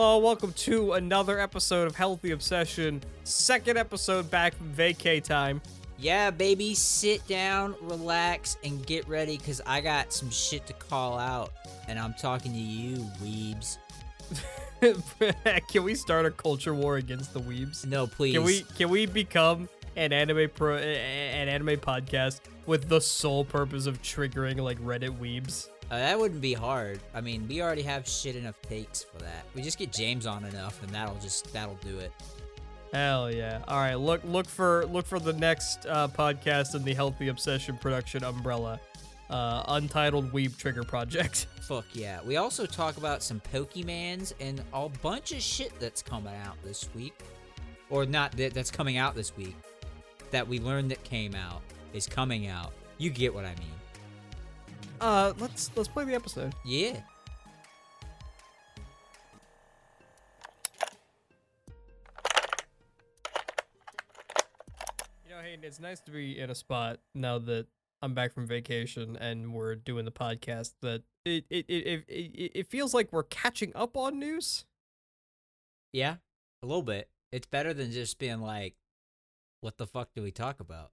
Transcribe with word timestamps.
Hello, 0.00 0.18
welcome 0.18 0.52
to 0.52 0.92
another 0.92 1.40
episode 1.40 1.88
of 1.88 1.96
Healthy 1.96 2.30
Obsession. 2.30 3.02
Second 3.24 3.78
episode 3.78 4.30
back 4.30 4.54
from 4.54 4.72
vacay 4.72 5.20
time. 5.20 5.60
Yeah, 5.98 6.30
baby, 6.30 6.76
sit 6.76 7.26
down, 7.26 7.74
relax, 7.80 8.58
and 8.62 8.86
get 8.86 9.08
ready 9.08 9.38
because 9.38 9.60
I 9.66 9.80
got 9.80 10.12
some 10.12 10.30
shit 10.30 10.68
to 10.68 10.72
call 10.72 11.18
out. 11.18 11.50
And 11.88 11.98
I'm 11.98 12.14
talking 12.14 12.52
to 12.52 12.58
you, 12.58 12.98
weebs. 13.20 13.78
can 15.68 15.82
we 15.82 15.96
start 15.96 16.26
a 16.26 16.30
culture 16.30 16.74
war 16.74 16.98
against 16.98 17.34
the 17.34 17.40
weebs? 17.40 17.84
No, 17.84 18.06
please. 18.06 18.34
Can 18.34 18.44
we 18.44 18.60
can 18.76 18.90
we 18.90 19.04
become 19.04 19.68
an 19.96 20.12
anime 20.12 20.48
pro 20.54 20.76
an 20.76 21.48
anime 21.48 21.76
podcast 21.80 22.38
with 22.66 22.88
the 22.88 23.00
sole 23.00 23.44
purpose 23.44 23.86
of 23.86 24.00
triggering 24.00 24.60
like 24.60 24.78
Reddit 24.78 25.18
weebs? 25.18 25.70
Uh, 25.90 25.96
that 25.96 26.18
wouldn't 26.18 26.42
be 26.42 26.52
hard. 26.52 27.00
I 27.14 27.20
mean, 27.22 27.48
we 27.48 27.62
already 27.62 27.82
have 27.82 28.06
shit 28.06 28.36
enough 28.36 28.60
takes 28.62 29.02
for 29.04 29.18
that. 29.18 29.46
We 29.54 29.62
just 29.62 29.78
get 29.78 29.90
James 29.90 30.26
on 30.26 30.44
enough, 30.44 30.82
and 30.82 30.92
that'll 30.92 31.16
just 31.16 31.52
that'll 31.52 31.76
do 31.76 31.98
it. 31.98 32.12
Hell 32.92 33.30
yeah! 33.30 33.62
All 33.68 33.78
right, 33.78 33.94
look 33.94 34.22
look 34.24 34.46
for 34.46 34.86
look 34.86 35.06
for 35.06 35.18
the 35.18 35.32
next 35.32 35.86
uh, 35.86 36.08
podcast 36.08 36.74
in 36.74 36.84
the 36.84 36.92
Healthy 36.94 37.28
Obsession 37.28 37.78
production 37.78 38.22
umbrella, 38.22 38.80
uh, 39.30 39.64
Untitled 39.68 40.30
Weeb 40.32 40.56
Trigger 40.58 40.84
Project. 40.84 41.46
Fuck 41.62 41.86
yeah! 41.94 42.20
We 42.22 42.36
also 42.36 42.66
talk 42.66 42.98
about 42.98 43.22
some 43.22 43.40
Pokemans 43.52 44.34
and 44.40 44.62
a 44.74 44.88
bunch 44.88 45.32
of 45.32 45.40
shit 45.40 45.72
that's 45.80 46.02
coming 46.02 46.34
out 46.34 46.56
this 46.62 46.88
week, 46.94 47.18
or 47.88 48.04
not 48.04 48.32
that 48.32 48.52
that's 48.52 48.70
coming 48.70 48.98
out 48.98 49.14
this 49.14 49.36
week. 49.36 49.56
That 50.32 50.46
we 50.46 50.60
learned 50.60 50.90
that 50.90 51.02
came 51.04 51.34
out 51.34 51.62
is 51.94 52.06
coming 52.06 52.46
out. 52.46 52.72
You 52.98 53.08
get 53.08 53.34
what 53.34 53.46
I 53.46 53.54
mean. 53.56 53.77
Uh, 55.00 55.32
let's 55.38 55.70
let's 55.76 55.88
play 55.88 56.04
the 56.04 56.14
episode. 56.14 56.54
Yeah. 56.64 57.00
You 65.24 65.30
know, 65.30 65.40
Hayden, 65.42 65.64
it's 65.64 65.78
nice 65.78 66.00
to 66.00 66.10
be 66.10 66.38
in 66.38 66.50
a 66.50 66.54
spot 66.54 66.98
now 67.14 67.38
that 67.38 67.66
I'm 68.02 68.14
back 68.14 68.32
from 68.32 68.46
vacation 68.46 69.16
and 69.16 69.52
we're 69.52 69.74
doing 69.74 70.04
the 70.04 70.10
podcast. 70.10 70.72
That 70.82 71.02
it 71.24 71.44
it 71.50 71.66
it 71.68 72.04
it, 72.08 72.52
it 72.54 72.66
feels 72.66 72.94
like 72.94 73.12
we're 73.12 73.22
catching 73.24 73.72
up 73.74 73.96
on 73.96 74.18
news. 74.18 74.64
Yeah, 75.92 76.16
a 76.62 76.66
little 76.66 76.82
bit. 76.82 77.08
It's 77.30 77.46
better 77.46 77.72
than 77.72 77.92
just 77.92 78.18
being 78.18 78.40
like, 78.40 78.74
"What 79.60 79.78
the 79.78 79.86
fuck 79.86 80.10
do 80.14 80.22
we 80.22 80.30
talk 80.30 80.60
about?" 80.60 80.90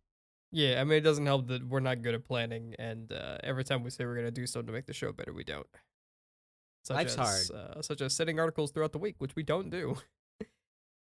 Yeah, 0.55 0.79
I 0.79 0.85
mean, 0.85 0.97
it 0.97 1.01
doesn't 1.01 1.25
help 1.25 1.47
that 1.47 1.67
we're 1.67 1.81
not 1.81 2.01
good 2.01 2.15
at 2.15 2.23
planning, 2.23 2.75
and 2.79 3.11
uh, 3.11 3.39
every 3.43 3.65
time 3.65 3.83
we 3.83 3.89
say 3.89 4.05
we're 4.05 4.15
gonna 4.15 4.31
do 4.31 4.47
something 4.47 4.67
to 4.67 4.71
make 4.71 4.85
the 4.85 4.93
show 4.93 5.11
better, 5.11 5.33
we 5.33 5.43
don't. 5.43 5.67
Such 6.85 6.95
Life's 6.95 7.17
as, 7.17 7.51
Uh, 7.51 7.81
such 7.81 7.99
as 7.99 8.15
sending 8.15 8.39
articles 8.39 8.71
throughout 8.71 8.93
the 8.93 8.97
week, 8.97 9.15
which 9.17 9.35
we 9.35 9.43
don't 9.43 9.69
do. 9.69 9.97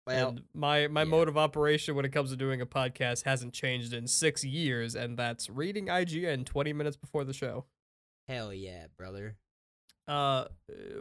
Well, 0.08 0.30
and 0.30 0.42
my 0.56 0.88
my 0.88 1.02
yeah. 1.02 1.10
mode 1.10 1.28
of 1.28 1.38
operation 1.38 1.96
when 1.96 2.06
it 2.06 2.12
comes 2.12 2.32
to 2.32 2.36
doing 2.36 2.60
a 2.60 2.66
podcast 2.66 3.24
hasn't 3.26 3.54
changed 3.54 3.94
in 3.94 4.08
six 4.08 4.44
years, 4.44 4.96
and 4.96 5.16
that's 5.16 5.48
reading 5.48 5.88
IGN 5.88 6.44
twenty 6.44 6.74
minutes 6.74 6.98
before 6.98 7.24
the 7.24 7.34
show. 7.34 7.66
hell 8.28 8.52
yeah, 8.52 8.88
brother. 8.98 9.36
Uh, 10.08 10.46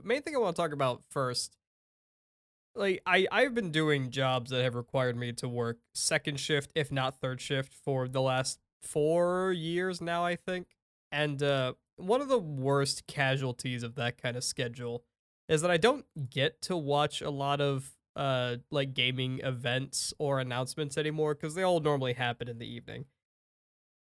main 0.05 0.21
thing 0.21 0.37
I 0.37 0.39
want 0.39 0.55
to 0.55 0.61
talk 0.63 0.73
about 0.73 1.03
first, 1.09 1.57
like 2.75 3.03
I 3.07 3.27
I've 3.31 3.55
been 3.55 3.71
doing 3.71 4.11
jobs 4.11 4.51
that 4.51 4.63
have 4.63 4.75
required 4.75 5.17
me 5.17 5.33
to 5.35 5.49
work 5.49 5.79
second 5.95 6.39
shift, 6.41 6.73
if 6.75 6.91
not 6.91 7.21
third 7.21 7.41
shift, 7.41 7.75
for 7.75 8.09
the 8.09 8.21
last 8.23 8.59
four 8.83 9.53
years 9.53 10.01
now, 10.01 10.25
I 10.25 10.37
think. 10.37 10.69
And 11.13 11.43
uh, 11.43 11.75
one 11.97 12.21
of 12.21 12.29
the 12.29 12.39
worst 12.39 13.07
casualties 13.07 13.83
of 13.83 13.97
that 13.97 14.21
kind 14.21 14.37
of 14.37 14.45
schedule 14.45 15.05
is 15.49 15.63
that 15.63 15.71
I 15.71 15.77
don't 15.77 16.07
get 16.31 16.63
to 16.63 16.77
watch 16.77 17.21
a 17.21 17.31
lot 17.31 17.61
of 17.61 17.91
uh 18.17 18.57
like 18.73 18.93
gaming 18.93 19.41
events 19.45 20.13
or 20.19 20.41
announcements 20.41 20.99
anymore 20.99 21.35
because 21.35 21.55
they 21.55 21.63
all 21.63 21.79
normally 21.81 22.15
happen 22.15 22.49
in 22.49 22.59
the 22.59 22.67
evening. 22.67 23.05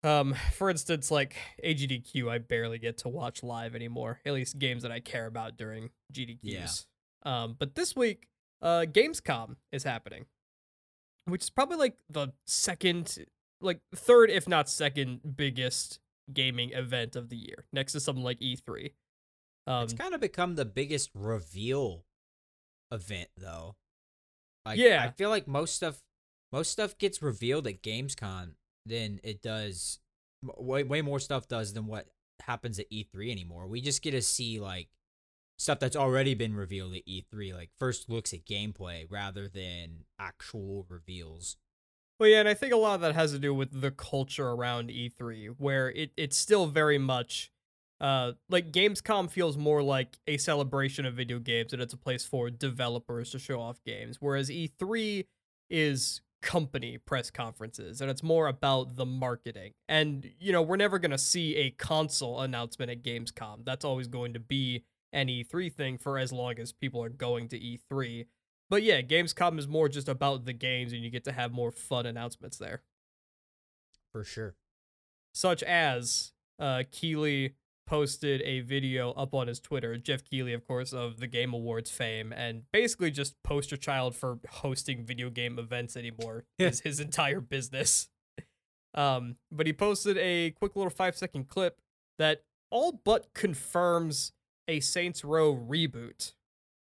Um, 0.04 0.34
for 0.52 0.70
instance, 0.70 1.10
like 1.10 1.36
AGDQ, 1.64 2.30
I 2.30 2.38
barely 2.38 2.78
get 2.78 2.98
to 2.98 3.08
watch 3.08 3.42
live 3.42 3.74
anymore. 3.74 4.20
At 4.24 4.32
least 4.32 4.58
games 4.58 4.82
that 4.82 4.92
I 4.92 5.00
care 5.00 5.26
about 5.26 5.56
during 5.56 5.90
GDQs. 6.12 6.86
Um, 7.24 7.56
but 7.58 7.74
this 7.74 7.96
week, 7.96 8.28
uh, 8.62 8.84
Gamescom 8.88 9.56
is 9.72 9.84
happening, 9.84 10.26
which 11.26 11.42
is 11.42 11.50
probably 11.50 11.76
like 11.76 11.96
the 12.10 12.28
second, 12.46 13.16
like 13.60 13.80
third, 13.94 14.30
if 14.30 14.48
not 14.48 14.68
second, 14.68 15.36
biggest 15.36 16.00
gaming 16.32 16.72
event 16.72 17.16
of 17.16 17.28
the 17.28 17.36
year, 17.36 17.64
next 17.72 17.92
to 17.92 18.00
something 18.00 18.24
like 18.24 18.40
E3. 18.40 18.92
Um, 19.66 19.84
it's 19.84 19.92
kind 19.92 20.14
of 20.14 20.20
become 20.20 20.54
the 20.54 20.64
biggest 20.64 21.10
reveal 21.14 22.04
event, 22.90 23.28
though. 23.36 23.76
Like, 24.64 24.78
Yeah. 24.78 25.04
I 25.04 25.10
feel 25.10 25.30
like 25.30 25.46
most 25.46 25.74
stuff, 25.76 26.02
most 26.52 26.70
stuff 26.72 26.96
gets 26.98 27.22
revealed 27.22 27.66
at 27.66 27.82
Gamescom 27.82 28.52
than 28.86 29.20
it 29.22 29.42
does. 29.42 29.98
Way 30.42 30.84
way 30.84 31.02
more 31.02 31.18
stuff 31.20 31.48
does 31.48 31.72
than 31.74 31.86
what 31.86 32.06
happens 32.40 32.78
at 32.78 32.90
E3 32.90 33.30
anymore. 33.30 33.66
We 33.66 33.80
just 33.80 34.02
get 34.02 34.12
to 34.12 34.22
see 34.22 34.60
like 34.60 34.88
stuff 35.58 35.80
that's 35.80 35.96
already 35.96 36.34
been 36.34 36.54
revealed 36.54 36.94
at 36.94 37.06
E3, 37.06 37.52
like 37.52 37.70
first 37.78 38.08
looks 38.08 38.32
at 38.32 38.46
gameplay 38.46 39.06
rather 39.10 39.48
than 39.48 40.04
actual 40.18 40.86
reveals. 40.88 41.56
Well, 42.18 42.28
yeah, 42.28 42.40
and 42.40 42.48
I 42.48 42.54
think 42.54 42.72
a 42.72 42.76
lot 42.76 42.96
of 42.96 43.00
that 43.02 43.14
has 43.14 43.32
to 43.32 43.38
do 43.38 43.52
with 43.52 43.80
the 43.80 43.90
culture 43.90 44.48
around 44.48 44.90
E3, 44.90 45.54
where 45.58 45.90
it, 45.90 46.10
it's 46.16 46.36
still 46.36 46.66
very 46.66 46.98
much 46.98 47.50
uh 48.00 48.32
like 48.48 48.70
Gamescom 48.70 49.28
feels 49.28 49.56
more 49.56 49.82
like 49.82 50.18
a 50.28 50.36
celebration 50.36 51.04
of 51.04 51.14
video 51.14 51.40
games 51.40 51.72
and 51.72 51.82
it's 51.82 51.92
a 51.92 51.96
place 51.96 52.24
for 52.24 52.48
developers 52.48 53.32
to 53.32 53.40
show 53.40 53.60
off 53.60 53.82
games, 53.84 54.18
whereas 54.20 54.50
E3 54.50 55.26
is 55.68 56.20
company 56.40 56.98
press 56.98 57.30
conferences 57.32 58.00
and 58.00 58.08
it's 58.08 58.22
more 58.22 58.46
about 58.46 58.94
the 58.94 59.04
marketing. 59.04 59.72
And 59.88 60.30
you 60.38 60.52
know, 60.52 60.62
we're 60.62 60.76
never 60.76 61.00
going 61.00 61.10
to 61.10 61.18
see 61.18 61.56
a 61.56 61.70
console 61.70 62.40
announcement 62.40 62.92
at 62.92 63.02
Gamescom. 63.02 63.64
That's 63.64 63.84
always 63.84 64.06
going 64.06 64.34
to 64.34 64.40
be 64.40 64.84
an 65.12 65.28
E3 65.28 65.72
thing 65.72 65.98
for 65.98 66.18
as 66.18 66.32
long 66.32 66.58
as 66.58 66.72
people 66.72 67.02
are 67.02 67.08
going 67.08 67.48
to 67.48 67.58
E3. 67.58 68.26
But 68.70 68.82
yeah, 68.82 69.00
Gamescom 69.00 69.58
is 69.58 69.66
more 69.66 69.88
just 69.88 70.08
about 70.08 70.44
the 70.44 70.52
games 70.52 70.92
and 70.92 71.02
you 71.02 71.10
get 71.10 71.24
to 71.24 71.32
have 71.32 71.52
more 71.52 71.72
fun 71.72 72.06
announcements 72.06 72.58
there. 72.58 72.82
For 74.12 74.24
sure. 74.24 74.54
Such 75.34 75.62
as 75.62 76.32
uh 76.58 76.82
Keighley 76.90 77.54
posted 77.88 78.42
a 78.42 78.60
video 78.60 79.12
up 79.12 79.34
on 79.34 79.48
his 79.48 79.58
Twitter, 79.58 79.96
Geoff 79.96 80.22
Keighley, 80.22 80.52
of 80.52 80.66
course, 80.66 80.92
of 80.92 81.18
the 81.20 81.26
Game 81.26 81.54
Awards 81.54 81.90
fame, 81.90 82.32
and 82.32 82.64
basically 82.70 83.10
just 83.10 83.42
poster 83.42 83.78
child 83.78 84.14
for 84.14 84.38
hosting 84.50 85.04
video 85.04 85.30
game 85.30 85.58
events 85.58 85.96
anymore 85.96 86.44
is 86.58 86.80
his 86.80 87.00
entire 87.00 87.40
business. 87.40 88.08
Um, 88.94 89.36
but 89.50 89.66
he 89.66 89.72
posted 89.72 90.18
a 90.18 90.50
quick 90.50 90.76
little 90.76 90.90
five 90.90 91.16
second 91.16 91.48
clip 91.48 91.80
that 92.18 92.42
all 92.70 93.00
but 93.04 93.32
confirms 93.34 94.32
a 94.68 94.80
Saints 94.80 95.24
Row 95.24 95.56
reboot. 95.56 96.34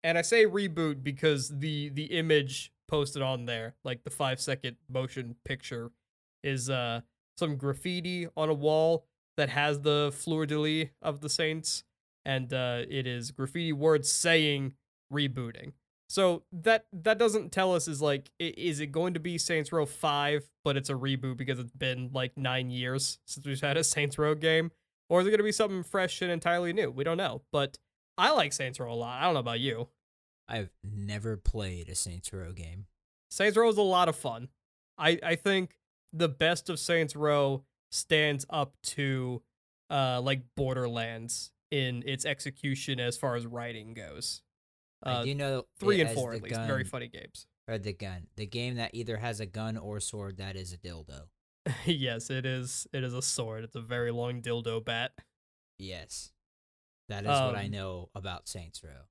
And 0.04 0.18
I 0.18 0.22
say 0.22 0.44
reboot 0.44 1.02
because 1.02 1.48
the 1.48 1.88
the 1.88 2.04
image 2.04 2.72
posted 2.88 3.22
on 3.22 3.46
there, 3.46 3.74
like 3.84 4.04
the 4.04 4.10
five 4.10 4.40
second 4.40 4.76
motion 4.88 5.36
picture, 5.44 5.90
is 6.42 6.68
uh 6.68 7.00
some 7.38 7.56
graffiti 7.56 8.28
on 8.36 8.48
a 8.48 8.54
wall 8.54 9.06
that 9.36 9.50
has 9.50 9.80
the 9.80 10.12
fleur 10.14 10.46
de 10.46 10.58
lis 10.58 10.88
of 11.02 11.20
the 11.20 11.28
Saints, 11.28 11.84
and 12.24 12.52
uh, 12.52 12.82
it 12.88 13.06
is 13.06 13.30
graffiti 13.30 13.72
words 13.72 14.10
saying 14.10 14.72
rebooting. 15.12 15.72
So 16.08 16.44
that 16.52 16.86
that 16.92 17.18
doesn't 17.18 17.50
tell 17.50 17.74
us 17.74 17.88
is 17.88 18.00
like 18.00 18.30
is 18.38 18.80
it 18.80 18.92
going 18.92 19.14
to 19.14 19.20
be 19.20 19.38
Saints 19.38 19.72
Row 19.72 19.86
5 19.86 20.48
but 20.64 20.76
it's 20.76 20.88
a 20.88 20.94
reboot 20.94 21.36
because 21.36 21.58
it's 21.58 21.72
been 21.72 22.10
like 22.12 22.36
9 22.36 22.70
years 22.70 23.18
since 23.26 23.44
we've 23.44 23.60
had 23.60 23.76
a 23.76 23.82
Saints 23.82 24.16
Row 24.16 24.36
game 24.36 24.70
or 25.08 25.20
is 25.20 25.26
it 25.26 25.30
going 25.30 25.38
to 25.38 25.44
be 25.44 25.52
something 25.52 25.82
fresh 25.82 26.22
and 26.22 26.30
entirely 26.30 26.72
new? 26.72 26.90
We 26.90 27.04
don't 27.04 27.16
know, 27.16 27.42
but 27.52 27.78
I 28.18 28.32
like 28.32 28.52
Saints 28.52 28.80
Row 28.80 28.92
a 28.92 28.94
lot. 28.94 29.20
I 29.20 29.24
don't 29.24 29.34
know 29.34 29.40
about 29.40 29.60
you. 29.60 29.88
I've 30.48 30.70
never 30.84 31.36
played 31.36 31.88
a 31.88 31.94
Saints 31.94 32.32
Row 32.32 32.52
game. 32.52 32.86
Saints 33.30 33.56
Row 33.56 33.68
is 33.68 33.76
a 33.78 33.82
lot 33.82 34.08
of 34.08 34.16
fun. 34.16 34.48
I 34.98 35.18
I 35.22 35.34
think 35.34 35.78
the 36.12 36.28
best 36.28 36.70
of 36.70 36.78
Saints 36.78 37.16
Row 37.16 37.64
stands 37.90 38.46
up 38.50 38.74
to 38.82 39.42
uh 39.90 40.20
like 40.20 40.42
Borderlands 40.56 41.50
in 41.70 42.02
its 42.06 42.24
execution 42.24 43.00
as 43.00 43.16
far 43.16 43.34
as 43.36 43.46
writing 43.46 43.94
goes. 43.94 44.42
Uh, 45.02 45.22
do 45.24 45.34
know 45.34 45.66
three 45.78 46.00
and 46.00 46.10
four 46.10 46.32
at 46.32 46.42
least, 46.42 46.56
very 46.62 46.84
funny 46.84 47.08
games. 47.08 47.46
Or 47.68 47.78
the 47.78 47.92
gun. 47.92 48.28
The 48.36 48.46
game 48.46 48.76
that 48.76 48.94
either 48.94 49.16
has 49.16 49.40
a 49.40 49.46
gun 49.46 49.76
or 49.76 50.00
sword 50.00 50.38
that 50.38 50.56
is 50.56 50.72
a 50.72 50.78
dildo. 50.78 51.22
yes, 51.84 52.30
it 52.30 52.46
is. 52.46 52.86
It 52.92 53.02
is 53.04 53.14
a 53.14 53.22
sword. 53.22 53.64
It's 53.64 53.74
a 53.74 53.80
very 53.80 54.10
long 54.10 54.42
dildo 54.42 54.84
bat. 54.84 55.12
Yes. 55.78 56.32
That 57.08 57.24
is 57.24 57.28
what 57.28 57.54
I 57.54 57.66
Um, 57.66 57.70
know 57.70 58.08
about 58.14 58.48
Saints 58.48 58.82
Row. 58.82 59.06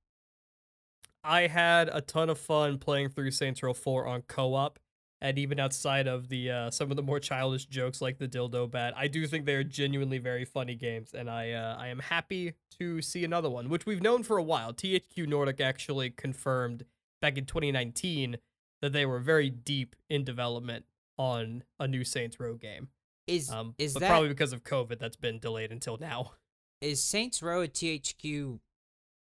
I 1.23 1.47
had 1.47 1.89
a 1.91 2.01
ton 2.01 2.29
of 2.29 2.37
fun 2.39 2.77
playing 2.77 3.09
through 3.09 3.31
Saints 3.31 3.63
Row 3.63 3.73
4 3.73 4.05
on 4.05 4.21
co-op, 4.23 4.79
And 5.21 5.39
even 5.39 5.59
outside 5.59 6.07
of 6.07 6.27
the 6.27 6.51
uh, 6.51 6.71
some 6.71 6.91
of 6.91 6.97
the 6.97 7.01
more 7.03 7.19
childish 7.19 7.65
jokes 7.65 8.01
like 8.01 8.17
the 8.19 8.27
dildo 8.27 8.69
bat, 8.69 8.93
I 8.97 9.07
do 9.07 9.25
think 9.25 9.45
they 9.45 9.55
are 9.55 9.63
genuinely 9.63 10.17
very 10.17 10.45
funny 10.45 10.75
games, 10.75 11.13
and 11.13 11.29
I 11.29 11.51
uh, 11.51 11.77
I 11.79 11.87
am 11.87 11.99
happy 11.99 12.53
to 12.79 13.01
see 13.01 13.23
another 13.23 13.49
one, 13.49 13.69
which 13.69 13.85
we've 13.85 14.01
known 14.03 14.23
for 14.23 14.37
a 14.37 14.43
while. 14.43 14.73
THQ 14.73 15.25
Nordic 15.27 15.61
actually 15.61 16.09
confirmed 16.11 16.85
back 17.21 17.37
in 17.37 17.45
2019 17.45 18.37
that 18.81 18.91
they 18.91 19.05
were 19.05 19.19
very 19.19 19.49
deep 19.49 19.95
in 20.09 20.25
development 20.25 20.85
on 21.17 21.63
a 21.79 21.87
new 21.87 22.03
Saints 22.03 22.39
Row 22.39 22.55
game. 22.55 22.89
Is 23.27 23.49
Um, 23.49 23.73
is 23.77 23.93
but 23.93 24.01
that 24.01 24.09
probably 24.09 24.29
because 24.29 24.53
of 24.53 24.63
COVID 24.63 24.99
that's 24.99 25.15
been 25.15 25.39
delayed 25.39 25.71
until 25.71 25.97
now. 25.97 26.33
is 26.81 27.01
Saints 27.01 27.41
Row 27.41 27.61
a 27.61 27.67
THQ 27.67 28.59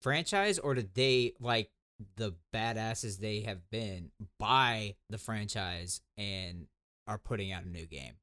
franchise 0.02 0.58
or 0.58 0.74
did 0.74 0.94
they 0.94 1.32
like 1.40 1.70
the 2.16 2.34
badasses 2.52 3.18
they 3.18 3.40
have 3.40 3.70
been 3.70 4.10
buy 4.38 4.96
the 5.10 5.18
franchise 5.18 6.00
and 6.18 6.66
are 7.06 7.18
putting 7.18 7.52
out 7.52 7.64
a 7.64 7.68
new 7.68 7.86
game? 7.86 8.14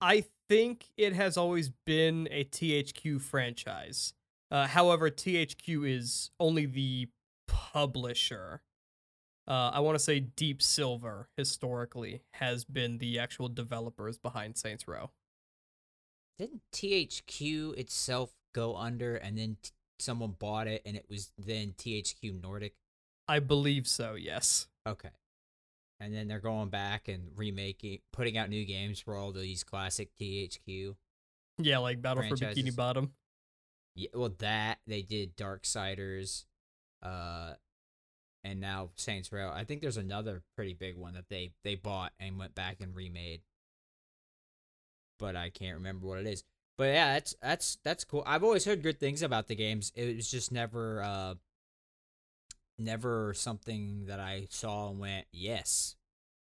I 0.00 0.24
think 0.48 0.86
it 0.96 1.12
has 1.12 1.36
always 1.36 1.70
been 1.86 2.26
a 2.30 2.44
THQ 2.44 3.20
franchise. 3.20 4.14
Uh, 4.50 4.66
however, 4.66 5.10
THQ 5.10 5.88
is 5.88 6.30
only 6.40 6.66
the 6.66 7.08
publisher. 7.46 8.62
Uh, 9.50 9.72
I 9.74 9.80
want 9.80 9.96
to 9.96 9.98
say 9.98 10.20
Deep 10.20 10.62
Silver 10.62 11.28
historically 11.36 12.22
has 12.34 12.64
been 12.64 12.98
the 12.98 13.18
actual 13.18 13.48
developers 13.48 14.16
behind 14.16 14.56
Saints 14.56 14.86
Row. 14.86 15.10
Didn't 16.38 16.62
THQ 16.72 17.76
itself 17.76 18.30
go 18.54 18.76
under 18.76 19.16
and 19.16 19.36
then 19.36 19.56
t- 19.60 19.72
someone 19.98 20.36
bought 20.38 20.68
it 20.68 20.82
and 20.86 20.96
it 20.96 21.06
was 21.10 21.32
then 21.36 21.74
THQ 21.76 22.40
Nordic? 22.40 22.74
I 23.26 23.40
believe 23.40 23.88
so. 23.88 24.14
Yes. 24.14 24.68
Okay. 24.86 25.10
And 25.98 26.14
then 26.14 26.28
they're 26.28 26.38
going 26.38 26.68
back 26.68 27.08
and 27.08 27.32
remaking, 27.34 27.98
putting 28.12 28.38
out 28.38 28.50
new 28.50 28.64
games 28.64 29.00
for 29.00 29.16
all 29.16 29.32
these 29.32 29.64
classic 29.64 30.10
THQ. 30.20 30.94
Yeah, 31.58 31.78
like 31.78 32.00
Battle 32.00 32.22
for 32.22 32.36
Bikini 32.36 32.74
Bottom. 32.74 33.14
Yeah, 33.96 34.10
well, 34.14 34.32
that 34.38 34.78
they 34.86 35.02
did 35.02 35.36
Darksiders, 35.36 36.44
uh, 37.02 37.54
and 38.44 38.60
now 38.60 38.90
Saints 38.96 39.32
Row. 39.32 39.50
I 39.54 39.64
think 39.64 39.80
there's 39.80 39.96
another 39.96 40.42
pretty 40.56 40.74
big 40.74 40.96
one 40.96 41.14
that 41.14 41.28
they 41.28 41.52
they 41.64 41.74
bought 41.74 42.12
and 42.18 42.38
went 42.38 42.54
back 42.54 42.76
and 42.80 42.94
remade, 42.94 43.42
but 45.18 45.36
I 45.36 45.50
can't 45.50 45.76
remember 45.76 46.06
what 46.06 46.18
it 46.20 46.26
is. 46.26 46.44
But 46.76 46.94
yeah, 46.94 47.14
that's 47.14 47.34
that's 47.42 47.78
that's 47.84 48.04
cool. 48.04 48.22
I've 48.26 48.44
always 48.44 48.64
heard 48.64 48.82
good 48.82 48.98
things 48.98 49.22
about 49.22 49.48
the 49.48 49.54
games. 49.54 49.92
It 49.94 50.16
was 50.16 50.30
just 50.30 50.52
never 50.52 51.02
uh 51.02 51.34
never 52.78 53.34
something 53.34 54.06
that 54.06 54.18
I 54.18 54.46
saw 54.50 54.88
and 54.88 54.98
went, 54.98 55.26
yes, 55.32 55.96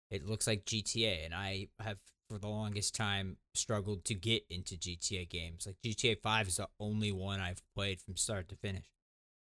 it 0.09 0.25
looks 0.25 0.47
like 0.47 0.65
GTA, 0.65 1.25
and 1.25 1.33
I 1.33 1.67
have 1.79 1.97
for 2.29 2.37
the 2.37 2.47
longest 2.47 2.95
time 2.95 3.35
struggled 3.53 4.05
to 4.05 4.15
get 4.15 4.43
into 4.49 4.75
GTA 4.75 5.29
games. 5.29 5.67
Like 5.67 5.75
GTA 5.83 6.21
Five 6.21 6.47
is 6.47 6.57
the 6.57 6.69
only 6.79 7.11
one 7.11 7.41
I've 7.41 7.61
played 7.75 7.99
from 7.99 8.15
start 8.15 8.47
to 8.49 8.55
finish. 8.55 8.85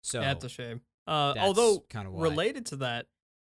So 0.02 0.22
That's 0.22 0.46
a 0.46 0.50
shame. 0.50 0.82
Uh, 1.08 1.34
although 1.40 1.86
kind 1.90 2.08
of 2.08 2.14
related 2.14 2.66
to 2.68 2.76
that, 2.78 3.06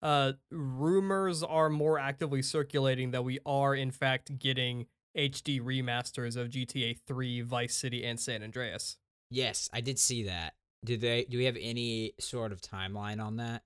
uh, 0.02 0.32
rumors 0.50 1.42
are 1.42 1.68
more 1.68 1.98
actively 1.98 2.42
circulating 2.42 3.10
that 3.10 3.24
we 3.24 3.38
are 3.44 3.74
in 3.74 3.90
fact 3.90 4.38
getting 4.38 4.86
HD 5.16 5.60
remasters 5.60 6.36
of 6.36 6.50
GTA 6.50 6.98
3, 7.06 7.40
Vice 7.42 7.74
City, 7.74 8.04
and 8.04 8.18
San 8.18 8.42
Andreas. 8.42 8.96
Yes, 9.30 9.68
I 9.72 9.80
did 9.80 9.98
see 9.98 10.24
that. 10.24 10.54
Do 10.84 10.96
they? 10.96 11.26
Do 11.28 11.38
we 11.38 11.44
have 11.44 11.56
any 11.60 12.14
sort 12.18 12.52
of 12.52 12.60
timeline 12.60 13.22
on 13.22 13.36
that? 13.36 13.62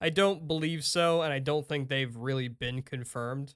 I 0.00 0.10
don't 0.10 0.46
believe 0.46 0.84
so, 0.84 1.22
and 1.22 1.32
I 1.32 1.38
don't 1.38 1.66
think 1.66 1.88
they've 1.88 2.14
really 2.14 2.48
been 2.48 2.82
confirmed. 2.82 3.54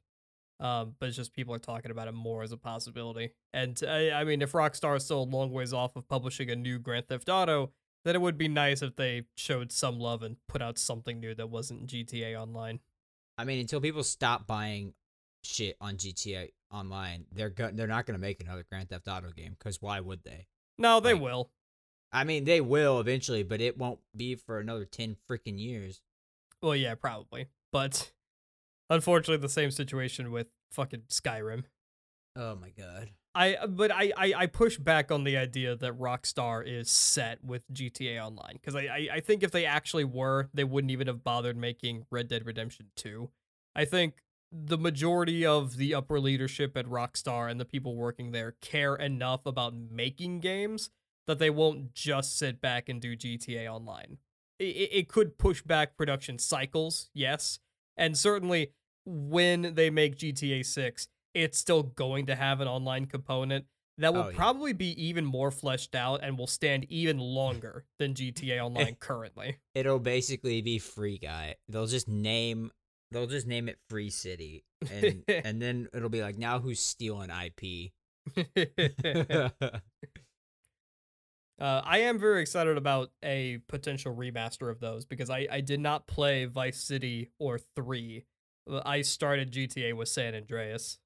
Um, 0.60 0.94
but 0.98 1.08
it's 1.08 1.16
just 1.16 1.32
people 1.32 1.54
are 1.54 1.58
talking 1.58 1.90
about 1.90 2.08
it 2.08 2.14
more 2.14 2.42
as 2.42 2.52
a 2.52 2.56
possibility. 2.56 3.30
And 3.52 3.80
I, 3.86 4.10
I 4.10 4.24
mean, 4.24 4.40
if 4.40 4.52
Rockstar 4.52 4.96
is 4.96 5.04
still 5.04 5.22
a 5.22 5.24
long 5.24 5.50
ways 5.50 5.72
off 5.72 5.96
of 5.96 6.08
publishing 6.08 6.50
a 6.50 6.56
new 6.56 6.78
Grand 6.78 7.08
Theft 7.08 7.28
Auto, 7.28 7.72
then 8.04 8.14
it 8.14 8.20
would 8.20 8.38
be 8.38 8.48
nice 8.48 8.82
if 8.82 8.96
they 8.96 9.24
showed 9.36 9.72
some 9.72 9.98
love 9.98 10.22
and 10.22 10.36
put 10.48 10.62
out 10.62 10.78
something 10.78 11.20
new 11.20 11.34
that 11.34 11.48
wasn't 11.50 11.86
GTA 11.86 12.34
Online. 12.40 12.80
I 13.38 13.44
mean, 13.44 13.60
until 13.60 13.80
people 13.80 14.04
stop 14.04 14.46
buying 14.46 14.94
shit 15.42 15.76
on 15.80 15.96
GTA 15.96 16.50
Online, 16.72 17.26
they're 17.32 17.50
go- 17.50 17.70
they're 17.72 17.86
not 17.86 18.06
gonna 18.06 18.18
make 18.18 18.40
another 18.40 18.64
Grand 18.68 18.88
Theft 18.90 19.08
Auto 19.08 19.30
game 19.30 19.56
because 19.58 19.80
why 19.82 20.00
would 20.00 20.22
they? 20.24 20.46
No, 20.78 21.00
they 21.00 21.12
Like- 21.14 21.22
will. 21.22 21.50
I 22.12 22.22
mean, 22.24 22.44
they 22.44 22.60
will 22.60 23.00
eventually, 23.00 23.42
but 23.42 23.60
it 23.60 23.76
won't 23.76 24.00
be 24.16 24.36
for 24.36 24.60
another 24.60 24.84
ten 24.84 25.16
freaking 25.28 25.58
years. 25.58 26.00
Well, 26.62 26.76
yeah, 26.76 26.94
probably. 26.94 27.48
But 27.72 28.12
unfortunately, 28.88 29.38
the 29.42 29.48
same 29.48 29.70
situation 29.72 30.30
with 30.30 30.46
fucking 30.70 31.02
Skyrim. 31.08 31.64
Oh 32.36 32.54
my 32.54 32.70
god. 32.70 33.10
I 33.34 33.66
but 33.68 33.90
I, 33.90 34.12
I 34.16 34.34
I 34.36 34.46
push 34.46 34.78
back 34.78 35.10
on 35.10 35.24
the 35.24 35.36
idea 35.36 35.74
that 35.74 35.98
Rockstar 35.98 36.64
is 36.66 36.88
set 36.88 37.42
with 37.44 37.62
GTA 37.72 38.24
Online 38.24 38.54
because 38.54 38.76
I, 38.76 38.82
I 38.82 39.08
I 39.14 39.20
think 39.20 39.42
if 39.42 39.50
they 39.50 39.66
actually 39.66 40.04
were, 40.04 40.48
they 40.54 40.64
wouldn't 40.64 40.92
even 40.92 41.08
have 41.08 41.24
bothered 41.24 41.56
making 41.56 42.06
Red 42.10 42.28
Dead 42.28 42.46
Redemption 42.46 42.86
2. 42.96 43.30
I 43.74 43.84
think 43.84 44.22
the 44.52 44.78
majority 44.78 45.44
of 45.44 45.78
the 45.78 45.94
upper 45.94 46.20
leadership 46.20 46.76
at 46.76 46.86
Rockstar 46.86 47.50
and 47.50 47.58
the 47.58 47.64
people 47.64 47.96
working 47.96 48.30
there 48.30 48.52
care 48.60 48.94
enough 48.94 49.46
about 49.46 49.74
making 49.74 50.38
games 50.38 50.90
that 51.26 51.40
they 51.40 51.50
won't 51.50 51.92
just 51.92 52.38
sit 52.38 52.60
back 52.60 52.88
and 52.88 53.00
do 53.00 53.16
GTA 53.16 53.68
Online. 53.68 54.18
It, 54.60 54.64
it 54.64 54.90
it 54.92 55.08
could 55.08 55.38
push 55.38 55.60
back 55.62 55.96
production 55.96 56.38
cycles, 56.38 57.10
yes, 57.12 57.58
and 57.96 58.16
certainly 58.16 58.72
when 59.04 59.74
they 59.74 59.90
make 59.90 60.16
GTA 60.16 60.64
6, 60.64 61.08
it's 61.34 61.58
still 61.58 61.82
going 61.82 62.26
to 62.26 62.34
have 62.36 62.60
an 62.60 62.68
online 62.68 63.06
component 63.06 63.66
that 63.98 64.12
will 64.14 64.22
Oh, 64.22 64.28
yeah. 64.30 64.36
probably 64.36 64.72
be 64.72 64.90
even 65.04 65.24
more 65.24 65.50
fleshed 65.50 65.94
out 65.94 66.20
and 66.22 66.36
will 66.38 66.46
stand 66.48 66.84
even 66.88 67.18
longer 67.18 67.84
than 67.98 68.14
GTA 68.14 68.60
Online 68.64 68.96
currently. 68.98 69.58
It'll 69.74 69.98
basically 70.00 70.62
be 70.62 70.78
Free 70.78 71.18
Guy. 71.18 71.56
They'll 71.68 71.86
just 71.86 72.08
name 72.08 72.70
they'll 73.12 73.26
just 73.28 73.46
name 73.46 73.68
it 73.68 73.78
Free 73.88 74.10
City, 74.10 74.64
and 74.90 75.22
and 75.28 75.62
then 75.62 75.88
it'll 75.94 76.08
be 76.08 76.22
like 76.22 76.38
now 76.38 76.58
who's 76.58 76.80
stealing 76.80 77.30
IP? 77.30 77.92
Uh, 81.56 81.80
I 81.84 81.98
am 81.98 82.18
very 82.18 82.42
excited 82.42 82.76
about 82.76 83.12
a 83.22 83.58
potential 83.68 84.14
remaster 84.14 84.70
of 84.72 84.80
those 84.80 85.04
because 85.04 85.30
I, 85.30 85.46
I 85.50 85.60
did 85.60 85.78
not 85.78 86.08
play 86.08 86.46
Vice 86.46 86.80
City 86.82 87.30
or 87.38 87.58
3. 87.76 88.24
Uh, 88.68 88.80
I 88.84 89.02
started 89.02 89.52
GTA 89.52 89.94
with 89.94 90.08
San 90.08 90.34
Andreas. 90.34 90.98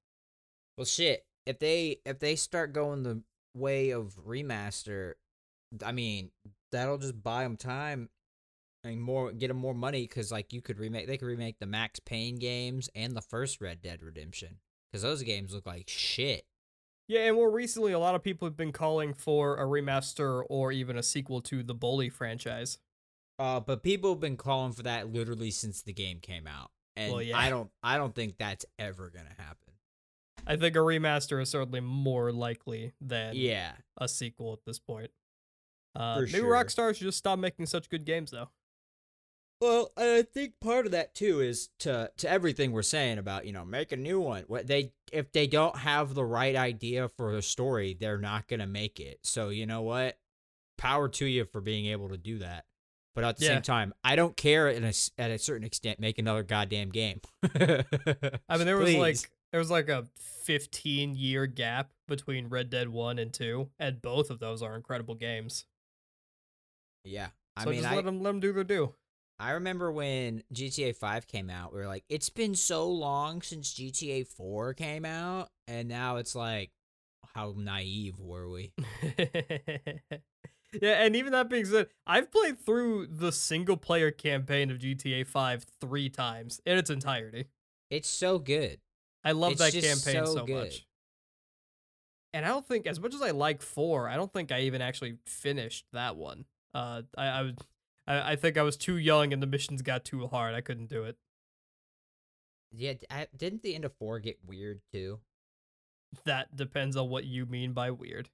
Well, 0.78 0.84
shit. 0.84 1.26
If 1.44 1.58
they 1.58 1.98
if 2.06 2.20
they 2.20 2.36
start 2.36 2.72
going 2.72 3.02
the 3.02 3.22
way 3.54 3.90
of 3.90 4.16
remaster, 4.24 5.14
I 5.84 5.92
mean 5.92 6.30
that'll 6.70 6.98
just 6.98 7.20
buy 7.22 7.42
them 7.42 7.56
time 7.56 8.10
and 8.84 9.02
more 9.02 9.32
get 9.32 9.48
them 9.48 9.56
more 9.56 9.74
money 9.74 10.02
because 10.02 10.30
like 10.30 10.52
you 10.52 10.62
could 10.62 10.78
remake 10.78 11.08
they 11.08 11.16
could 11.16 11.26
remake 11.26 11.58
the 11.58 11.66
Max 11.66 11.98
Payne 11.98 12.36
games 12.36 12.88
and 12.94 13.16
the 13.16 13.20
first 13.20 13.60
Red 13.60 13.82
Dead 13.82 14.02
Redemption 14.02 14.58
because 14.90 15.02
those 15.02 15.22
games 15.22 15.52
look 15.52 15.66
like 15.66 15.88
shit. 15.88 16.44
Yeah, 17.08 17.20
and 17.20 17.36
more 17.36 17.50
recently, 17.50 17.92
a 17.92 17.98
lot 17.98 18.14
of 18.14 18.22
people 18.22 18.46
have 18.46 18.56
been 18.56 18.70
calling 18.70 19.14
for 19.14 19.56
a 19.56 19.64
remaster 19.64 20.44
or 20.48 20.70
even 20.70 20.98
a 20.98 21.02
sequel 21.02 21.40
to 21.42 21.62
the 21.62 21.74
Bully 21.74 22.10
franchise. 22.10 22.76
Uh, 23.38 23.60
but 23.60 23.82
people 23.82 24.10
have 24.10 24.20
been 24.20 24.36
calling 24.36 24.72
for 24.72 24.82
that 24.82 25.10
literally 25.10 25.50
since 25.50 25.80
the 25.80 25.92
game 25.92 26.18
came 26.20 26.46
out, 26.46 26.70
and 26.96 27.12
Well, 27.12 27.22
yeah. 27.22 27.38
I 27.38 27.48
don't 27.48 27.70
I 27.82 27.96
don't 27.96 28.14
think 28.14 28.36
that's 28.38 28.64
ever 28.78 29.10
gonna 29.10 29.34
happen. 29.38 29.67
I 30.48 30.56
think 30.56 30.74
a 30.76 30.80
remaster 30.80 31.40
is 31.42 31.50
certainly 31.50 31.80
more 31.80 32.32
likely 32.32 32.92
than 33.00 33.34
Yeah, 33.36 33.72
a 33.98 34.08
sequel 34.08 34.52
at 34.54 34.64
this 34.64 34.78
point. 34.78 35.10
Uh, 35.94 36.16
For 36.16 36.20
maybe 36.22 36.30
sure. 36.38 36.52
Rockstar 36.54 36.94
should 36.94 37.04
just 37.04 37.18
stop 37.18 37.38
making 37.38 37.66
such 37.66 37.88
good 37.90 38.04
games, 38.04 38.30
though. 38.30 38.48
Well, 39.60 39.90
I 39.96 40.22
think 40.22 40.54
part 40.60 40.86
of 40.86 40.92
that 40.92 41.14
too 41.16 41.40
is 41.40 41.68
to 41.80 42.12
to 42.18 42.30
everything 42.30 42.70
we're 42.70 42.82
saying 42.82 43.18
about 43.18 43.44
you 43.44 43.52
know 43.52 43.64
make 43.64 43.90
a 43.90 43.96
new 43.96 44.20
one. 44.20 44.44
What 44.46 44.68
they 44.68 44.92
if 45.12 45.32
they 45.32 45.48
don't 45.48 45.76
have 45.78 46.14
the 46.14 46.24
right 46.24 46.54
idea 46.54 47.08
for 47.08 47.34
the 47.34 47.42
story, 47.42 47.96
they're 47.98 48.18
not 48.18 48.46
gonna 48.46 48.68
make 48.68 49.00
it. 49.00 49.18
So 49.24 49.48
you 49.48 49.66
know 49.66 49.82
what? 49.82 50.16
Power 50.76 51.08
to 51.08 51.26
you 51.26 51.44
for 51.44 51.60
being 51.60 51.86
able 51.86 52.08
to 52.10 52.16
do 52.16 52.38
that. 52.38 52.66
But 53.16 53.24
at 53.24 53.36
the 53.38 53.46
Yeah. 53.46 53.54
same 53.54 53.62
time, 53.62 53.94
I 54.04 54.14
don't 54.14 54.36
care 54.36 54.68
in 54.68 54.84
a 54.84 54.92
at 55.18 55.32
a 55.32 55.38
certain 55.40 55.66
extent. 55.66 55.98
Make 55.98 56.18
another 56.18 56.44
goddamn 56.44 56.90
game. 56.90 57.20
I 57.42 57.84
mean, 58.56 58.64
there 58.66 58.76
was 58.76 58.90
Please. 58.94 58.96
like 58.98 59.30
there 59.52 59.58
was 59.58 59.70
like 59.70 59.88
a 59.88 60.06
15 60.16 61.14
year 61.14 61.46
gap 61.46 61.90
between 62.06 62.48
Red 62.48 62.70
Dead 62.70 62.88
1 62.88 63.18
and 63.18 63.32
2, 63.32 63.70
and 63.78 64.02
both 64.02 64.30
of 64.30 64.38
those 64.38 64.62
are 64.62 64.74
incredible 64.76 65.14
games. 65.14 65.66
yeah. 67.04 67.28
I 67.56 67.64
So 67.64 67.70
mean, 67.70 67.80
just 67.80 67.92
I 67.92 67.96
let 67.96 68.04
them 68.04 68.20
let 68.22 68.30
them 68.30 68.40
do 68.40 68.52
their 68.52 68.64
do. 68.64 68.94
I 69.40 69.52
remember 69.52 69.92
when 69.92 70.42
GTA 70.52 70.92
5 70.92 71.26
came 71.26 71.48
out, 71.50 71.72
we 71.72 71.78
were 71.80 71.86
like, 71.86 72.04
it's 72.08 72.28
been 72.28 72.54
so 72.54 72.88
long 72.88 73.42
since 73.42 73.72
GTA 73.72 74.24
4 74.24 74.74
came 74.74 75.04
out. 75.04 75.50
And 75.66 75.88
now 75.88 76.16
it's 76.16 76.34
like, 76.34 76.70
how 77.34 77.54
naive 77.56 78.18
were 78.18 78.48
we? 78.48 78.72
yeah, 80.82 81.02
and 81.02 81.16
even 81.16 81.32
that 81.32 81.48
being 81.48 81.64
said, 81.64 81.88
I've 82.06 82.30
played 82.30 82.58
through 82.58 83.08
the 83.08 83.32
single 83.32 83.76
player 83.76 84.10
campaign 84.10 84.70
of 84.70 84.78
GTA 84.78 85.24
5 85.24 85.64
three 85.80 86.08
times 86.08 86.60
in 86.66 86.78
its 86.78 86.90
entirety. 86.90 87.46
It's 87.90 88.08
so 88.08 88.38
good. 88.38 88.80
I 89.24 89.32
love 89.32 89.52
It's 89.52 89.60
that 89.60 89.72
campaign 89.72 90.26
so 90.26 90.34
so, 90.34 90.46
much. 90.46 90.86
And 92.32 92.44
I 92.44 92.48
don't 92.48 92.66
think, 92.66 92.86
as 92.86 93.00
much 93.00 93.14
as 93.14 93.22
I 93.22 93.30
like 93.30 93.62
four, 93.62 94.08
I 94.08 94.16
don't 94.16 94.32
think 94.32 94.52
I 94.52 94.60
even 94.60 94.82
actually 94.82 95.16
finished 95.26 95.86
that 95.92 96.16
one. 96.16 96.44
Uh, 96.74 97.02
I, 97.16 97.26
I 97.26 97.52
I, 98.08 98.32
I 98.32 98.36
think 98.36 98.56
I 98.56 98.62
was 98.62 98.76
too 98.76 98.96
young 98.96 99.32
and 99.32 99.40
the 99.42 99.46
missions 99.46 99.82
got 99.82 100.04
too 100.04 100.26
hard. 100.26 100.54
I 100.54 100.62
couldn't 100.62 100.88
do 100.88 101.04
it. 101.04 101.16
Yeah, 102.72 102.94
I, 103.10 103.28
didn't 103.36 103.62
the 103.62 103.74
end 103.74 103.84
of 103.84 103.92
four 103.94 104.18
get 104.18 104.38
weird 104.44 104.80
too? 104.92 105.20
That 106.24 106.56
depends 106.56 106.96
on 106.96 107.10
what 107.10 107.24
you 107.24 107.46
mean 107.46 107.72
by 107.72 107.90
weird. 107.90 108.30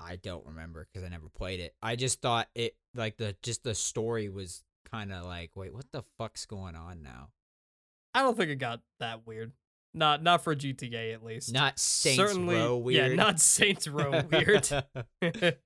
I 0.00 0.16
don't 0.16 0.44
remember 0.46 0.88
because 0.92 1.06
I 1.06 1.08
never 1.08 1.28
played 1.28 1.60
it. 1.60 1.74
I 1.80 1.94
just 1.94 2.20
thought 2.20 2.48
it 2.56 2.74
like 2.94 3.16
the 3.16 3.36
just 3.42 3.62
the 3.62 3.74
story 3.74 4.28
was 4.28 4.64
kind 4.90 5.12
of 5.12 5.24
like, 5.24 5.52
wait, 5.54 5.72
what 5.72 5.86
the 5.92 6.02
fuck's 6.18 6.44
going 6.44 6.74
on 6.74 7.02
now? 7.02 7.28
I 8.14 8.22
don't 8.22 8.36
think 8.36 8.50
it 8.50 8.56
got 8.56 8.80
that 9.00 9.26
weird. 9.26 9.52
Not, 9.92 10.22
not 10.22 10.42
for 10.42 10.54
GTA 10.56 11.12
at 11.14 11.24
least. 11.24 11.52
Not 11.52 11.78
Saints 11.78 12.16
Certainly, 12.16 12.56
Row 12.56 12.76
weird. 12.76 13.10
Yeah, 13.10 13.14
not 13.16 13.40
Saints 13.40 13.86
Row 13.86 14.22
weird. 14.30 14.66
fair, 15.20 15.56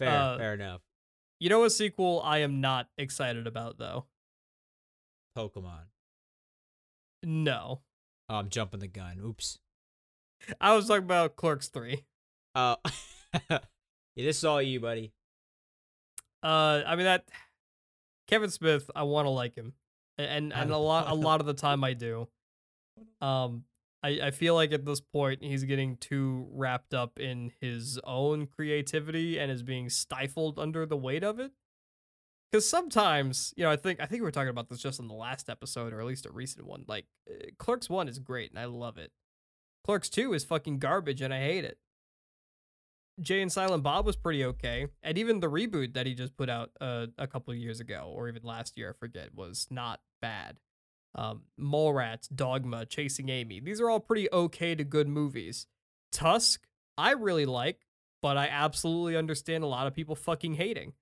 Uh, 0.00 0.38
fair 0.38 0.54
enough. 0.54 0.80
you 1.38 1.48
know 1.48 1.62
a 1.64 1.70
sequel 1.70 2.20
I 2.24 2.38
am 2.38 2.60
not 2.60 2.88
excited 2.98 3.46
about 3.46 3.78
though. 3.78 4.06
Pokemon. 5.36 5.84
No, 7.22 7.80
Oh, 8.28 8.36
I'm 8.36 8.48
jumping 8.48 8.80
the 8.80 8.86
gun. 8.88 9.20
Oops. 9.24 9.58
I 10.60 10.74
was 10.74 10.88
talking 10.88 11.04
about 11.04 11.36
Clerks 11.36 11.68
three. 11.68 12.04
Oh, 12.54 12.76
yeah, 13.50 13.58
this 14.16 14.38
is 14.38 14.44
all 14.44 14.60
you, 14.60 14.80
buddy. 14.80 15.12
Uh, 16.42 16.82
I 16.86 16.96
mean 16.96 17.04
that 17.04 17.28
Kevin 18.26 18.50
Smith, 18.50 18.90
I 18.96 19.04
want 19.04 19.26
to 19.26 19.30
like 19.30 19.54
him, 19.54 19.74
and 20.18 20.52
and 20.52 20.70
a 20.70 20.78
lot 20.78 21.10
a 21.10 21.14
lot 21.14 21.40
of 21.40 21.46
the 21.46 21.54
time 21.54 21.84
I 21.84 21.94
do. 21.94 22.28
Um, 23.20 23.64
I 24.02 24.20
I 24.24 24.30
feel 24.30 24.54
like 24.54 24.72
at 24.72 24.84
this 24.84 25.00
point 25.00 25.42
he's 25.42 25.64
getting 25.64 25.96
too 25.96 26.48
wrapped 26.52 26.94
up 26.94 27.18
in 27.18 27.52
his 27.60 27.98
own 28.04 28.46
creativity 28.46 29.38
and 29.38 29.50
is 29.50 29.62
being 29.62 29.88
stifled 29.88 30.58
under 30.58 30.86
the 30.86 30.96
weight 30.96 31.24
of 31.24 31.38
it. 31.38 31.52
Because 32.50 32.68
sometimes, 32.68 33.54
you 33.56 33.64
know, 33.64 33.70
I 33.70 33.76
think 33.76 34.00
I 34.00 34.06
think 34.06 34.20
we 34.20 34.26
were 34.26 34.30
talking 34.30 34.50
about 34.50 34.68
this 34.68 34.80
just 34.80 35.00
in 35.00 35.08
the 35.08 35.14
last 35.14 35.48
episode, 35.48 35.92
or 35.92 36.00
at 36.00 36.06
least 36.06 36.26
a 36.26 36.32
recent 36.32 36.66
one. 36.66 36.84
Like, 36.86 37.06
uh, 37.30 37.46
Clerks 37.58 37.88
One 37.88 38.08
is 38.08 38.18
great 38.18 38.50
and 38.50 38.58
I 38.58 38.66
love 38.66 38.98
it. 38.98 39.10
Clerks 39.84 40.10
Two 40.10 40.34
is 40.34 40.44
fucking 40.44 40.78
garbage 40.78 41.22
and 41.22 41.32
I 41.32 41.40
hate 41.40 41.64
it. 41.64 41.78
Jay 43.20 43.42
and 43.42 43.52
Silent 43.52 43.82
Bob 43.82 44.06
was 44.06 44.16
pretty 44.16 44.44
okay, 44.44 44.86
and 45.02 45.18
even 45.18 45.40
the 45.40 45.50
reboot 45.50 45.94
that 45.94 46.06
he 46.06 46.14
just 46.14 46.36
put 46.36 46.48
out 46.48 46.70
uh, 46.80 47.06
a 47.18 47.26
couple 47.26 47.52
of 47.52 47.58
years 47.58 47.80
ago, 47.80 48.12
or 48.14 48.28
even 48.28 48.42
last 48.42 48.78
year, 48.78 48.90
I 48.90 48.98
forget, 48.98 49.34
was 49.34 49.66
not 49.70 50.00
bad. 50.20 50.58
Um, 51.14 51.42
Mallrats, 51.60 52.28
Dogma, 52.34 52.86
Chasing 52.86 53.28
Amy, 53.28 53.60
these 53.60 53.80
are 53.80 53.90
all 53.90 54.00
pretty 54.00 54.28
okay 54.32 54.74
to 54.74 54.82
good 54.82 55.08
movies. 55.08 55.66
Tusk, 56.10 56.66
I 56.96 57.12
really 57.12 57.44
like, 57.44 57.86
but 58.22 58.36
I 58.36 58.48
absolutely 58.48 59.16
understand 59.16 59.62
a 59.62 59.66
lot 59.66 59.86
of 59.86 59.94
people 59.94 60.14
fucking 60.14 60.54
hating. 60.54 60.94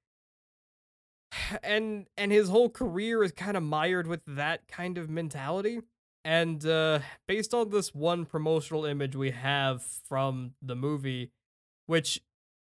And 1.63 2.07
and 2.17 2.33
his 2.33 2.49
whole 2.49 2.71
career 2.71 3.23
is 3.23 3.33
kind 3.33 3.57
of 3.57 3.63
mired 3.63 4.07
with 4.07 4.21
that 4.27 4.67
kind 4.69 4.99
of 4.99 5.09
mentality. 5.09 5.81
And 6.25 6.65
uh, 6.67 7.01
based 7.27 7.55
on 7.55 7.71
this 7.71 7.95
one 7.95 8.25
promotional 8.25 8.85
image 8.85 9.17
we 9.17 9.31
have 9.31 9.83
from 9.83 10.53
the 10.61 10.77
movie, 10.77 11.31
which, 11.91 12.23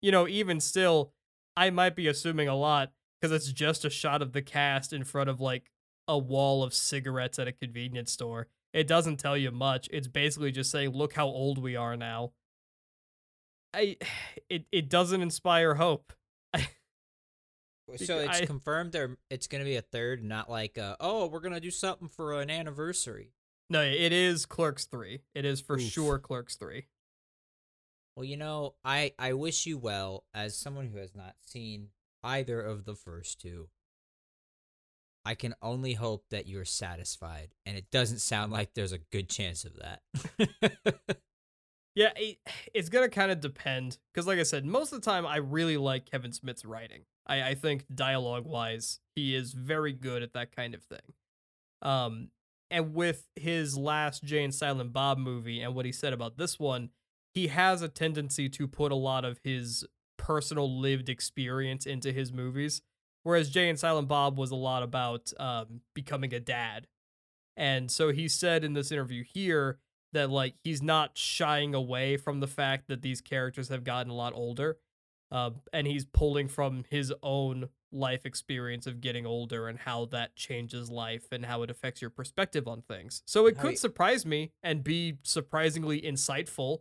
you 0.01 0.13
know, 0.13 0.29
even 0.29 0.61
still, 0.61 1.11
I 1.57 1.71
might 1.71 1.93
be 1.93 2.07
assuming 2.07 2.47
a 2.47 2.55
lot 2.55 2.93
because 3.19 3.35
it's 3.35 3.51
just 3.51 3.83
a 3.83 3.89
shot 3.89 4.21
of 4.21 4.31
the 4.31 4.41
cast 4.41 4.93
in 4.93 5.03
front 5.03 5.29
of 5.29 5.41
like 5.41 5.71
a 6.07 6.17
wall 6.17 6.63
of 6.63 6.73
cigarettes 6.73 7.37
at 7.37 7.45
a 7.45 7.51
convenience 7.51 8.13
store. 8.13 8.47
It 8.73 8.87
doesn't 8.87 9.17
tell 9.17 9.35
you 9.35 9.51
much. 9.51 9.89
It's 9.91 10.07
basically 10.07 10.53
just 10.53 10.71
saying, 10.71 10.91
look 10.91 11.13
how 11.13 11.27
old 11.27 11.57
we 11.61 11.75
are 11.75 11.97
now. 11.97 12.31
I 13.73 13.97
it 14.49 14.65
it 14.71 14.89
doesn't 14.89 15.21
inspire 15.21 15.75
hope. 15.75 16.13
So 17.97 18.19
it's 18.19 18.41
I- 18.41 18.45
confirmed 18.45 18.91
there. 18.93 19.17
It's 19.29 19.47
gonna 19.47 19.63
be 19.65 19.75
a 19.75 19.81
third, 19.81 20.23
not 20.23 20.49
like, 20.49 20.77
uh, 20.77 20.95
oh, 20.99 21.25
we're 21.25 21.39
gonna 21.39 21.59
do 21.59 21.71
something 21.71 22.07
for 22.07 22.39
an 22.39 22.49
anniversary. 22.49 23.33
No, 23.69 23.81
it 23.81 24.13
is 24.13 24.45
Clerks 24.45 24.85
3. 24.85 25.21
It 25.35 25.43
is 25.43 25.59
for 25.59 25.75
Oof. 25.75 25.81
sure 25.81 26.19
Clerks 26.19 26.55
3. 26.55 26.85
Well, 28.19 28.25
you 28.25 28.35
know, 28.35 28.75
I 28.83 29.13
I 29.17 29.31
wish 29.31 29.65
you 29.65 29.77
well 29.77 30.25
as 30.33 30.57
someone 30.57 30.87
who 30.87 30.97
has 30.97 31.15
not 31.15 31.35
seen 31.39 31.91
either 32.21 32.59
of 32.59 32.83
the 32.83 32.93
first 32.93 33.39
two. 33.39 33.69
I 35.23 35.35
can 35.35 35.55
only 35.61 35.93
hope 35.93 36.25
that 36.29 36.45
you're 36.45 36.65
satisfied, 36.65 37.51
and 37.65 37.77
it 37.77 37.89
doesn't 37.91 38.19
sound 38.19 38.51
like 38.51 38.73
there's 38.73 38.91
a 38.91 38.97
good 38.97 39.29
chance 39.29 39.63
of 39.63 39.77
that. 39.77 41.05
Yeah, 41.95 42.11
it, 42.15 42.37
it's 42.73 42.87
gonna 42.87 43.09
kind 43.09 43.31
of 43.31 43.41
depend 43.41 43.97
because, 44.13 44.27
like 44.27 44.39
I 44.39 44.43
said, 44.43 44.63
most 44.63 44.93
of 44.93 45.01
the 45.01 45.09
time 45.09 45.25
I 45.25 45.37
really 45.37 45.75
like 45.75 46.09
Kevin 46.09 46.31
Smith's 46.31 46.63
writing. 46.63 47.01
I, 47.25 47.49
I 47.49 47.55
think 47.55 47.85
dialogue 47.93 48.45
wise, 48.45 48.99
he 49.15 49.35
is 49.35 49.53
very 49.53 49.91
good 49.91 50.23
at 50.23 50.33
that 50.33 50.55
kind 50.55 50.73
of 50.75 50.83
thing. 50.83 51.13
Um, 51.81 52.29
and 52.71 52.93
with 52.93 53.27
his 53.35 53.75
last 53.75 54.23
Jay 54.23 54.43
and 54.43 54.53
Silent 54.53 54.93
Bob 54.93 55.17
movie 55.17 55.61
and 55.61 55.75
what 55.75 55.85
he 55.85 55.91
said 55.91 56.13
about 56.13 56.37
this 56.37 56.57
one, 56.57 56.91
he 57.39 57.47
has 57.47 57.81
a 57.81 57.87
tendency 57.87 58.49
to 58.49 58.67
put 58.67 58.91
a 58.91 58.95
lot 58.95 59.23
of 59.23 59.39
his 59.45 59.85
personal 60.17 60.79
lived 60.79 61.07
experience 61.07 61.85
into 61.85 62.11
his 62.11 62.33
movies. 62.33 62.81
Whereas 63.23 63.49
Jay 63.49 63.69
and 63.69 63.79
Silent 63.79 64.09
Bob 64.09 64.37
was 64.37 64.51
a 64.51 64.55
lot 64.55 64.83
about 64.83 65.31
um, 65.39 65.81
becoming 65.93 66.33
a 66.33 66.39
dad. 66.41 66.87
And 67.55 67.89
so 67.89 68.11
he 68.11 68.27
said 68.27 68.65
in 68.65 68.73
this 68.73 68.91
interview 68.91 69.23
here 69.23 69.79
that 70.11 70.29
like 70.29 70.55
he's 70.63 70.81
not 70.81 71.17
shying 71.17 71.73
away 71.73 72.17
from 72.17 72.41
the 72.41 72.47
fact 72.47 72.89
that 72.89 73.01
these 73.01 73.21
characters 73.21 73.69
have 73.69 73.85
gotten 73.85 74.11
a 74.11 74.15
lot 74.15 74.33
older 74.35 74.77
uh, 75.31 75.51
and 75.71 75.87
he's 75.87 76.05
pulling 76.05 76.49
from 76.49 76.83
his 76.89 77.13
own 77.23 77.69
life 77.91 78.25
experience 78.25 78.85
of 78.85 79.01
getting 79.01 79.25
older 79.25 79.67
and 79.67 79.79
how 79.79 80.05
that 80.05 80.35
changes 80.35 80.89
life 80.89 81.27
and 81.31 81.45
how 81.45 81.63
it 81.63 81.69
affects 81.69 82.01
your 82.01 82.09
perspective 82.09 82.67
on 82.67 82.81
things 82.81 83.23
so 83.25 83.47
it 83.47 83.57
could 83.57 83.77
surprise 83.77 84.25
me 84.25 84.51
and 84.61 84.83
be 84.83 85.17
surprisingly 85.23 85.99
insightful 86.01 86.79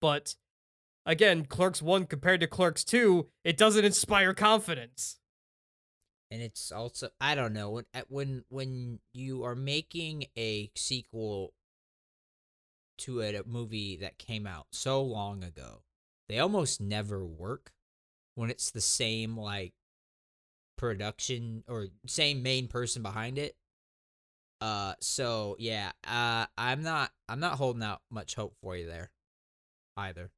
but 0.00 0.34
again 1.06 1.44
clerks 1.44 1.82
1 1.82 2.06
compared 2.06 2.40
to 2.40 2.46
clerks 2.46 2.84
2 2.84 3.28
it 3.44 3.56
doesn't 3.56 3.84
inspire 3.84 4.34
confidence 4.34 5.20
and 6.30 6.42
it's 6.42 6.70
also 6.70 7.08
I 7.20 7.34
don't 7.34 7.52
know 7.52 7.70
when 7.70 7.84
when 8.08 8.44
when 8.48 8.98
you 9.12 9.44
are 9.44 9.56
making 9.56 10.26
a 10.38 10.70
sequel 10.76 11.54
to 12.98 13.22
a, 13.22 13.34
a 13.34 13.42
movie 13.46 13.96
that 13.96 14.18
came 14.18 14.46
out 14.46 14.66
so 14.72 15.02
long 15.02 15.42
ago, 15.42 15.82
they 16.28 16.38
almost 16.38 16.80
never 16.80 17.24
work 17.24 17.72
when 18.34 18.50
it's 18.50 18.70
the 18.70 18.80
same 18.80 19.36
like 19.36 19.72
production 20.76 21.64
or 21.66 21.88
same 22.06 22.42
main 22.42 22.68
person 22.68 23.02
behind 23.02 23.36
it. 23.36 23.56
Uh 24.60 24.94
so 25.00 25.56
yeah, 25.58 25.90
uh 26.06 26.46
I'm 26.56 26.82
not 26.82 27.10
I'm 27.28 27.40
not 27.40 27.58
holding 27.58 27.82
out 27.82 28.02
much 28.10 28.36
hope 28.36 28.54
for 28.62 28.76
you 28.76 28.86
there 28.86 29.10
either. 30.00 30.30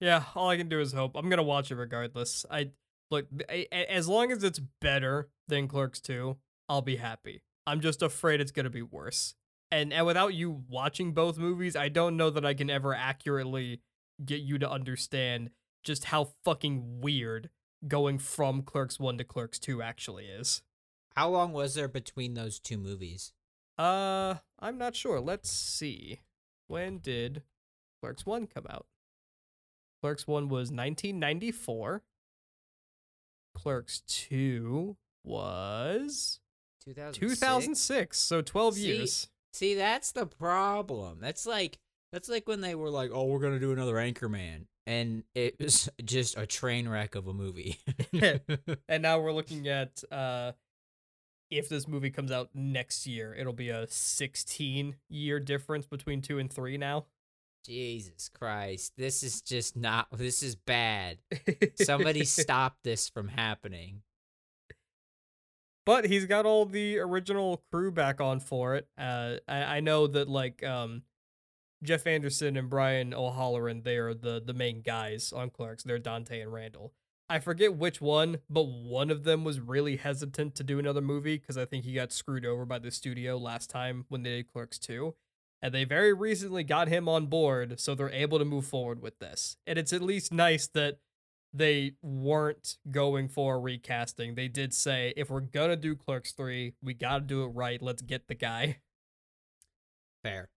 Yeah, 0.00 0.24
all 0.34 0.48
I 0.48 0.56
can 0.56 0.68
do 0.68 0.80
is 0.80 0.92
hope. 0.92 1.16
I'm 1.16 1.28
gonna 1.28 1.42
watch 1.42 1.70
it 1.70 1.76
regardless. 1.76 2.46
I 2.50 2.70
look 3.10 3.26
a- 3.48 3.66
a- 3.74 3.92
as 3.92 4.08
long 4.08 4.32
as 4.32 4.42
it's 4.42 4.58
better 4.58 5.30
than 5.48 5.68
Clerks 5.68 6.00
2, 6.00 6.38
I'll 6.68 6.82
be 6.82 6.96
happy. 6.96 7.42
I'm 7.66 7.80
just 7.80 8.00
afraid 8.02 8.40
it's 8.40 8.52
gonna 8.52 8.70
be 8.70 8.82
worse. 8.82 9.34
And 9.70 9.92
and 9.92 10.06
without 10.06 10.34
you 10.34 10.64
watching 10.68 11.12
both 11.12 11.38
movies, 11.38 11.76
I 11.76 11.88
don't 11.88 12.16
know 12.16 12.30
that 12.30 12.44
I 12.46 12.54
can 12.54 12.70
ever 12.70 12.94
accurately 12.94 13.82
get 14.24 14.40
you 14.40 14.58
to 14.58 14.70
understand 14.70 15.50
just 15.84 16.06
how 16.06 16.34
fucking 16.44 17.00
weird 17.00 17.50
going 17.86 18.18
from 18.18 18.62
Clerks 18.62 18.98
1 18.98 19.18
to 19.18 19.24
Clerks 19.24 19.58
2 19.58 19.80
actually 19.82 20.26
is. 20.26 20.62
How 21.16 21.28
long 21.30 21.52
was 21.52 21.74
there 21.74 21.88
between 21.88 22.34
those 22.34 22.58
two 22.58 22.78
movies? 22.78 23.32
Uh, 23.78 24.36
I'm 24.58 24.76
not 24.78 24.94
sure. 24.94 25.20
Let's 25.20 25.50
see. 25.50 26.20
When 26.66 26.98
did 26.98 27.42
Clerks 28.02 28.24
1 28.26 28.46
come 28.46 28.66
out? 28.68 28.86
Clerks 30.02 30.26
1 30.26 30.44
was 30.48 30.70
1994. 30.70 32.02
Clerks 33.54 34.02
2 34.06 34.96
was 35.24 36.40
2006. 36.84 37.40
2006, 37.40 38.18
so 38.18 38.42
12 38.42 38.74
See, 38.74 38.86
years. 38.86 39.28
See, 39.52 39.74
that's 39.74 40.12
the 40.12 40.26
problem. 40.26 41.18
That's 41.20 41.44
like 41.46 41.78
that's 42.12 42.28
like 42.28 42.48
when 42.48 42.60
they 42.60 42.74
were 42.74 42.90
like, 42.90 43.10
"Oh, 43.12 43.24
we're 43.24 43.40
gonna 43.40 43.58
do 43.58 43.72
another 43.72 43.94
Anchorman," 43.94 44.66
and 44.86 45.24
it 45.34 45.56
was 45.60 45.88
just 46.04 46.38
a 46.38 46.46
train 46.46 46.88
wreck 46.88 47.14
of 47.14 47.26
a 47.26 47.34
movie. 47.34 47.78
And 48.88 49.02
now 49.02 49.20
we're 49.20 49.32
looking 49.32 49.68
at 49.68 50.02
uh 50.10 50.52
if 51.50 51.68
this 51.68 51.88
movie 51.88 52.10
comes 52.10 52.30
out 52.30 52.50
next 52.54 53.06
year, 53.06 53.34
it'll 53.34 53.52
be 53.52 53.70
a 53.70 53.86
16 53.88 54.96
year 55.08 55.40
difference 55.40 55.84
between 55.86 56.22
2 56.22 56.38
and 56.38 56.52
3 56.52 56.78
now. 56.78 57.06
Jesus 57.64 58.28
Christ, 58.28 58.92
this 58.96 59.22
is 59.22 59.42
just 59.42 59.76
not. 59.76 60.08
This 60.12 60.42
is 60.42 60.56
bad. 60.56 61.18
Somebody 61.76 62.24
stop 62.24 62.78
this 62.82 63.08
from 63.08 63.28
happening. 63.28 64.02
but 65.86 66.06
he's 66.06 66.26
got 66.26 66.46
all 66.46 66.66
the 66.66 66.98
original 66.98 67.62
crew 67.70 67.90
back 67.90 68.20
on 68.20 68.40
for 68.40 68.76
it. 68.76 68.88
Uh, 68.98 69.36
I, 69.48 69.76
I 69.76 69.80
know 69.80 70.06
that 70.06 70.28
like 70.28 70.62
um, 70.64 71.02
Jeff 71.82 72.06
Anderson 72.06 72.56
and 72.56 72.68
Brian 72.70 73.12
O'Halloran, 73.14 73.82
they 73.82 73.96
are 73.96 74.14
the 74.14 74.40
the 74.44 74.54
main 74.54 74.82
guys 74.82 75.32
on 75.32 75.50
Clerks. 75.50 75.82
They're 75.82 75.98
Dante 75.98 76.40
and 76.40 76.52
Randal. 76.52 76.92
I 77.28 77.38
forget 77.38 77.76
which 77.76 78.00
one, 78.00 78.38
but 78.50 78.64
one 78.64 79.08
of 79.10 79.22
them 79.22 79.44
was 79.44 79.60
really 79.60 79.96
hesitant 79.96 80.56
to 80.56 80.64
do 80.64 80.78
another 80.80 81.00
movie 81.00 81.38
because 81.38 81.56
I 81.56 81.64
think 81.64 81.84
he 81.84 81.94
got 81.94 82.12
screwed 82.12 82.44
over 82.44 82.64
by 82.64 82.80
the 82.80 82.90
studio 82.90 83.36
last 83.38 83.70
time 83.70 84.04
when 84.08 84.22
they 84.24 84.30
did 84.30 84.52
Clerks 84.52 84.78
2. 84.80 85.14
And 85.62 85.74
they 85.74 85.84
very 85.84 86.12
recently 86.12 86.64
got 86.64 86.88
him 86.88 87.08
on 87.08 87.26
board, 87.26 87.78
so 87.78 87.94
they're 87.94 88.10
able 88.10 88.38
to 88.38 88.44
move 88.44 88.64
forward 88.64 89.02
with 89.02 89.18
this. 89.18 89.56
And 89.66 89.78
it's 89.78 89.92
at 89.92 90.00
least 90.00 90.32
nice 90.32 90.66
that 90.68 90.98
they 91.52 91.92
weren't 92.02 92.78
going 92.90 93.28
for 93.28 93.60
recasting. 93.60 94.34
They 94.34 94.48
did 94.48 94.72
say, 94.72 95.12
if 95.16 95.28
we're 95.28 95.40
gonna 95.40 95.76
do 95.76 95.96
Clerks 95.96 96.32
3, 96.32 96.74
we 96.82 96.94
gotta 96.94 97.24
do 97.24 97.44
it 97.44 97.48
right. 97.48 97.82
Let's 97.82 98.02
get 98.02 98.28
the 98.28 98.34
guy. 98.34 98.78
Fair. 100.22 100.48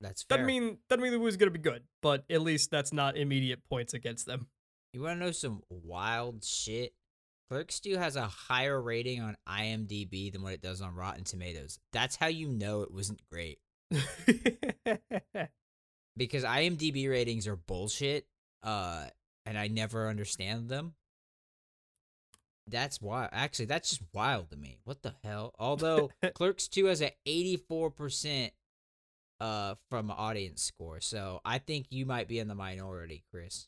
That's 0.00 0.22
fair. 0.22 0.38
Doesn't 0.38 0.46
mean 0.46 0.78
doesn't 0.88 1.02
mean 1.02 1.12
the 1.12 1.18
movie's 1.18 1.36
gonna 1.36 1.50
be 1.50 1.58
good, 1.58 1.84
but 2.02 2.24
at 2.28 2.42
least 2.42 2.70
that's 2.70 2.92
not 2.92 3.16
immediate 3.16 3.60
points 3.68 3.94
against 3.94 4.26
them. 4.26 4.48
You 4.92 5.02
want 5.02 5.20
to 5.20 5.26
know 5.26 5.32
some 5.32 5.62
wild 5.70 6.44
shit? 6.44 6.92
Clerks 7.48 7.80
2 7.80 7.96
has 7.96 8.16
a 8.16 8.26
higher 8.26 8.80
rating 8.80 9.20
on 9.20 9.36
IMDb 9.48 10.32
than 10.32 10.42
what 10.42 10.52
it 10.52 10.62
does 10.62 10.80
on 10.80 10.94
Rotten 10.94 11.24
Tomatoes. 11.24 11.78
That's 11.92 12.16
how 12.16 12.26
you 12.26 12.48
know 12.48 12.82
it 12.82 12.92
wasn't 12.92 13.20
great. 13.30 13.58
because 16.16 16.44
IMDb 16.44 17.08
ratings 17.08 17.46
are 17.46 17.56
bullshit. 17.56 18.26
Uh 18.62 19.06
and 19.46 19.58
I 19.58 19.68
never 19.68 20.08
understand 20.08 20.68
them. 20.68 20.94
That's 22.66 23.00
wild. 23.00 23.30
Actually, 23.32 23.64
that's 23.66 23.90
just 23.90 24.02
wild 24.12 24.50
to 24.50 24.56
me. 24.56 24.78
What 24.84 25.02
the 25.02 25.14
hell? 25.24 25.54
Although 25.58 26.10
Clerks 26.34 26.68
2 26.68 26.86
has 26.86 27.00
an 27.00 27.10
84% 27.26 28.50
uh 29.40 29.74
from 29.88 30.10
audience 30.10 30.62
score. 30.62 31.00
So 31.00 31.40
I 31.44 31.58
think 31.58 31.86
you 31.90 32.06
might 32.06 32.28
be 32.28 32.38
in 32.38 32.48
the 32.48 32.54
minority, 32.54 33.24
Chris. 33.30 33.66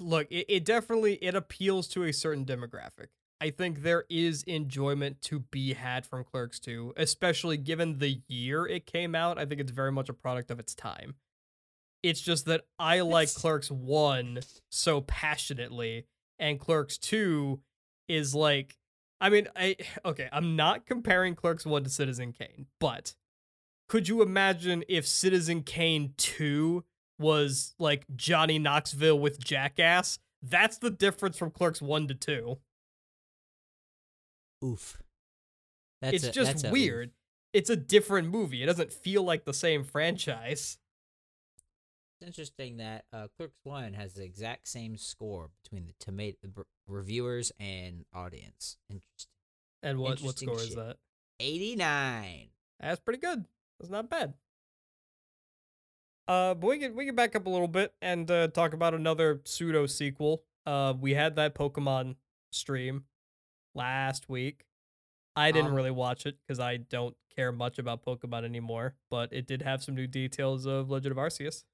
Look, 0.00 0.28
it, 0.30 0.46
it 0.48 0.64
definitely 0.64 1.14
it 1.14 1.34
appeals 1.34 1.88
to 1.88 2.04
a 2.04 2.12
certain 2.12 2.44
demographic. 2.44 3.08
I 3.42 3.50
think 3.50 3.82
there 3.82 4.04
is 4.08 4.44
enjoyment 4.44 5.20
to 5.22 5.40
be 5.40 5.72
had 5.72 6.06
from 6.06 6.22
Clerks 6.22 6.60
2, 6.60 6.94
especially 6.96 7.56
given 7.56 7.98
the 7.98 8.22
year 8.28 8.64
it 8.68 8.86
came 8.86 9.16
out. 9.16 9.36
I 9.36 9.46
think 9.46 9.60
it's 9.60 9.72
very 9.72 9.90
much 9.90 10.08
a 10.08 10.12
product 10.12 10.52
of 10.52 10.60
its 10.60 10.76
time. 10.76 11.16
It's 12.04 12.20
just 12.20 12.46
that 12.46 12.66
I 12.78 13.00
like 13.00 13.24
It's- 13.24 13.36
Clerks 13.36 13.68
1 13.68 14.42
so 14.70 15.00
passionately, 15.00 16.06
and 16.38 16.60
Clerks 16.60 16.96
2 16.98 17.60
is 18.06 18.32
like, 18.32 18.78
I 19.20 19.28
mean, 19.28 19.48
I 19.56 19.74
okay, 20.04 20.28
I'm 20.30 20.54
not 20.54 20.86
comparing 20.86 21.34
Clerks 21.34 21.66
1 21.66 21.82
to 21.82 21.90
Citizen 21.90 22.32
Kane, 22.32 22.66
but 22.78 23.16
could 23.88 24.06
you 24.08 24.22
imagine 24.22 24.84
if 24.88 25.04
Citizen 25.04 25.64
Kane 25.64 26.14
2 26.16 26.84
was 27.18 27.74
like 27.80 28.04
Johnny 28.14 28.60
Knoxville 28.60 29.18
with 29.18 29.42
Jackass? 29.42 30.20
That's 30.40 30.78
the 30.78 30.90
difference 30.90 31.36
from 31.36 31.50
Clerks 31.50 31.82
1 31.82 32.06
to 32.06 32.14
2. 32.14 32.58
Oof. 34.62 35.02
That's 36.00 36.16
it's 36.16 36.24
a- 36.24 36.32
just 36.32 36.50
that's 36.50 36.64
a 36.64 36.70
weird. 36.70 37.10
It's 37.52 37.70
a 37.70 37.76
different 37.76 38.28
movie. 38.30 38.62
It 38.62 38.66
doesn't 38.66 38.92
feel 38.92 39.22
like 39.22 39.44
the 39.44 39.52
same 39.52 39.84
franchise. 39.84 40.78
It's 42.20 42.26
interesting 42.26 42.78
that 42.78 43.04
uh, 43.12 43.28
Clerks 43.36 43.58
One 43.64 43.92
has 43.94 44.14
the 44.14 44.24
exact 44.24 44.68
same 44.68 44.96
score 44.96 45.50
between 45.62 45.86
the 45.86 45.92
tomato 46.00 46.38
b- 46.54 46.62
reviewers 46.86 47.52
and 47.60 48.04
audience. 48.14 48.78
Interesting. 48.88 49.30
And 49.82 49.98
what 49.98 50.20
what 50.20 50.40
Interesting 50.40 50.48
score 50.48 50.60
is 50.60 50.74
that? 50.76 50.96
Eighty 51.40 51.76
nine. 51.76 52.48
That's 52.80 53.00
pretty 53.00 53.20
good. 53.20 53.44
That's 53.78 53.90
not 53.90 54.08
bad. 54.08 54.34
Uh, 56.28 56.54
but 56.54 56.66
we 56.68 56.78
can 56.78 56.94
we 56.94 57.04
can 57.04 57.14
back 57.14 57.34
up 57.34 57.46
a 57.46 57.50
little 57.50 57.68
bit 57.68 57.92
and 58.00 58.30
uh, 58.30 58.48
talk 58.48 58.72
about 58.74 58.94
another 58.94 59.40
pseudo 59.44 59.86
sequel. 59.86 60.44
Uh, 60.64 60.94
we 60.98 61.14
had 61.14 61.36
that 61.36 61.54
Pokemon 61.54 62.14
stream 62.52 63.04
last 63.74 64.28
week. 64.28 64.64
I 65.34 65.50
didn't 65.50 65.68
Um, 65.70 65.74
really 65.74 65.90
watch 65.90 66.26
it 66.26 66.36
because 66.40 66.60
I 66.60 66.76
don't 66.76 67.16
care 67.34 67.52
much 67.52 67.78
about 67.78 68.04
Pokemon 68.04 68.44
anymore. 68.44 68.94
But 69.10 69.32
it 69.32 69.46
did 69.46 69.62
have 69.62 69.82
some 69.82 69.94
new 69.94 70.06
details 70.06 70.66
of 70.66 70.90
Legend 70.90 71.12
of 71.12 71.18
Arceus. 71.18 71.64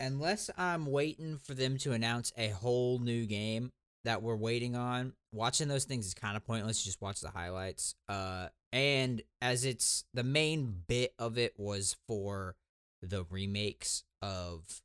Unless 0.00 0.50
I'm 0.56 0.86
waiting 0.86 1.38
for 1.38 1.54
them 1.54 1.76
to 1.78 1.92
announce 1.92 2.32
a 2.36 2.48
whole 2.50 3.00
new 3.00 3.26
game 3.26 3.72
that 4.04 4.22
we're 4.22 4.36
waiting 4.36 4.76
on, 4.76 5.14
watching 5.32 5.66
those 5.66 5.84
things 5.84 6.06
is 6.06 6.14
kind 6.14 6.36
of 6.36 6.44
pointless. 6.46 6.84
Just 6.84 7.00
watch 7.00 7.20
the 7.20 7.30
highlights. 7.30 7.96
Uh, 8.08 8.48
and 8.72 9.22
as 9.42 9.64
it's 9.64 10.04
the 10.14 10.22
main 10.22 10.84
bit 10.86 11.14
of 11.18 11.36
it 11.36 11.54
was 11.58 11.96
for 12.06 12.54
the 13.02 13.24
remakes 13.24 14.04
of 14.22 14.80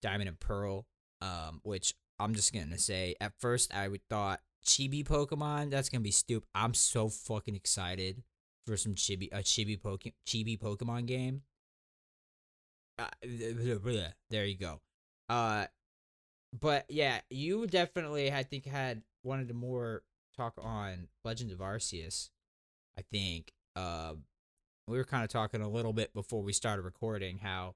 Diamond 0.00 0.28
and 0.28 0.40
Pearl, 0.40 0.86
um, 1.20 1.60
which 1.62 1.94
I'm 2.18 2.34
just 2.34 2.54
gonna 2.54 2.78
say 2.78 3.16
at 3.20 3.32
first 3.38 3.74
I 3.74 3.88
would 3.88 4.06
thought 4.08 4.40
chibi 4.64 5.04
Pokemon 5.04 5.70
that's 5.70 5.88
gonna 5.88 6.02
be 6.02 6.10
stupid. 6.10 6.48
I'm 6.54 6.74
so 6.74 7.08
fucking 7.08 7.54
excited 7.54 8.22
for 8.66 8.76
some 8.76 8.94
chibi 8.94 9.28
a 9.32 9.38
chibi 9.38 9.80
poke 9.80 10.12
chibi 10.26 10.58
Pokemon 10.58 11.06
game. 11.06 11.42
Uh, 12.98 13.08
there 14.30 14.44
you 14.44 14.56
go. 14.56 14.80
Uh, 15.28 15.66
but 16.58 16.84
yeah, 16.88 17.20
you 17.30 17.66
definitely 17.66 18.32
I 18.32 18.42
think 18.42 18.66
had 18.66 19.02
wanted 19.22 19.48
to 19.48 19.54
more 19.54 20.02
talk 20.36 20.54
on 20.62 21.08
Legend 21.24 21.52
of 21.52 21.58
Arceus. 21.58 22.30
I 22.98 23.02
think 23.10 23.52
uh, 23.76 24.14
we 24.86 24.98
were 24.98 25.04
kind 25.04 25.24
of 25.24 25.30
talking 25.30 25.62
a 25.62 25.68
little 25.68 25.92
bit 25.92 26.14
before 26.14 26.42
we 26.42 26.52
started 26.52 26.82
recording 26.82 27.38
how 27.38 27.74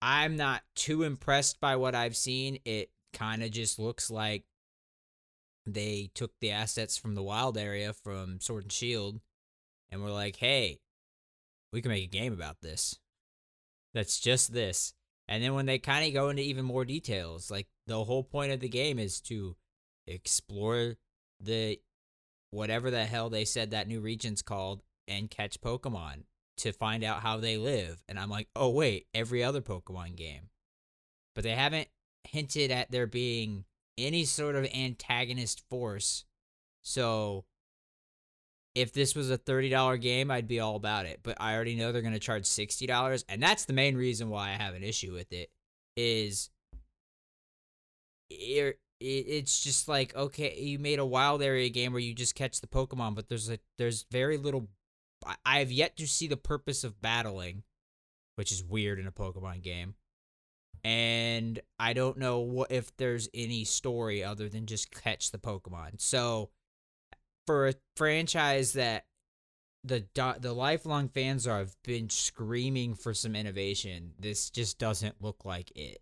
I'm 0.00 0.36
not 0.36 0.62
too 0.74 1.02
impressed 1.02 1.60
by 1.60 1.76
what 1.76 1.94
I've 1.94 2.16
seen. 2.16 2.58
It 2.64 2.90
kind 3.12 3.42
of 3.42 3.50
just 3.50 3.78
looks 3.78 4.10
like 4.10 4.44
they 5.66 6.10
took 6.14 6.32
the 6.40 6.50
assets 6.50 6.96
from 6.96 7.14
the 7.14 7.22
wild 7.22 7.58
area 7.58 7.92
from 7.92 8.40
Sword 8.40 8.64
and 8.64 8.72
Shield 8.72 9.20
and 9.90 10.02
were 10.02 10.10
like, 10.10 10.36
hey, 10.36 10.80
we 11.72 11.82
can 11.82 11.90
make 11.90 12.04
a 12.04 12.18
game 12.18 12.32
about 12.32 12.60
this. 12.62 12.98
That's 13.92 14.20
just 14.20 14.52
this. 14.52 14.94
And 15.28 15.42
then 15.42 15.54
when 15.54 15.66
they 15.66 15.78
kind 15.78 16.06
of 16.06 16.14
go 16.14 16.28
into 16.28 16.42
even 16.42 16.64
more 16.64 16.84
details, 16.84 17.50
like 17.50 17.66
the 17.86 18.04
whole 18.04 18.22
point 18.22 18.52
of 18.52 18.60
the 18.60 18.68
game 18.68 18.98
is 18.98 19.20
to 19.22 19.56
explore 20.06 20.94
the 21.40 21.80
whatever 22.50 22.90
the 22.90 23.04
hell 23.04 23.28
they 23.28 23.44
said 23.44 23.72
that 23.72 23.88
new 23.88 24.00
region's 24.00 24.42
called 24.42 24.82
and 25.08 25.30
catch 25.30 25.60
Pokemon 25.60 26.22
to 26.58 26.72
find 26.72 27.04
out 27.04 27.22
how 27.22 27.38
they 27.38 27.56
live. 27.56 28.02
And 28.08 28.18
I'm 28.18 28.30
like, 28.30 28.48
oh, 28.54 28.70
wait, 28.70 29.06
every 29.12 29.42
other 29.42 29.60
Pokemon 29.60 30.16
game. 30.16 30.48
But 31.34 31.44
they 31.44 31.50
haven't 31.50 31.88
hinted 32.24 32.70
at 32.70 32.90
there 32.90 33.06
being 33.06 33.64
any 33.98 34.24
sort 34.24 34.56
of 34.56 34.66
antagonist 34.74 35.62
force. 35.68 36.24
So 36.82 37.44
if 38.74 38.92
this 38.92 39.14
was 39.14 39.30
a 39.30 39.38
$30 39.38 40.00
game, 40.00 40.30
I'd 40.30 40.48
be 40.48 40.60
all 40.60 40.76
about 40.76 41.06
it. 41.06 41.20
But 41.22 41.36
I 41.40 41.54
already 41.54 41.76
know 41.76 41.92
they're 41.92 42.02
going 42.02 42.14
to 42.14 42.20
charge 42.20 42.44
$60. 42.44 43.24
And 43.28 43.42
that's 43.42 43.64
the 43.64 43.72
main 43.72 43.96
reason 43.96 44.28
why 44.28 44.50
I 44.50 44.62
have 44.62 44.74
an 44.74 44.84
issue 44.84 45.12
with 45.12 45.32
it 45.32 45.50
is 45.96 46.50
it, 48.28 48.78
it's 49.00 49.62
just 49.62 49.88
like, 49.88 50.14
okay, 50.14 50.58
you 50.58 50.78
made 50.78 50.98
a 50.98 51.06
wild 51.06 51.42
area 51.42 51.68
game 51.68 51.92
where 51.92 52.00
you 52.00 52.14
just 52.14 52.34
catch 52.34 52.60
the 52.60 52.66
Pokemon, 52.66 53.14
but 53.14 53.28
there's 53.28 53.50
a, 53.50 53.58
there's 53.78 54.04
very 54.10 54.36
little 54.36 54.68
I 55.44 55.58
have 55.58 55.72
yet 55.72 55.96
to 55.96 56.06
see 56.06 56.26
the 56.26 56.36
purpose 56.36 56.84
of 56.84 57.00
battling, 57.00 57.62
which 58.36 58.52
is 58.52 58.62
weird 58.62 58.98
in 58.98 59.06
a 59.06 59.12
Pokemon 59.12 59.62
game. 59.62 59.94
And 60.86 61.58
I 61.80 61.94
don't 61.94 62.16
know 62.16 62.38
what 62.38 62.70
if 62.70 62.96
there's 62.96 63.28
any 63.34 63.64
story 63.64 64.22
other 64.22 64.48
than 64.48 64.66
just 64.66 64.92
catch 64.92 65.32
the 65.32 65.38
Pokemon. 65.38 66.00
So 66.00 66.50
for 67.44 67.66
a 67.66 67.74
franchise 67.96 68.74
that 68.74 69.06
the 69.82 70.04
the 70.38 70.52
lifelong 70.52 71.08
fans 71.08 71.44
are 71.44 71.58
have 71.58 71.74
been 71.82 72.08
screaming 72.08 72.94
for 72.94 73.14
some 73.14 73.34
innovation, 73.34 74.12
this 74.20 74.48
just 74.48 74.78
doesn't 74.78 75.20
look 75.20 75.44
like 75.44 75.76
it. 75.76 75.98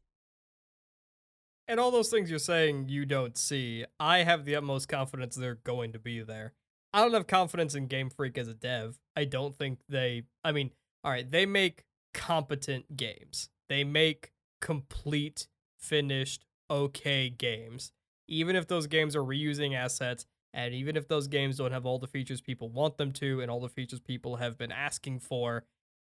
And 1.66 1.80
all 1.80 1.90
those 1.90 2.10
things 2.10 2.28
you're 2.28 2.38
saying 2.38 2.90
you 2.90 3.06
don't 3.06 3.38
see, 3.38 3.86
I 3.98 4.18
have 4.18 4.44
the 4.44 4.54
utmost 4.54 4.86
confidence 4.86 5.34
they're 5.34 5.54
going 5.54 5.92
to 5.92 5.98
be 5.98 6.20
there. 6.20 6.52
I 6.92 7.00
don't 7.00 7.14
have 7.14 7.26
confidence 7.26 7.74
in 7.74 7.86
Game 7.86 8.10
Freak 8.10 8.36
as 8.36 8.48
a 8.48 8.54
dev. 8.54 8.98
I 9.16 9.24
don't 9.24 9.56
think 9.56 9.78
they, 9.88 10.24
I 10.44 10.52
mean, 10.52 10.72
all 11.02 11.10
right, 11.10 11.28
they 11.28 11.46
make 11.46 11.84
competent 12.12 12.98
games. 12.98 13.48
They 13.70 13.82
make 13.82 14.33
complete, 14.64 15.46
finished, 15.78 16.46
okay 16.70 17.28
games. 17.28 17.92
Even 18.26 18.56
if 18.56 18.66
those 18.66 18.86
games 18.86 19.14
are 19.14 19.22
reusing 19.22 19.76
assets, 19.76 20.24
and 20.54 20.72
even 20.72 20.96
if 20.96 21.06
those 21.06 21.28
games 21.28 21.58
don't 21.58 21.72
have 21.72 21.84
all 21.84 21.98
the 21.98 22.06
features 22.06 22.40
people 22.40 22.70
want 22.70 22.96
them 22.96 23.12
to 23.12 23.42
and 23.42 23.50
all 23.50 23.60
the 23.60 23.68
features 23.68 24.00
people 24.00 24.36
have 24.36 24.56
been 24.56 24.72
asking 24.72 25.18
for, 25.18 25.64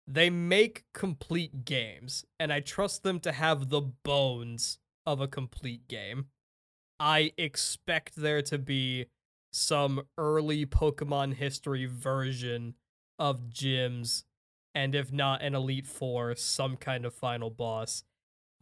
they 0.06 0.28
make 0.28 0.84
complete 0.92 1.64
games. 1.64 2.26
And 2.38 2.52
I 2.52 2.60
trust 2.60 3.02
them 3.02 3.20
to 3.20 3.32
have 3.32 3.70
the 3.70 3.80
bones 3.80 4.78
of 5.06 5.20
a 5.20 5.28
complete 5.28 5.88
game. 5.88 6.26
I 7.00 7.32
expect 7.38 8.16
there 8.16 8.42
to 8.42 8.58
be 8.58 9.06
some 9.52 10.02
early 10.18 10.66
Pokemon 10.66 11.34
history 11.34 11.86
version 11.86 12.74
of 13.18 13.48
gyms, 13.48 14.24
and 14.74 14.94
if 14.94 15.10
not 15.12 15.42
an 15.42 15.54
Elite 15.54 15.86
Four, 15.86 16.34
some 16.36 16.76
kind 16.76 17.06
of 17.06 17.14
final 17.14 17.50
boss. 17.50 18.04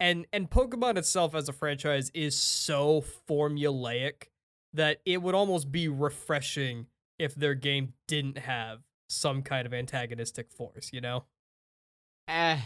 And 0.01 0.25
and 0.33 0.49
Pokemon 0.49 0.97
itself 0.97 1.35
as 1.35 1.47
a 1.47 1.53
franchise 1.53 2.09
is 2.15 2.35
so 2.35 3.03
formulaic 3.29 4.23
that 4.73 4.99
it 5.05 5.21
would 5.21 5.35
almost 5.35 5.71
be 5.71 5.87
refreshing 5.87 6.87
if 7.19 7.35
their 7.35 7.53
game 7.53 7.93
didn't 8.07 8.39
have 8.39 8.79
some 9.09 9.43
kind 9.43 9.67
of 9.67 9.73
antagonistic 9.75 10.51
force, 10.51 10.89
you 10.91 11.01
know? 11.01 11.25
Eh, 12.27 12.57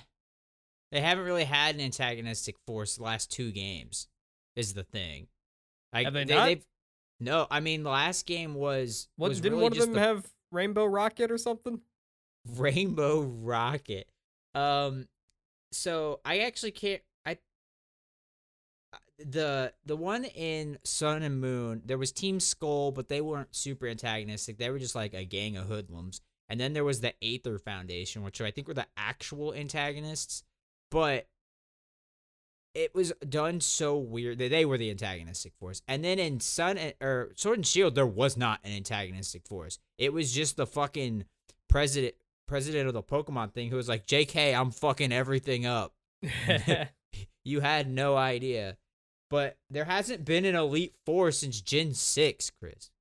they 0.93 1.01
haven't 1.01 1.25
really 1.25 1.43
had 1.43 1.75
an 1.75 1.81
antagonistic 1.81 2.55
force 2.65 2.95
the 2.95 3.03
last 3.03 3.31
two 3.31 3.51
games. 3.51 4.07
Is 4.55 4.73
the 4.73 4.83
thing. 4.83 5.27
Like, 5.91 6.05
Have 6.05 6.13
they 6.13 6.23
not? 6.23 6.45
they've- 6.45 6.65
no, 7.19 7.47
I 7.51 7.59
mean 7.59 7.83
the 7.83 7.89
last 7.89 8.25
game 8.25 8.55
was 8.55 9.09
What 9.17 9.27
was 9.29 9.41
didn't 9.41 9.57
really 9.59 9.63
one 9.63 9.71
of 9.73 9.77
them 9.79 9.93
the 9.93 9.99
have 9.99 10.31
Rainbow 10.51 10.85
Rocket 10.85 11.31
or 11.31 11.37
something? 11.37 11.81
Rainbow 12.45 13.21
Rocket. 13.21 14.07
Um, 14.53 15.09
so 15.73 16.21
I 16.23 16.39
actually 16.39 16.71
can't. 16.71 17.01
The 19.17 19.73
the 19.85 19.95
one 19.95 20.25
in 20.25 20.77
Sun 20.83 21.23
and 21.23 21.39
Moon, 21.39 21.81
there 21.85 21.97
was 21.97 22.11
Team 22.11 22.39
Skull, 22.39 22.91
but 22.91 23.07
they 23.07 23.21
weren't 23.21 23.55
super 23.55 23.87
antagonistic. 23.87 24.57
They 24.57 24.69
were 24.69 24.79
just 24.79 24.95
like 24.95 25.13
a 25.13 25.23
gang 25.23 25.55
of 25.55 25.67
hoodlums. 25.67 26.21
And 26.49 26.59
then 26.59 26.73
there 26.73 26.83
was 26.83 27.01
the 27.01 27.13
Aether 27.23 27.57
Foundation, 27.57 28.23
which 28.23 28.41
I 28.41 28.51
think 28.51 28.67
were 28.67 28.73
the 28.73 28.87
actual 28.97 29.53
antagonists, 29.53 30.43
but 30.91 31.27
it 32.75 32.93
was 32.93 33.13
done 33.27 33.61
so 33.61 33.97
weird 33.97 34.37
that 34.39 34.51
they 34.51 34.65
were 34.65 34.77
the 34.77 34.91
antagonistic 34.91 35.53
force. 35.55 35.81
And 35.87 36.03
then 36.03 36.19
in 36.19 36.41
Sun 36.41 36.77
and, 36.77 36.93
or 37.01 37.31
Sword 37.35 37.59
and 37.59 37.65
Shield, 37.65 37.95
there 37.95 38.05
was 38.05 38.35
not 38.35 38.59
an 38.63 38.73
antagonistic 38.73 39.47
force. 39.47 39.79
It 39.97 40.11
was 40.11 40.33
just 40.33 40.57
the 40.57 40.67
fucking 40.67 41.23
president 41.69 42.15
president 42.47 42.87
of 42.87 42.93
the 42.93 43.01
Pokemon 43.01 43.53
thing 43.53 43.69
who 43.69 43.77
was 43.77 43.87
like, 43.87 44.05
"JK, 44.05 44.53
I'm 44.53 44.71
fucking 44.71 45.13
everything 45.13 45.65
up." 45.65 45.93
You 47.45 47.59
had 47.59 47.87
no 47.87 48.17
idea. 48.17 48.75
But 49.29 49.57
there 49.69 49.85
hasn't 49.85 50.25
been 50.25 50.45
an 50.45 50.55
Elite 50.55 50.95
Four 51.05 51.31
since 51.31 51.61
Gen 51.61 51.93
Six, 51.93 52.51
Chris. 52.51 52.91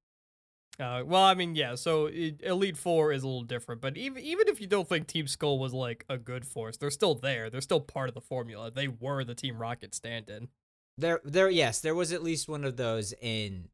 Uh, 0.81 1.03
well, 1.07 1.23
I 1.23 1.35
mean, 1.35 1.55
yeah. 1.55 1.77
So 1.77 2.07
it, 2.07 2.41
Elite 2.43 2.77
Four 2.77 3.13
is 3.13 3.23
a 3.23 3.27
little 3.27 3.43
different, 3.43 3.81
but 3.81 3.97
even 3.97 4.23
even 4.23 4.49
if 4.49 4.61
you 4.61 4.67
don't 4.67 4.89
think 4.89 5.07
Team 5.07 5.27
Skull 5.27 5.59
was 5.59 5.73
like 5.73 6.05
a 6.09 6.19
good 6.19 6.45
force, 6.45 6.77
they're 6.77 6.91
still 6.91 7.15
there. 7.15 7.51
They're 7.51 7.61
still 7.61 7.81
part 7.81 8.09
of 8.09 8.15
the 8.15 8.21
formula. 8.21 8.71
They 8.71 8.89
were 8.89 9.23
the 9.23 9.35
Team 9.35 9.59
Rocket 9.59 9.95
stand-in. 9.95 10.49
There, 10.97 11.21
there, 11.25 11.51
yes, 11.51 11.81
there 11.81 11.95
was 11.95 12.13
at 12.13 12.23
least 12.23 12.49
one 12.49 12.65
of 12.65 12.77
those 12.77 13.13
in 13.21 13.69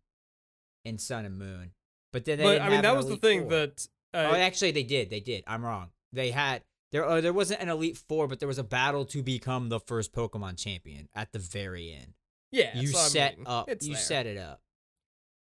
in 0.84 0.98
Sun 0.98 1.24
and 1.24 1.38
Moon. 1.38 1.72
But 2.12 2.24
then 2.24 2.38
they 2.38 2.44
But 2.44 2.62
I 2.62 2.68
mean, 2.68 2.82
that 2.82 2.96
was 2.96 3.08
the 3.08 3.16
thing 3.16 3.42
Four. 3.42 3.50
that 3.50 3.88
uh, 4.12 4.28
oh, 4.32 4.34
actually, 4.34 4.72
they 4.72 4.82
did. 4.82 5.08
They 5.08 5.20
did. 5.20 5.44
I'm 5.46 5.64
wrong. 5.64 5.90
They 6.12 6.32
had 6.32 6.62
there. 6.92 7.06
Uh, 7.06 7.20
there 7.20 7.32
wasn't 7.32 7.62
an 7.62 7.68
Elite 7.68 7.96
Four, 7.96 8.28
but 8.28 8.40
there 8.40 8.48
was 8.48 8.58
a 8.58 8.64
battle 8.64 9.04
to 9.06 9.22
become 9.22 9.68
the 9.68 9.80
first 9.80 10.12
Pokemon 10.12 10.58
champion 10.58 11.08
at 11.14 11.32
the 11.32 11.38
very 11.38 11.92
end. 11.92 12.14
Yeah, 12.52 12.76
you 12.78 12.88
so, 12.88 12.98
I 12.98 13.02
set 13.08 13.38
mean, 13.38 13.46
up. 13.46 13.68
You 13.68 13.76
there. 13.94 13.96
set 13.96 14.26
it 14.26 14.38
up. 14.38 14.60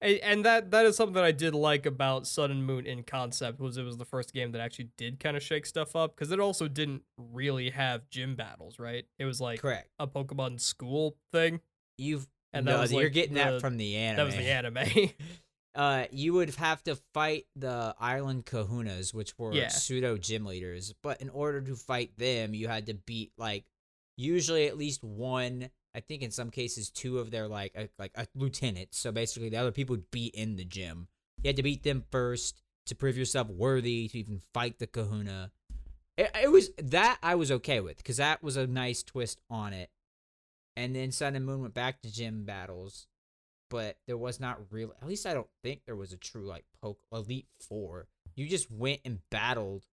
And 0.02 0.44
that 0.44 0.72
that 0.72 0.86
is 0.86 0.98
something 0.98 1.14
that 1.14 1.24
I 1.24 1.32
did 1.32 1.56
like 1.56 1.86
about 1.86 2.28
Sun 2.28 2.52
and 2.52 2.66
Moon 2.66 2.86
in 2.86 3.04
concept 3.04 3.62
was 3.62 3.78
it 3.78 3.84
was 3.84 3.96
the 3.96 4.04
first 4.04 4.34
game 4.34 4.52
that 4.52 4.60
actually 4.60 4.90
did 4.98 5.18
kind 5.18 5.38
of 5.38 5.44
shake 5.44 5.66
stuff 5.66 5.96
up 5.96 6.14
because 6.14 6.30
it 6.34 6.42
also 6.42 6.68
didn't 6.68 7.04
really 7.18 7.70
have 7.70 8.10
gym 8.10 8.36
battles, 8.36 8.80
right? 8.80 9.06
It 9.18 9.24
was 9.24 9.40
like 9.40 9.62
Correct. 9.62 9.88
a 10.00 10.06
Pokemon 10.08 10.60
school 10.60 11.16
thing, 11.32 11.62
You've 11.98 12.28
and 12.52 12.66
no, 12.66 12.74
that 12.74 12.82
was 12.82 12.92
you're 12.92 13.04
like 13.04 13.14
getting 13.14 13.36
the- 13.36 13.44
that 13.46 13.62
from 13.62 13.78
the 13.78 13.96
anime. 13.96 14.18
that 14.18 14.26
was 14.26 14.36
the 14.36 14.52
anime. 14.52 15.10
uh, 15.76 16.04
you 16.12 16.34
would 16.34 16.54
have 16.56 16.84
to 16.84 16.98
fight 17.14 17.46
the 17.56 17.96
island 17.98 18.46
kahunas, 18.46 19.14
which 19.14 19.34
were 19.40 19.54
Yeah. 19.54 19.70
pseudo 19.70 20.18
gym 20.18 20.46
leaders. 20.46 20.94
But 21.02 21.22
in 21.22 21.30
order 21.30 21.62
to 21.62 21.76
fight 21.78 22.12
them, 22.18 22.54
you 22.54 22.68
had 22.68 22.88
to 22.88 22.94
beat 22.94 23.32
like 23.38 23.64
usually 24.18 24.68
at 24.68 24.78
least 24.78 25.02
one. 25.02 25.70
I 25.96 26.00
think 26.00 26.22
in 26.22 26.32
some 26.32 26.50
cases 26.50 26.90
two 26.90 27.20
of 27.20 27.32
their 27.32 27.48
like 27.48 27.74
a, 27.76 27.90
like 28.00 28.12
a 28.16 28.28
lieutenant. 28.36 28.90
So 28.92 29.12
basically, 29.12 29.50
the 29.50 29.58
other 29.58 29.72
people 29.72 29.96
would 29.96 30.12
be 30.12 30.28
in 30.28 30.56
the 30.56 30.66
gym. 30.66 31.08
You 31.42 31.50
had 31.50 31.58
to 31.58 31.64
beat 31.64 31.84
them 31.84 32.04
first 32.12 32.62
to 32.88 32.96
prove 32.96 33.18
yourself 33.18 33.50
worthy 33.50 34.08
to 34.08 34.18
even 34.18 34.42
fight 34.54 34.80
the 34.80 34.88
kahuna. 34.88 35.52
It, 36.18 36.32
it 36.44 36.52
was 36.52 36.70
that 36.78 37.18
I 37.24 37.36
was 37.36 37.52
okay 37.52 37.80
with 37.80 37.98
because 37.98 38.18
that 38.18 38.44
was 38.44 38.58
a 38.58 38.68
nice 38.68 39.04
twist 39.04 39.40
on 39.50 39.74
it. 39.74 39.90
And 40.76 40.96
then 40.96 41.12
Sun 41.12 41.36
and 41.36 41.46
Moon 41.46 41.62
went 41.62 41.74
back 41.74 42.02
to 42.02 42.12
gym 42.12 42.46
battles 42.46 43.08
but 43.74 43.98
there 44.06 44.18
was 44.18 44.40
not 44.40 44.60
real. 44.70 44.94
At 45.02 45.08
least 45.08 45.26
I 45.26 45.34
don't 45.34 45.50
think 45.64 45.82
there 45.84 45.96
was 45.96 46.14
a 46.14 46.18
true 46.18 46.46
like 46.46 46.64
poke 46.80 47.00
elite 47.12 47.48
four. 47.60 48.08
You 48.36 48.48
just 48.48 48.70
went 48.70 49.02
and 49.04 49.18
battled. 49.32 49.88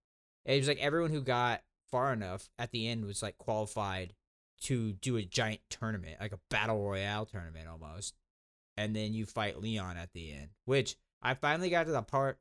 It 0.44 0.58
was 0.58 0.68
like 0.68 0.80
everyone 0.80 1.10
who 1.10 1.22
got 1.22 1.62
far 1.90 2.12
enough 2.12 2.50
at 2.58 2.72
the 2.72 2.86
end 2.86 3.06
was 3.06 3.22
like 3.22 3.38
qualified 3.38 4.12
to 4.62 4.92
do 4.92 5.16
a 5.16 5.22
giant 5.22 5.60
tournament, 5.70 6.16
like 6.20 6.32
a 6.32 6.40
battle 6.50 6.82
royale 6.82 7.26
tournament 7.26 7.68
almost. 7.68 8.14
And 8.76 8.94
then 8.94 9.12
you 9.12 9.26
fight 9.26 9.60
Leon 9.60 9.96
at 9.96 10.12
the 10.12 10.32
end, 10.32 10.48
which 10.64 10.96
I 11.22 11.34
finally 11.34 11.70
got 11.70 11.86
to 11.86 11.92
the 11.92 12.02
part. 12.02 12.38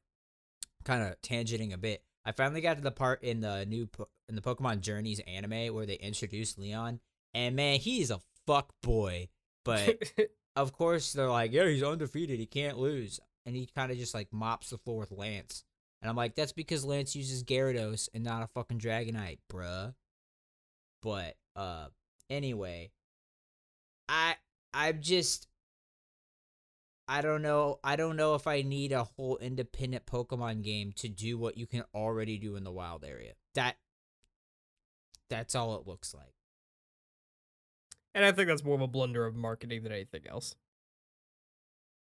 Kind 0.85 1.03
of 1.03 1.21
tangenting 1.21 1.73
a 1.73 1.77
bit. 1.77 2.03
I 2.23 2.31
finally 2.31 2.61
got 2.61 2.77
to 2.77 2.81
the 2.81 2.91
part 2.91 3.23
in 3.23 3.41
the 3.41 3.65
new 3.65 3.87
po- 3.87 4.07
in 4.29 4.35
the 4.35 4.41
Pokemon 4.41 4.79
Journeys 4.79 5.19
anime 5.27 5.73
where 5.73 5.85
they 5.85 5.95
introduced 5.95 6.57
Leon, 6.57 7.01
and 7.33 7.55
man, 7.55 7.79
he's 7.79 8.11
a 8.11 8.21
fuck 8.45 8.73
boy. 8.81 9.27
But 9.65 10.13
of 10.55 10.73
course 10.73 11.13
they're 11.13 11.29
like, 11.29 11.51
yeah, 11.51 11.67
he's 11.67 11.83
undefeated. 11.83 12.39
He 12.39 12.45
can't 12.45 12.77
lose. 12.77 13.19
And 13.45 13.55
he 13.55 13.65
kind 13.65 13.91
of 13.91 13.97
just 13.97 14.13
like 14.13 14.31
mops 14.31 14.69
the 14.69 14.77
floor 14.77 14.99
with 14.99 15.11
Lance. 15.11 15.63
And 16.01 16.09
I'm 16.09 16.15
like, 16.15 16.35
that's 16.35 16.51
because 16.51 16.85
Lance 16.85 17.15
uses 17.15 17.43
Gyarados 17.43 18.09
and 18.13 18.23
not 18.23 18.43
a 18.43 18.47
fucking 18.47 18.79
Dragonite, 18.79 19.39
bruh. 19.51 19.93
But 21.01 21.35
uh 21.55 21.87
anyway, 22.29 22.91
I 24.07 24.35
I'm 24.73 25.01
just 25.01 25.47
I 27.07 27.21
don't 27.21 27.41
know. 27.41 27.79
I 27.83 27.95
don't 27.95 28.15
know 28.17 28.35
if 28.35 28.45
I 28.45 28.61
need 28.61 28.91
a 28.91 29.03
whole 29.03 29.37
independent 29.37 30.05
Pokemon 30.05 30.63
game 30.63 30.91
to 30.97 31.09
do 31.09 31.37
what 31.37 31.57
you 31.57 31.65
can 31.65 31.83
already 31.93 32.37
do 32.37 32.55
in 32.55 32.63
the 32.63 32.71
wild 32.71 33.03
area. 33.03 33.33
That 33.55 33.77
that's 35.29 35.55
all 35.55 35.75
it 35.75 35.87
looks 35.87 36.13
like. 36.13 36.33
and 38.15 38.25
I 38.25 38.31
think 38.31 38.47
that's 38.47 38.63
more 38.63 38.75
of 38.75 38.81
a 38.81 38.87
blunder 38.87 39.25
of 39.25 39.35
marketing 39.35 39.83
than 39.83 39.91
anything 39.91 40.21
else. 40.27 40.55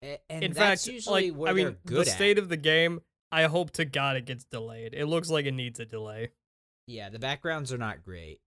And 0.02 0.44
in 0.44 0.54
that's 0.54 0.86
fact, 0.86 0.88
usually 0.88 1.32
like 1.32 1.40
where 1.40 1.50
I 1.52 1.54
mean, 1.54 1.78
the 1.86 2.02
at. 2.02 2.08
state 2.08 2.38
of 2.38 2.50
the 2.50 2.58
game, 2.58 3.02
I 3.32 3.44
hope 3.44 3.72
to 3.72 3.86
God 3.86 4.16
it 4.16 4.26
gets 4.26 4.46
delayed. 4.46 4.94
It 4.94 5.06
looks 5.08 5.30
like 5.30 5.46
it 5.46 5.54
needs 5.54 5.80
a 5.80 5.86
delay. 5.86 6.32
Yeah, 6.86 7.10
the 7.10 7.20
backgrounds 7.20 7.74
are 7.74 7.78
not 7.78 8.04
great. 8.04 8.40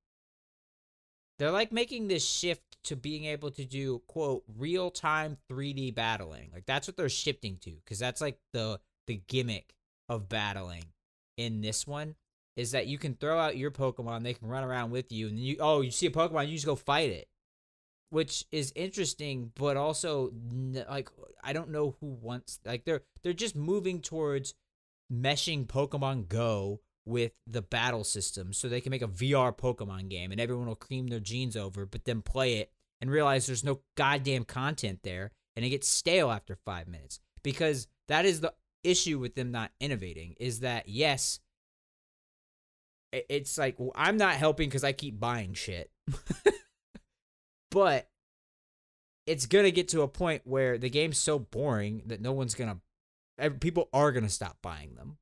They're 1.40 1.50
like 1.50 1.72
making 1.72 2.08
this 2.08 2.22
shift 2.22 2.76
to 2.84 2.96
being 2.96 3.24
able 3.24 3.50
to 3.52 3.64
do 3.64 4.02
quote 4.06 4.44
real 4.58 4.90
time 4.90 5.38
3D 5.50 5.94
battling. 5.94 6.50
Like 6.52 6.66
that's 6.66 6.86
what 6.86 6.98
they're 6.98 7.08
shifting 7.08 7.56
to 7.62 7.72
cuz 7.86 7.98
that's 7.98 8.20
like 8.20 8.38
the 8.52 8.78
the 9.06 9.22
gimmick 9.26 9.74
of 10.06 10.28
battling 10.28 10.84
in 11.38 11.62
this 11.62 11.86
one 11.86 12.16
is 12.56 12.72
that 12.72 12.88
you 12.88 12.98
can 12.98 13.14
throw 13.14 13.38
out 13.38 13.56
your 13.56 13.70
Pokemon, 13.70 14.22
they 14.22 14.34
can 14.34 14.48
run 14.48 14.64
around 14.64 14.90
with 14.90 15.10
you 15.10 15.28
and 15.28 15.38
you 15.38 15.56
oh, 15.60 15.80
you 15.80 15.90
see 15.90 16.06
a 16.06 16.10
Pokemon, 16.10 16.48
you 16.48 16.56
just 16.56 16.66
go 16.66 16.76
fight 16.76 17.10
it. 17.10 17.26
Which 18.10 18.44
is 18.52 18.70
interesting, 18.76 19.50
but 19.54 19.78
also 19.78 20.34
like 20.90 21.08
I 21.42 21.54
don't 21.54 21.70
know 21.70 21.96
who 22.00 22.08
wants 22.08 22.60
like 22.66 22.84
they're 22.84 23.04
they're 23.22 23.32
just 23.32 23.56
moving 23.56 24.02
towards 24.02 24.52
meshing 25.10 25.66
Pokemon 25.66 26.28
Go 26.28 26.82
with 27.10 27.32
the 27.46 27.62
battle 27.62 28.04
system 28.04 28.52
so 28.52 28.68
they 28.68 28.80
can 28.80 28.90
make 28.90 29.02
a 29.02 29.08
VR 29.08 29.56
Pokemon 29.56 30.08
game 30.08 30.32
and 30.32 30.40
everyone 30.40 30.66
will 30.66 30.74
cream 30.74 31.08
their 31.08 31.20
jeans 31.20 31.56
over, 31.56 31.84
but 31.84 32.04
then 32.04 32.22
play 32.22 32.54
it 32.58 32.70
and 33.00 33.10
realize 33.10 33.46
there's 33.46 33.64
no 33.64 33.80
goddamn 33.96 34.44
content 34.44 35.00
there 35.02 35.32
and 35.56 35.64
it 35.64 35.70
gets 35.70 35.88
stale 35.88 36.30
after 36.30 36.56
five 36.56 36.88
minutes. 36.88 37.20
Because 37.42 37.88
that 38.08 38.24
is 38.24 38.40
the 38.40 38.54
issue 38.84 39.18
with 39.18 39.34
them 39.34 39.50
not 39.50 39.72
innovating 39.80 40.34
is 40.38 40.60
that, 40.60 40.88
yes, 40.88 41.40
it's 43.12 43.58
like 43.58 43.78
well, 43.78 43.92
I'm 43.94 44.16
not 44.16 44.34
helping 44.34 44.68
because 44.68 44.84
I 44.84 44.92
keep 44.92 45.18
buying 45.18 45.54
shit. 45.54 45.90
but 47.70 48.08
it's 49.26 49.46
going 49.46 49.64
to 49.64 49.70
get 49.70 49.88
to 49.88 50.02
a 50.02 50.08
point 50.08 50.42
where 50.44 50.78
the 50.78 50.90
game's 50.90 51.18
so 51.18 51.38
boring 51.38 52.02
that 52.06 52.20
no 52.20 52.32
one's 52.32 52.54
going 52.54 52.80
to, 53.38 53.50
people 53.50 53.88
are 53.92 54.12
going 54.12 54.24
to 54.24 54.30
stop 54.30 54.58
buying 54.62 54.94
them. 54.94 55.18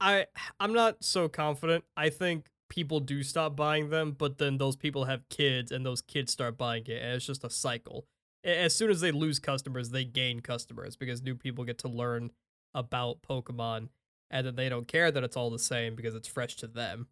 I 0.00 0.26
I'm 0.60 0.72
not 0.72 1.02
so 1.04 1.28
confident. 1.28 1.84
I 1.96 2.10
think 2.10 2.46
people 2.68 3.00
do 3.00 3.22
stop 3.22 3.54
buying 3.56 3.90
them, 3.90 4.12
but 4.12 4.38
then 4.38 4.58
those 4.58 4.76
people 4.76 5.04
have 5.04 5.28
kids 5.28 5.70
and 5.70 5.86
those 5.86 6.02
kids 6.02 6.32
start 6.32 6.58
buying 6.58 6.84
it, 6.86 7.00
and 7.02 7.14
it's 7.14 7.26
just 7.26 7.44
a 7.44 7.50
cycle. 7.50 8.06
As 8.44 8.74
soon 8.74 8.90
as 8.90 9.00
they 9.00 9.10
lose 9.12 9.38
customers, 9.38 9.90
they 9.90 10.04
gain 10.04 10.40
customers 10.40 10.96
because 10.96 11.22
new 11.22 11.34
people 11.34 11.64
get 11.64 11.78
to 11.78 11.88
learn 11.88 12.30
about 12.74 13.22
Pokemon, 13.22 13.88
and 14.30 14.46
then 14.46 14.54
they 14.56 14.68
don't 14.68 14.86
care 14.88 15.10
that 15.10 15.24
it's 15.24 15.36
all 15.36 15.50
the 15.50 15.58
same 15.58 15.94
because 15.96 16.14
it's 16.14 16.28
fresh 16.28 16.56
to 16.56 16.66
them. 16.66 17.08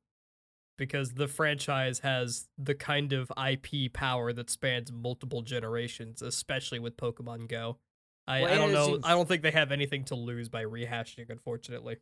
Because 0.76 1.10
the 1.14 1.28
franchise 1.28 2.00
has 2.00 2.48
the 2.58 2.74
kind 2.74 3.12
of 3.12 3.30
IP 3.38 3.92
power 3.92 4.32
that 4.32 4.50
spans 4.50 4.90
multiple 4.90 5.42
generations, 5.42 6.20
especially 6.20 6.80
with 6.80 6.96
Pokemon 6.96 7.46
Go. 7.48 7.78
I, 8.26 8.42
Well, 8.42 8.52
I 8.52 8.56
don't 8.56 8.72
know. 8.72 8.86
seems- 8.86 9.04
I 9.04 9.10
don't 9.12 9.28
think 9.28 9.42
they 9.42 9.52
have 9.52 9.70
anything 9.70 10.04
to 10.06 10.16
lose 10.16 10.48
by 10.48 10.64
rehashing, 10.64 11.30
unfortunately. 11.30 11.98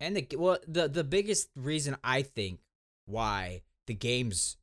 And 0.00 0.16
the 0.16 0.36
well, 0.36 0.58
the 0.66 0.88
the 0.88 1.04
biggest 1.04 1.48
reason 1.56 1.96
I 2.04 2.22
think 2.22 2.60
why 3.06 3.62
the 3.86 3.94
games 3.94 4.56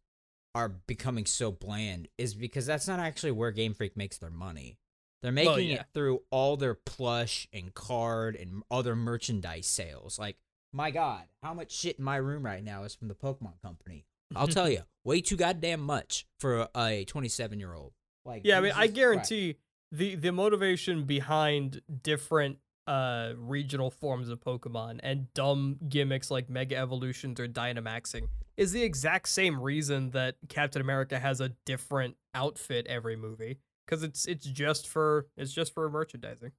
are 0.53 0.69
becoming 0.69 1.25
so 1.25 1.51
bland 1.51 2.07
is 2.17 2.33
because 2.33 2.65
that's 2.65 2.87
not 2.87 2.99
actually 2.99 3.31
where 3.31 3.51
Game 3.51 3.73
Freak 3.73 3.97
makes 3.97 4.17
their 4.17 4.29
money. 4.29 4.77
They're 5.21 5.31
making 5.31 5.69
yeah. 5.69 5.81
it 5.81 5.85
through 5.93 6.21
all 6.29 6.55
their 6.55 6.75
plush 6.75 7.47
and 7.51 7.73
card 7.73 8.35
and 8.35 8.63
other 8.69 8.95
merchandise 8.95 9.67
sales. 9.67 10.19
Like, 10.19 10.37
my 10.71 10.91
God, 10.91 11.23
how 11.41 11.53
much 11.53 11.71
shit 11.71 11.97
in 11.97 12.05
my 12.05 12.17
room 12.17 12.45
right 12.45 12.63
now 12.63 12.83
is 12.83 12.95
from 12.95 13.07
the 13.07 13.15
Pokemon 13.15 13.61
Company? 13.61 14.05
I'll 14.35 14.47
tell 14.47 14.69
you, 14.69 14.83
way 15.03 15.21
too 15.21 15.35
goddamn 15.35 15.81
much 15.81 16.25
for 16.39 16.67
a 16.75 17.05
27 17.05 17.59
year 17.59 17.73
old. 17.73 17.93
Like, 18.23 18.41
Yeah, 18.45 18.59
I 18.59 18.61
mean, 18.61 18.71
I 18.71 18.85
Jesus 18.85 18.85
Christ. 18.85 18.95
guarantee 18.95 19.55
the 19.91 20.15
the 20.15 20.31
motivation 20.31 21.05
behind 21.05 21.81
different 22.03 22.59
uh 22.87 23.33
regional 23.37 23.89
forms 23.89 24.29
of 24.29 24.39
Pokemon 24.39 24.99
and 25.03 25.33
dumb 25.33 25.77
gimmicks 25.89 26.29
like 26.29 26.49
Mega 26.49 26.77
Evolutions 26.77 27.39
or 27.39 27.47
Dynamaxing 27.47 28.27
is 28.57 28.71
the 28.71 28.83
exact 28.83 29.27
same 29.27 29.59
reason 29.59 30.11
that 30.11 30.35
Captain 30.49 30.81
America 30.81 31.19
has 31.19 31.41
a 31.41 31.49
different 31.65 32.15
outfit 32.33 32.85
every 32.87 33.15
movie 33.15 33.59
because 33.85 34.03
it's 34.03 34.25
it's 34.25 34.45
just 34.45 34.87
for 34.87 35.27
it's 35.37 35.53
just 35.53 35.73
for 35.73 35.89
merchandising. 35.89 36.51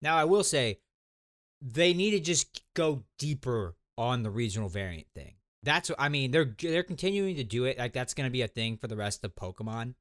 Now 0.00 0.16
I 0.16 0.24
will 0.24 0.44
say 0.44 0.78
they 1.60 1.94
need 1.94 2.12
to 2.12 2.20
just 2.20 2.62
go 2.74 3.04
deeper 3.18 3.76
on 3.96 4.22
the 4.22 4.30
regional 4.30 4.68
variant 4.68 5.06
thing. 5.14 5.34
That's 5.62 5.88
what 5.88 6.00
I 6.00 6.08
mean. 6.08 6.32
They're 6.32 6.54
they're 6.60 6.82
continuing 6.82 7.36
to 7.36 7.44
do 7.44 7.64
it. 7.64 7.78
Like 7.78 7.92
that's 7.92 8.14
going 8.14 8.26
to 8.26 8.32
be 8.32 8.42
a 8.42 8.48
thing 8.48 8.76
for 8.76 8.88
the 8.88 8.96
rest 8.96 9.24
of 9.24 9.34
Pokemon, 9.34 9.94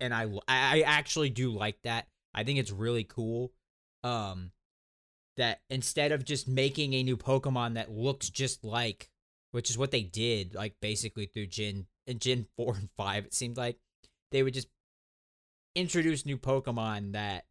and 0.00 0.14
I 0.14 0.26
I 0.48 0.82
actually 0.82 1.30
do 1.30 1.50
like 1.50 1.82
that. 1.82 2.06
I 2.34 2.44
think 2.44 2.58
it's 2.58 2.70
really 2.70 3.04
cool. 3.04 3.52
Um, 4.04 4.52
that 5.36 5.60
instead 5.70 6.12
of 6.12 6.24
just 6.24 6.48
making 6.48 6.94
a 6.94 7.02
new 7.02 7.16
Pokemon 7.16 7.74
that 7.74 7.90
looks 7.90 8.28
just 8.30 8.64
like, 8.64 9.10
which 9.52 9.70
is 9.70 9.78
what 9.78 9.90
they 9.90 10.02
did, 10.02 10.54
like 10.54 10.74
basically 10.80 11.26
through 11.26 11.46
Gen 11.46 11.86
in 12.06 12.18
Gen 12.18 12.46
four 12.56 12.74
and 12.74 12.88
five, 12.96 13.24
it 13.24 13.34
seemed 13.34 13.56
like 13.56 13.78
they 14.30 14.42
would 14.42 14.54
just 14.54 14.68
introduce 15.74 16.26
new 16.26 16.36
Pokemon 16.36 17.12
that 17.12 17.46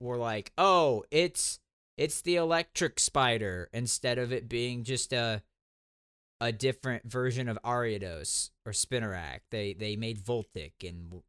were 0.00 0.16
like, 0.16 0.52
oh, 0.58 1.04
it's 1.10 1.60
it's 1.96 2.22
the 2.22 2.36
electric 2.36 2.98
spider 2.98 3.68
instead 3.72 4.18
of 4.18 4.32
it 4.32 4.48
being 4.48 4.84
just 4.84 5.12
a 5.12 5.42
a 6.40 6.50
different 6.50 7.04
version 7.04 7.48
of 7.48 7.58
Ariados 7.64 8.50
or 8.66 8.72
Spinarak. 8.72 9.40
They 9.50 9.74
they 9.74 9.96
made 9.96 10.24
Joltik 10.24 10.72
and 10.82 11.22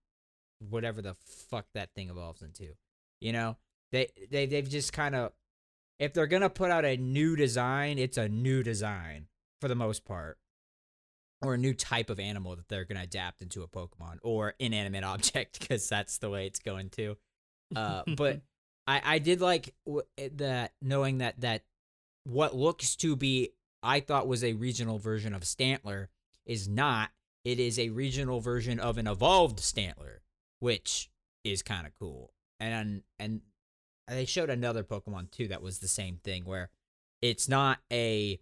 whatever 0.59 1.01
the 1.01 1.15
fuck 1.25 1.67
that 1.73 1.93
thing 1.95 2.09
evolves 2.09 2.41
into. 2.41 2.69
You 3.21 3.33
know, 3.33 3.57
they 3.91 4.07
they 4.31 4.45
they've 4.45 4.69
just 4.69 4.93
kind 4.93 5.15
of 5.15 5.31
if 5.99 6.13
they're 6.13 6.27
gonna 6.27 6.49
put 6.49 6.71
out 6.71 6.85
a 6.85 6.97
new 6.97 7.35
design, 7.35 7.97
it's 7.97 8.17
a 8.17 8.29
new 8.29 8.63
design 8.63 9.27
for 9.61 9.67
the 9.67 9.75
most 9.75 10.05
part, 10.05 10.37
or 11.41 11.53
a 11.53 11.57
new 11.57 11.73
type 11.73 12.09
of 12.09 12.19
animal 12.19 12.55
that 12.55 12.67
they're 12.67 12.85
gonna 12.85 13.03
adapt 13.03 13.41
into 13.41 13.63
a 13.63 13.67
Pokemon 13.67 14.17
or 14.23 14.55
inanimate 14.59 15.03
object 15.03 15.59
because 15.59 15.87
that's 15.89 16.17
the 16.17 16.29
way 16.29 16.47
it's 16.47 16.59
going 16.59 16.89
to. 16.91 17.17
Uh, 17.75 18.03
but 18.15 18.41
I 18.87 19.01
I 19.03 19.19
did 19.19 19.41
like 19.41 19.73
w- 19.85 20.05
eh, 20.17 20.29
that 20.35 20.73
knowing 20.81 21.19
that 21.19 21.39
that 21.41 21.63
what 22.25 22.55
looks 22.55 22.95
to 22.97 23.15
be 23.15 23.51
I 23.83 23.99
thought 23.99 24.27
was 24.27 24.43
a 24.43 24.53
regional 24.53 24.97
version 24.97 25.33
of 25.33 25.43
Stantler 25.43 26.07
is 26.45 26.67
not. 26.67 27.11
It 27.43 27.59
is 27.59 27.77
a 27.77 27.89
regional 27.89 28.39
version 28.39 28.79
of 28.79 28.97
an 28.97 29.07
evolved 29.07 29.59
Stantler, 29.59 30.19
which 30.59 31.09
is 31.43 31.61
kind 31.61 31.85
of 31.85 31.93
cool. 31.99 32.33
And 32.59 33.03
and 33.19 33.41
they 34.07 34.25
showed 34.25 34.49
another 34.49 34.83
Pokemon 34.83 35.31
too 35.31 35.47
that 35.47 35.61
was 35.61 35.79
the 35.79 35.87
same 35.87 36.17
thing 36.23 36.45
where 36.45 36.69
it's 37.21 37.47
not 37.47 37.79
a 37.91 38.39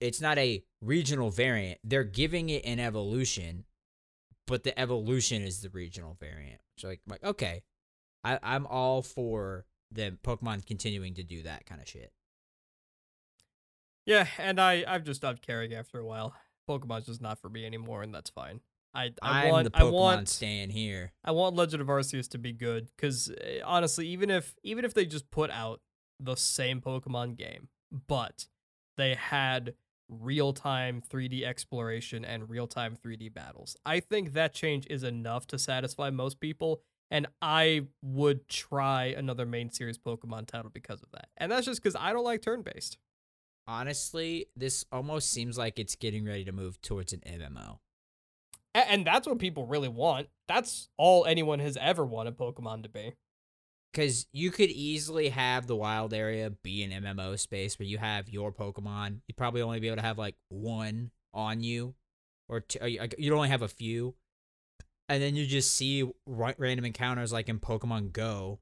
it's 0.00 0.20
not 0.20 0.38
a 0.38 0.62
regional 0.80 1.30
variant. 1.30 1.78
They're 1.84 2.04
giving 2.04 2.48
it 2.48 2.64
an 2.64 2.80
evolution, 2.80 3.64
but 4.46 4.64
the 4.64 4.78
evolution 4.78 5.42
is 5.42 5.60
the 5.60 5.68
regional 5.68 6.16
variant. 6.18 6.60
So 6.76 6.88
like, 6.88 7.00
like 7.06 7.24
okay, 7.24 7.62
I, 8.24 8.38
I'm 8.42 8.66
all 8.66 9.02
for 9.02 9.66
the 9.90 10.16
Pokemon 10.22 10.66
continuing 10.66 11.14
to 11.14 11.22
do 11.22 11.42
that 11.42 11.66
kind 11.66 11.80
of 11.80 11.88
shit. 11.88 12.12
Yeah, 14.06 14.26
and 14.38 14.60
I 14.60 14.84
I've 14.86 15.04
just 15.04 15.20
stopped 15.20 15.46
caring 15.46 15.74
after 15.74 15.98
a 15.98 16.06
while. 16.06 16.34
Pokemon's 16.68 17.06
just 17.06 17.22
not 17.22 17.38
for 17.38 17.48
me 17.48 17.66
anymore, 17.66 18.02
and 18.02 18.14
that's 18.14 18.30
fine. 18.30 18.60
I 18.94 19.12
I 19.22 19.44
I'm 19.44 19.48
want 19.50 19.72
the 19.72 19.78
I 19.78 19.82
Pokemon 19.82 19.92
want 19.92 20.28
staying 20.28 20.70
here. 20.70 21.12
I 21.24 21.32
want 21.32 21.56
Legend 21.56 21.82
of 21.82 21.88
Arceus 21.88 22.28
to 22.30 22.38
be 22.38 22.52
good 22.52 22.88
because 22.96 23.30
eh, 23.40 23.60
honestly, 23.64 24.06
even 24.08 24.30
if 24.30 24.54
even 24.62 24.84
if 24.84 24.94
they 24.94 25.06
just 25.06 25.30
put 25.30 25.50
out 25.50 25.80
the 26.20 26.36
same 26.36 26.80
Pokemon 26.80 27.36
game, 27.36 27.68
but 28.06 28.46
they 28.96 29.14
had 29.14 29.74
real 30.08 30.52
time 30.52 31.02
3D 31.08 31.44
exploration 31.44 32.24
and 32.24 32.48
real 32.48 32.66
time 32.66 32.96
3D 32.96 33.32
battles, 33.32 33.76
I 33.84 34.00
think 34.00 34.32
that 34.32 34.54
change 34.54 34.86
is 34.88 35.02
enough 35.02 35.46
to 35.48 35.58
satisfy 35.58 36.10
most 36.10 36.40
people. 36.40 36.82
And 37.10 37.26
I 37.40 37.86
would 38.02 38.48
try 38.48 39.06
another 39.06 39.46
main 39.46 39.70
series 39.70 39.96
Pokemon 39.96 40.46
title 40.46 40.70
because 40.70 41.02
of 41.02 41.10
that. 41.12 41.28
And 41.38 41.50
that's 41.50 41.64
just 41.64 41.82
because 41.82 41.96
I 41.98 42.12
don't 42.12 42.24
like 42.24 42.42
turn 42.42 42.60
based. 42.60 42.98
Honestly, 43.66 44.46
this 44.56 44.84
almost 44.92 45.30
seems 45.30 45.56
like 45.56 45.78
it's 45.78 45.94
getting 45.94 46.26
ready 46.26 46.44
to 46.44 46.52
move 46.52 46.80
towards 46.82 47.14
an 47.14 47.20
MMO. 47.26 47.78
And 48.88 49.06
that's 49.06 49.26
what 49.26 49.38
people 49.38 49.66
really 49.66 49.88
want. 49.88 50.28
That's 50.46 50.88
all 50.96 51.24
anyone 51.24 51.58
has 51.60 51.76
ever 51.76 52.04
wanted 52.04 52.36
Pokemon 52.36 52.82
to 52.84 52.88
be. 52.88 53.14
Because 53.92 54.26
you 54.32 54.50
could 54.50 54.70
easily 54.70 55.30
have 55.30 55.66
the 55.66 55.76
wild 55.76 56.12
area 56.12 56.50
be 56.50 56.82
an 56.84 56.90
MMO 56.90 57.38
space 57.38 57.78
where 57.78 57.86
you 57.86 57.98
have 57.98 58.28
your 58.28 58.52
Pokemon. 58.52 59.20
You'd 59.26 59.36
probably 59.36 59.62
only 59.62 59.80
be 59.80 59.86
able 59.86 59.96
to 59.96 60.02
have 60.02 60.18
like 60.18 60.36
one 60.50 61.10
on 61.32 61.62
you, 61.62 61.94
or 62.48 62.60
two, 62.60 62.78
like, 62.80 63.14
you'd 63.18 63.34
only 63.34 63.48
have 63.48 63.62
a 63.62 63.68
few. 63.68 64.14
And 65.08 65.22
then 65.22 65.36
you 65.36 65.46
just 65.46 65.72
see 65.72 66.10
ra- 66.26 66.52
random 66.58 66.84
encounters 66.84 67.32
like 67.32 67.48
in 67.48 67.60
Pokemon 67.60 68.12
Go. 68.12 68.60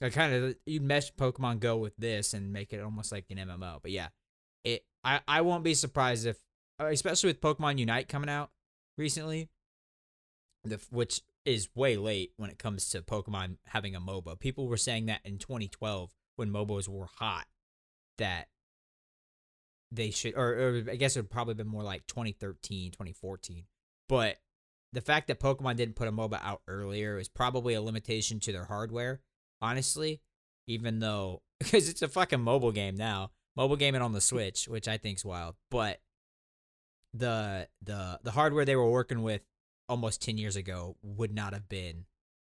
Like 0.00 0.12
kind 0.12 0.32
of 0.32 0.54
you'd 0.64 0.82
mesh 0.82 1.12
Pokemon 1.14 1.58
Go 1.58 1.76
with 1.76 1.96
this 1.96 2.32
and 2.32 2.52
make 2.52 2.72
it 2.72 2.80
almost 2.80 3.10
like 3.10 3.24
an 3.30 3.38
MMO. 3.38 3.78
But 3.82 3.90
yeah, 3.90 4.08
it 4.64 4.84
I 5.02 5.20
I 5.26 5.40
won't 5.40 5.64
be 5.64 5.74
surprised 5.74 6.24
if, 6.24 6.38
uh, 6.80 6.86
especially 6.86 7.30
with 7.30 7.40
Pokemon 7.40 7.78
Unite 7.78 8.08
coming 8.08 8.30
out 8.30 8.50
recently, 8.96 9.48
the 10.64 10.80
which 10.90 11.22
is 11.44 11.68
way 11.74 11.96
late 11.96 12.32
when 12.36 12.50
it 12.50 12.58
comes 12.58 12.90
to 12.90 13.02
Pokemon 13.02 13.56
having 13.66 13.94
a 13.94 14.00
MOBA. 14.00 14.38
People 14.38 14.68
were 14.68 14.76
saying 14.76 15.06
that 15.06 15.20
in 15.24 15.38
2012 15.38 16.14
when 16.36 16.50
MOBAs 16.50 16.88
were 16.88 17.08
hot 17.18 17.46
that 18.18 18.48
they 19.90 20.10
should 20.10 20.34
or, 20.36 20.52
or 20.52 20.84
I 20.90 20.96
guess 20.96 21.16
it 21.16 21.20
would 21.20 21.30
probably 21.30 21.54
been 21.54 21.68
more 21.68 21.82
like 21.82 22.06
2013, 22.06 22.90
2014. 22.90 23.64
But 24.08 24.36
the 24.92 25.00
fact 25.00 25.28
that 25.28 25.40
Pokemon 25.40 25.76
didn't 25.76 25.96
put 25.96 26.08
a 26.08 26.12
MOBA 26.12 26.40
out 26.42 26.62
earlier 26.66 27.18
is 27.18 27.28
probably 27.28 27.74
a 27.74 27.82
limitation 27.82 28.40
to 28.40 28.52
their 28.52 28.64
hardware, 28.64 29.20
honestly, 29.60 30.20
even 30.66 30.98
though 30.98 31.42
because 31.58 31.88
it's 31.88 32.02
a 32.02 32.08
fucking 32.08 32.40
mobile 32.40 32.72
game 32.72 32.96
now. 32.96 33.30
Mobile 33.56 33.76
gaming 33.76 34.02
on 34.02 34.12
the 34.12 34.20
Switch, 34.20 34.68
which 34.68 34.86
I 34.86 34.98
think's 34.98 35.24
wild. 35.24 35.56
But 35.70 36.00
the 37.14 37.68
the 37.82 38.20
the 38.22 38.30
hardware 38.30 38.64
they 38.64 38.76
were 38.76 38.90
working 38.90 39.22
with 39.22 39.42
almost 39.88 40.22
10 40.22 40.38
years 40.38 40.56
ago 40.56 40.96
would 41.02 41.34
not 41.34 41.52
have 41.52 41.68
been 41.68 42.04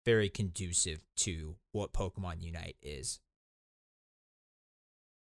very 0.05 0.29
conducive 0.29 0.99
to 1.15 1.55
what 1.71 1.93
Pokemon 1.93 2.41
Unite 2.41 2.75
is. 2.81 3.19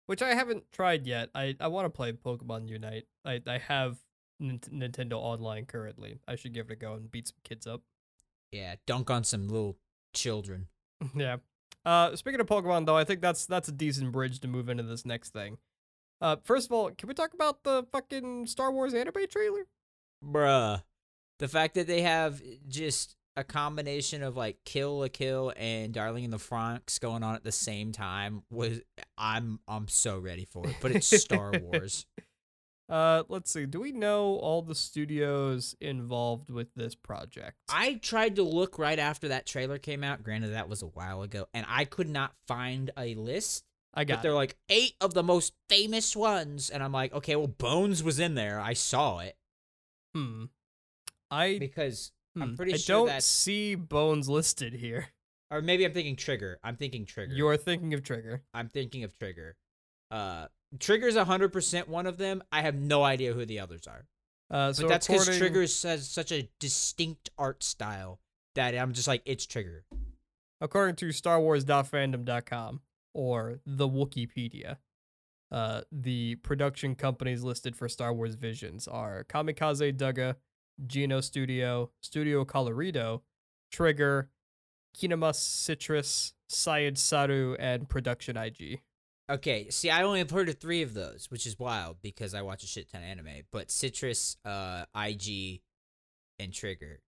which 0.05 0.21
I 0.21 0.33
haven't 0.35 0.71
tried 0.71 1.07
yet. 1.07 1.29
I, 1.33 1.55
I 1.59 1.67
want 1.67 1.85
to 1.85 1.89
play 1.89 2.11
Pokemon 2.11 2.67
Unite. 2.67 3.05
I, 3.25 3.41
I 3.47 3.57
have 3.57 3.97
Nin- 4.39 4.59
Nintendo 4.59 5.13
Online 5.13 5.65
currently. 5.65 6.17
I 6.27 6.35
should 6.35 6.53
give 6.53 6.69
it 6.69 6.73
a 6.73 6.75
go 6.75 6.93
and 6.93 7.09
beat 7.11 7.27
some 7.27 7.37
kids 7.43 7.65
up. 7.65 7.81
Yeah, 8.51 8.75
dunk 8.85 9.09
on 9.09 9.23
some 9.23 9.47
little 9.47 9.77
children. 10.13 10.67
yeah. 11.15 11.37
Uh, 11.85 12.15
speaking 12.15 12.39
of 12.39 12.47
Pokemon, 12.47 12.85
though, 12.85 12.97
I 12.97 13.03
think 13.03 13.21
that's 13.21 13.45
that's 13.45 13.67
a 13.67 13.71
decent 13.73 14.11
bridge 14.11 14.39
to 14.41 14.47
move 14.47 14.69
into 14.69 14.83
this 14.83 15.05
next 15.05 15.31
thing. 15.33 15.57
Uh, 16.21 16.37
first 16.43 16.67
of 16.67 16.71
all, 16.71 16.91
can 16.91 17.07
we 17.09 17.13
talk 17.13 17.33
about 17.33 17.63
the 17.63 17.85
fucking 17.91 18.45
Star 18.47 18.71
Wars 18.71 18.93
anime 18.93 19.27
trailer? 19.29 19.65
Bruh. 20.23 20.83
The 21.43 21.49
fact 21.49 21.75
that 21.75 21.87
they 21.87 22.03
have 22.03 22.41
just 22.69 23.17
a 23.35 23.43
combination 23.43 24.23
of 24.23 24.37
like 24.37 24.59
Kill 24.63 24.99
la 24.99 25.09
Kill 25.11 25.51
and 25.57 25.93
Darling 25.93 26.23
in 26.23 26.31
the 26.31 26.37
Franxx 26.37 27.01
going 27.01 27.21
on 27.21 27.35
at 27.35 27.43
the 27.43 27.51
same 27.51 27.91
time 27.91 28.43
was 28.49 28.79
I'm 29.17 29.59
I'm 29.67 29.89
so 29.89 30.17
ready 30.17 30.45
for 30.45 30.65
it. 30.65 30.77
But 30.81 30.91
it's 30.91 31.07
Star 31.21 31.51
Wars. 31.61 32.05
Uh, 32.87 33.23
let's 33.27 33.51
see. 33.51 33.65
Do 33.65 33.81
we 33.81 33.91
know 33.91 34.35
all 34.37 34.61
the 34.61 34.73
studios 34.73 35.75
involved 35.81 36.49
with 36.49 36.73
this 36.77 36.95
project? 36.95 37.57
I 37.69 37.95
tried 37.95 38.37
to 38.37 38.43
look 38.43 38.79
right 38.79 38.97
after 38.99 39.27
that 39.27 39.45
trailer 39.45 39.79
came 39.79 40.01
out. 40.01 40.23
Granted, 40.23 40.53
that 40.53 40.69
was 40.69 40.81
a 40.81 40.85
while 40.87 41.23
ago, 41.23 41.47
and 41.53 41.65
I 41.67 41.83
could 41.83 42.07
not 42.09 42.31
find 42.47 42.89
a 42.97 43.15
list. 43.15 43.65
I 43.93 44.05
But 44.05 44.07
got 44.07 44.21
they're 44.21 44.31
it. 44.31 44.35
like 44.35 44.55
eight 44.69 44.93
of 45.01 45.13
the 45.13 45.23
most 45.23 45.51
famous 45.67 46.15
ones, 46.15 46.69
and 46.69 46.81
I'm 46.81 46.93
like, 46.93 47.11
okay, 47.13 47.35
well, 47.35 47.47
Bones 47.47 48.01
was 48.01 48.17
in 48.17 48.35
there. 48.35 48.61
I 48.61 48.71
saw 48.71 49.19
it 49.19 49.35
Hmm. 50.15 50.45
I 51.33 51.57
because 51.59 52.11
I'm 52.35 52.49
hmm, 52.49 52.55
pretty 52.55 52.73
I 52.73 52.77
sure 52.77 52.95
don't 52.97 53.05
that's- 53.07 53.25
see 53.25 53.75
Bones 53.75 54.29
listed 54.29 54.73
here. 54.73 55.07
or 55.51 55.61
maybe 55.61 55.85
I'm 55.85 55.93
thinking 55.93 56.15
Trigger. 56.15 56.59
I'm 56.63 56.75
thinking 56.77 57.05
Trigger. 57.05 57.33
You're 57.33 57.57
thinking 57.57 57.93
of 57.93 58.03
Trigger. 58.03 58.43
I'm 58.53 58.69
thinking 58.69 59.03
of 59.03 59.17
Trigger. 59.17 59.55
Uh, 60.11 60.47
Trigger's 60.79 61.15
100% 61.15 61.87
one 61.87 62.05
of 62.07 62.17
them. 62.17 62.43
I 62.51 62.61
have 62.61 62.75
no 62.75 63.03
idea 63.03 63.33
who 63.33 63.45
the 63.45 63.59
others 63.59 63.87
are. 63.87 64.05
Uh, 64.49 64.73
so 64.73 64.83
but 64.83 64.89
that's 64.89 65.07
because 65.07 65.23
according- 65.23 65.39
Trigger 65.39 65.61
has 65.61 66.09
such 66.09 66.31
a 66.31 66.49
distinct 66.59 67.29
art 67.37 67.63
style 67.63 68.19
that 68.55 68.75
I'm 68.75 68.93
just 68.93 69.07
like, 69.07 69.21
it's 69.25 69.45
Trigger. 69.45 69.85
According 70.61 70.95
to 70.97 71.07
StarWars.fandom.com 71.09 72.81
or 73.13 73.59
the 73.65 73.87
Wikipedia, 73.87 74.77
uh, 75.51 75.81
the 75.91 76.35
production 76.35 76.95
companies 76.95 77.43
listed 77.43 77.75
for 77.75 77.87
Star 77.89 78.13
Wars 78.13 78.35
Visions 78.35 78.87
are 78.87 79.23
Kamikaze 79.25 79.95
Douga, 79.95 80.35
Geno 80.85 81.21
Studio, 81.21 81.91
Studio 82.01 82.45
Colorido, 82.45 83.21
Trigger, 83.71 84.29
Kinema 84.97 85.33
Citrus, 85.33 86.33
Science 86.47 87.01
Saru, 87.01 87.55
and 87.59 87.89
Production 87.89 88.37
IG. 88.37 88.81
Okay, 89.29 89.69
see, 89.69 89.89
I 89.89 90.03
only 90.03 90.19
have 90.19 90.31
heard 90.31 90.49
of 90.49 90.59
three 90.59 90.81
of 90.81 90.93
those, 90.93 91.27
which 91.29 91.47
is 91.47 91.57
wild 91.57 91.97
because 92.01 92.33
I 92.33 92.41
watch 92.41 92.63
a 92.63 92.67
shit 92.67 92.91
ton 92.91 93.01
of 93.01 93.07
anime. 93.07 93.43
But 93.51 93.71
Citrus, 93.71 94.37
uh, 94.43 94.85
IG, 94.95 95.61
and 96.39 96.53
Trigger. 96.53 96.99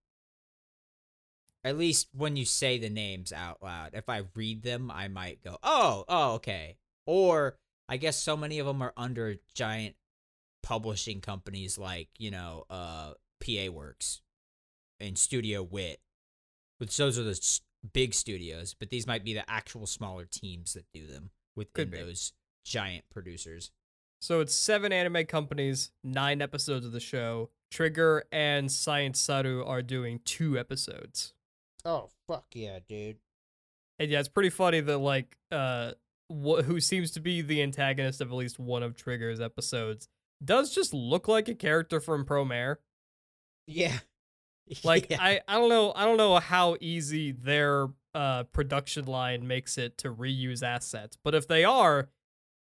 At 1.62 1.76
least 1.76 2.08
when 2.14 2.36
you 2.36 2.44
say 2.44 2.78
the 2.78 2.88
names 2.88 3.32
out 3.32 3.62
loud, 3.62 3.90
if 3.92 4.08
I 4.08 4.22
read 4.34 4.62
them, 4.62 4.90
I 4.90 5.08
might 5.08 5.42
go, 5.42 5.58
"Oh, 5.62 6.04
oh, 6.08 6.34
okay." 6.34 6.78
Or 7.06 7.58
I 7.88 7.96
guess 7.96 8.16
so 8.16 8.36
many 8.36 8.58
of 8.60 8.66
them 8.66 8.82
are 8.82 8.94
under 8.96 9.36
giant 9.54 9.96
publishing 10.62 11.20
companies 11.20 11.76
like 11.76 12.08
you 12.18 12.30
know, 12.30 12.64
uh, 12.70 13.12
PA 13.46 13.70
Works 13.70 14.22
and 14.98 15.16
Studio 15.18 15.62
Wit, 15.62 16.00
which 16.78 16.96
those 16.96 17.18
are 17.18 17.22
the 17.22 17.30
s- 17.30 17.60
big 17.92 18.14
studios. 18.14 18.74
But 18.78 18.90
these 18.90 19.06
might 19.06 19.24
be 19.24 19.34
the 19.34 19.48
actual 19.48 19.86
smaller 19.86 20.24
teams 20.24 20.72
that 20.74 20.86
do 20.92 21.06
them 21.06 21.30
within 21.54 21.72
Could 21.74 21.90
be. 21.90 21.98
those 21.98 22.32
giant 22.64 23.04
producers. 23.10 23.70
So 24.20 24.40
it's 24.40 24.54
seven 24.54 24.92
anime 24.92 25.26
companies, 25.26 25.90
nine 26.02 26.40
episodes 26.42 26.86
of 26.86 26.92
the 26.92 27.00
show. 27.00 27.50
Trigger 27.70 28.24
and 28.32 28.70
Science 28.72 29.20
Saru 29.20 29.62
are 29.64 29.82
doing 29.82 30.20
two 30.24 30.58
episodes. 30.58 31.34
Oh 31.84 32.08
fuck 32.26 32.46
yeah, 32.54 32.78
dude! 32.88 33.18
And 33.98 34.10
yeah, 34.10 34.20
it's 34.20 34.28
pretty 34.28 34.50
funny 34.50 34.80
that 34.80 34.98
like 34.98 35.36
uh 35.52 35.92
wh- 36.30 36.62
who 36.64 36.80
seems 36.80 37.10
to 37.12 37.20
be 37.20 37.42
the 37.42 37.62
antagonist 37.62 38.20
of 38.20 38.28
at 38.30 38.34
least 38.34 38.58
one 38.58 38.82
of 38.82 38.96
Trigger's 38.96 39.40
episodes 39.40 40.08
does 40.44 40.74
just 40.74 40.92
look 40.94 41.28
like 41.28 41.48
a 41.48 41.54
character 41.54 42.00
from 42.00 42.24
Promare. 42.24 42.76
Yeah, 43.66 43.98
Like 44.84 45.10
Yeah. 45.10 45.18
I 45.20 45.40
I 45.48 45.54
don't 45.54 45.68
know 45.68 45.92
I 45.94 46.04
don't 46.04 46.16
know 46.16 46.38
how 46.38 46.76
easy 46.80 47.32
their 47.32 47.88
uh 48.14 48.44
production 48.44 49.04
line 49.06 49.46
makes 49.46 49.76
it 49.78 49.98
to 49.98 50.12
reuse 50.12 50.62
assets, 50.62 51.16
but 51.22 51.34
if 51.34 51.46
they 51.48 51.64
are, 51.64 52.08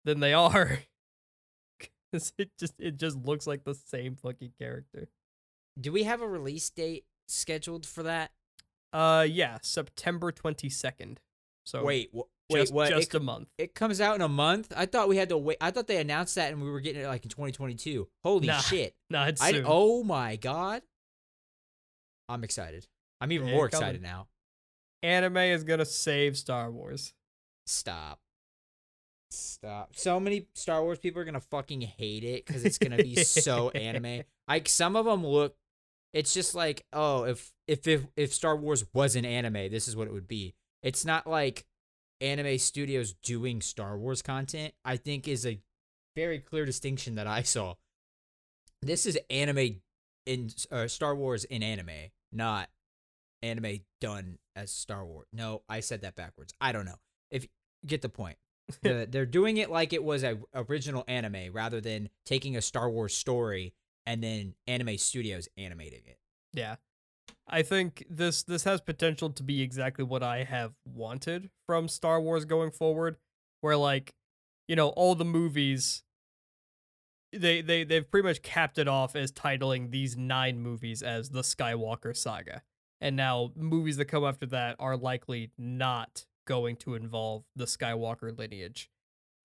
then 0.05 0.19
they 0.19 0.33
are. 0.33 0.79
Cause 2.13 2.31
it 2.38 2.51
just 2.57 2.73
it 2.79 2.97
just 2.97 3.17
looks 3.17 3.45
like 3.47 3.63
the 3.65 3.75
same 3.75 4.15
fucking 4.15 4.53
character. 4.60 5.10
do 5.79 5.91
we 5.91 6.03
have 6.03 6.21
a 6.21 6.27
release 6.27 6.69
date 6.69 7.05
scheduled 7.27 7.86
for 7.86 8.03
that? 8.03 8.31
Uh 8.93 9.25
yeah, 9.29 9.57
September 9.62 10.31
22nd. 10.31 11.17
So 11.65 11.83
wait, 11.83 12.10
wh- 12.15 12.21
wait, 12.49 12.60
just, 12.62 12.73
what? 12.73 12.89
just 12.89 13.13
it, 13.13 13.17
a 13.17 13.19
month. 13.19 13.49
it 13.57 13.73
comes 13.75 13.99
out 14.01 14.15
in 14.15 14.21
a 14.21 14.27
month. 14.29 14.73
I 14.75 14.86
thought 14.86 15.07
we 15.10 15.17
had 15.17 15.29
to 15.29 15.38
wait. 15.38 15.57
I 15.62 15.71
thought 15.71 15.88
they 15.88 15.97
announced 15.97 16.36
that 16.36 16.51
and 16.51 16.62
we 16.62 16.69
were 16.69 16.79
getting 16.79 17.01
it 17.01 17.07
like 17.07 17.23
in 17.23 17.29
2022. 17.29 18.07
Holy 18.23 18.47
Nah, 18.47 18.60
shit! 18.60 18.95
Nah, 19.10 19.27
it's 19.27 19.41
I 19.41 19.51
soon. 19.51 19.63
oh 19.67 20.03
my 20.03 20.36
god, 20.36 20.81
I'm 22.29 22.43
excited. 22.43 22.88
I'm 23.21 23.31
even 23.31 23.47
Yeah, 23.47 23.53
more 23.55 23.69
coming. 23.69 23.83
excited 23.83 24.01
now. 24.01 24.27
Anime 25.03 25.38
is 25.38 25.63
gonna 25.63 25.86
save 25.86 26.38
Star 26.38 26.71
Wars. 26.71 27.13
Stop. 27.65 28.19
Stop. 29.29 29.95
So 29.95 30.19
many 30.19 30.47
Star 30.55 30.81
Wars 30.83 30.99
people 30.99 31.21
are 31.21 31.25
gonna 31.25 31.39
fucking 31.41 31.81
hate 31.81 32.23
it 32.23 32.45
because 32.45 32.63
it's 32.65 32.77
gonna 32.77 32.97
be 32.97 33.15
so 33.23 33.69
anime. 33.71 34.23
Like 34.47 34.69
some 34.69 34.95
of 34.95 35.05
them 35.05 35.25
look. 35.25 35.55
It's 36.13 36.33
just 36.33 36.55
like, 36.55 36.86
oh, 36.93 37.23
if 37.25 37.51
if 37.67 37.86
if 37.88 38.07
if 38.15 38.33
Star 38.33 38.55
Wars 38.55 38.86
was 38.93 39.15
an 39.15 39.25
anime, 39.25 39.69
this 39.69 39.88
is 39.88 39.95
what 39.95 40.07
it 40.07 40.13
would 40.13 40.27
be. 40.27 40.55
It's 40.81 41.03
not 41.05 41.27
like 41.27 41.65
anime 42.21 42.58
studios 42.58 43.13
doing 43.13 43.62
Star 43.62 43.97
Wars 43.97 44.21
content. 44.21 44.73
I 44.84 44.97
think 44.97 45.27
is 45.27 45.45
a 45.45 45.60
very 46.15 46.39
clear 46.39 46.65
distinction 46.65 47.15
that 47.15 47.27
I 47.27 47.43
saw. 47.43 47.75
This 48.82 49.06
is 49.06 49.17
anime 49.30 49.82
in 50.25 50.49
uh, 50.71 50.88
Star 50.88 51.15
Wars 51.15 51.43
in 51.45 51.63
anime, 51.63 52.12
not 52.32 52.69
anime 53.41 53.80
done 54.01 54.38
as 54.56 54.71
Star 54.71 55.06
Wars. 55.06 55.27
No, 55.34 55.63
I 55.69 55.80
said 55.80 56.01
that 56.01 56.15
backwards. 56.15 56.53
I 56.60 56.71
don't 56.71 56.86
know. 56.86 56.99
If 57.32 57.47
get 57.86 58.01
the 58.01 58.10
point. 58.10 58.38
The- 58.82 59.08
they're 59.10 59.25
doing 59.25 59.58
it 59.58 59.69
like 59.71 59.93
it 59.93 60.03
was 60.03 60.23
a 60.23 60.38
original 60.53 61.06
anime 61.08 61.53
rather 61.53 61.80
than 61.80 62.10
taking 62.25 62.58
a 62.58 62.62
Star 62.62 62.89
Wars 62.89 63.15
story 63.15 63.73
and 64.06 64.21
then 64.21 64.56
anime 64.67 64.97
studios 64.97 65.47
animating 65.58 66.01
it. 66.06 66.17
Yeah. 66.53 66.75
I 67.49 67.62
think 67.62 68.05
this 68.10 68.43
this 68.43 68.63
has 68.65 68.81
potential 68.81 69.29
to 69.31 69.43
be 69.43 69.62
exactly 69.62 70.03
what 70.03 70.23
I 70.23 70.43
have 70.43 70.73
wanted 70.86 71.49
from 71.65 71.88
Star 71.88 72.19
Wars 72.19 72.45
going 72.45 72.71
forward, 72.71 73.17
where 73.62 73.77
like, 73.77 74.13
you 74.67 74.75
know, 74.75 74.89
all 74.89 75.15
the 75.15 75.25
movies 75.25 76.03
they 77.31 77.62
they 77.62 77.83
they've 77.83 78.10
pretty 78.10 78.27
much 78.27 78.41
capped 78.41 78.77
it 78.77 78.88
off 78.88 79.15
as 79.15 79.31
titling 79.31 79.91
these 79.91 80.17
nine 80.17 80.60
movies 80.60 81.01
as 81.01 81.29
the 81.29 81.41
Skywalker 81.41 82.15
saga. 82.15 82.63
And 82.99 83.15
now 83.15 83.51
movies 83.55 83.97
that 83.97 84.05
come 84.05 84.25
after 84.25 84.45
that 84.47 84.75
are 84.79 84.97
likely 84.97 85.51
not 85.57 86.25
going 86.47 86.75
to 86.77 86.95
involve 86.95 87.43
the 87.55 87.65
Skywalker 87.65 88.38
lineage. 88.38 88.89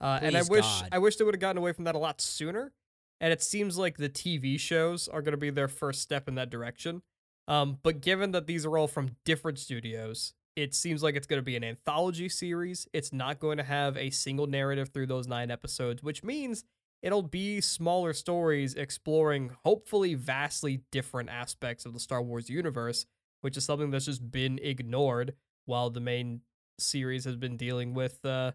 Uh, 0.00 0.18
and 0.22 0.36
I 0.36 0.40
Please 0.40 0.50
wish 0.50 0.64
God. 0.64 0.88
I 0.90 0.98
wish 0.98 1.16
they 1.16 1.24
would 1.24 1.34
have 1.34 1.40
gotten 1.40 1.58
away 1.58 1.72
from 1.72 1.84
that 1.84 1.94
a 1.94 1.98
lot 1.98 2.20
sooner. 2.20 2.72
And 3.20 3.32
it 3.32 3.42
seems 3.42 3.78
like 3.78 3.98
the 3.98 4.08
TV 4.08 4.58
shows 4.58 5.06
are 5.06 5.22
going 5.22 5.32
to 5.32 5.38
be 5.38 5.50
their 5.50 5.68
first 5.68 6.02
step 6.02 6.26
in 6.26 6.34
that 6.34 6.50
direction. 6.50 7.02
Um, 7.48 7.78
but 7.83 8.00
given 8.00 8.33
that 8.33 8.46
these 8.46 8.64
are 8.64 8.76
all 8.76 8.88
from 8.88 9.16
different 9.24 9.59
studios, 9.59 10.35
it 10.55 10.74
seems 10.74 11.02
like 11.02 11.16
it's 11.16 11.26
going 11.26 11.38
to 11.38 11.44
be 11.44 11.57
an 11.57 11.64
anthology 11.64 12.28
series. 12.28 12.87
It's 12.92 13.12
not 13.12 13.40
going 13.40 13.59
to 13.59 13.64
have 13.64 13.96
a 13.96 14.11
single 14.11 14.46
narrative 14.46 14.90
through 14.90 15.07
those 15.07 15.26
nine 15.26 15.50
episodes, 15.50 16.02
which 16.02 16.22
means 16.22 16.64
it'll 17.02 17.22
be 17.22 17.61
smaller 17.61 18.12
stories 18.12 18.74
exploring 18.74 19.50
hopefully 19.64 20.14
vastly 20.14 20.83
different 20.92 21.31
aspects 21.31 21.85
of 21.85 21.94
the 21.94 22.00
Star 22.00 22.22
Wars 22.22 22.48
universe, 22.48 23.07
which 23.40 23.57
is 23.57 23.64
something 23.64 23.90
that's 23.90 24.07
just 24.07 24.31
been 24.31 24.59
ignored 24.62 25.35
while 25.64 25.90
the 25.90 26.00
main 26.00 26.42
series 26.78 27.24
has 27.24 27.37
been 27.37 27.57
dealing 27.57 27.94
with 27.94 28.24
uh, 28.24 28.52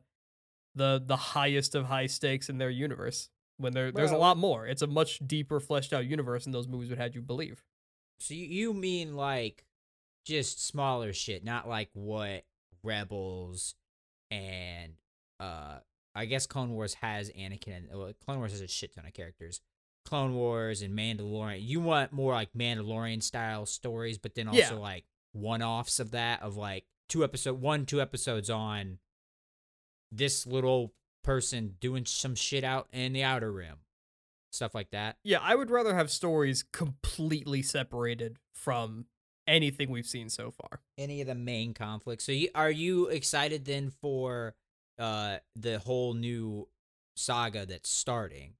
the 0.75 1.01
the 1.05 1.17
highest 1.17 1.75
of 1.75 1.85
high 1.85 2.07
stakes 2.07 2.49
in 2.49 2.57
their 2.57 2.69
universe. 2.69 3.29
When 3.59 3.73
there, 3.73 3.91
there's 3.91 4.11
a 4.11 4.17
lot 4.17 4.37
more. 4.37 4.67
It's 4.67 4.83
a 4.83 4.87
much 4.87 5.17
deeper, 5.25 5.59
fleshed 5.59 5.91
out 5.91 6.05
universe 6.05 6.43
than 6.43 6.53
those 6.53 6.67
movies 6.67 6.89
would 6.89 6.99
have 6.99 7.15
you 7.15 7.23
believe. 7.23 7.63
So 8.19 8.33
you, 8.33 8.45
you 8.45 8.73
mean 8.73 9.15
like 9.15 9.65
just 10.25 10.65
smaller 10.65 11.13
shit, 11.13 11.43
not 11.43 11.67
like 11.67 11.89
what 11.93 12.43
Rebels 12.83 13.75
and 14.31 14.93
uh 15.39 15.79
I 16.15 16.25
guess 16.25 16.47
Clone 16.47 16.71
Wars 16.71 16.95
has 16.95 17.29
Anakin 17.31 17.75
and 17.75 17.87
well, 17.93 18.11
Clone 18.25 18.39
Wars 18.39 18.51
has 18.51 18.61
a 18.61 18.67
shit 18.67 18.95
ton 18.95 19.05
of 19.05 19.13
characters. 19.13 19.61
Clone 20.05 20.33
Wars 20.35 20.81
and 20.81 20.97
Mandalorian. 20.97 21.59
You 21.61 21.79
want 21.81 22.11
more 22.13 22.33
like 22.33 22.53
Mandalorian 22.57 23.21
style 23.21 23.65
stories, 23.65 24.17
but 24.17 24.35
then 24.35 24.47
also 24.47 24.57
Yeah. 24.57 24.71
like 24.73 25.05
one 25.33 25.61
offs 25.61 25.99
of 25.99 26.11
that 26.11 26.41
of 26.41 26.55
like 26.57 26.85
two 27.09 27.23
episode 27.23 27.61
one, 27.61 27.85
two 27.85 28.01
episodes 28.01 28.49
on 28.49 28.99
this 30.11 30.47
little 30.47 30.93
person 31.23 31.75
doing 31.79 32.05
some 32.05 32.35
shit 32.35 32.63
out 32.63 32.87
in 32.93 33.13
the 33.13 33.23
outer 33.23 33.51
rim. 33.51 33.77
Stuff 34.57 34.75
like 34.75 34.89
that. 34.91 35.17
Yeah, 35.23 35.39
I 35.41 35.55
would 35.55 35.69
rather 35.71 35.95
have 35.95 36.11
stories 36.11 36.63
completely 36.73 37.61
separated 37.61 38.37
from 38.53 39.05
anything 39.47 39.89
we've 39.89 40.05
seen 40.07 40.29
so 40.29 40.51
far. 40.51 40.81
any 40.97 41.21
of 41.21 41.27
the 41.27 41.35
main 41.35 41.73
conflicts. 41.73 42.25
So 42.25 42.31
you, 42.33 42.49
are 42.53 42.69
you 42.71 43.07
excited 43.07 43.65
then 43.65 43.89
for 43.91 44.55
uh 44.99 45.37
the 45.55 45.79
whole 45.79 46.13
new 46.15 46.67
saga 47.15 47.65
that's 47.65 47.89
starting? 47.89 48.53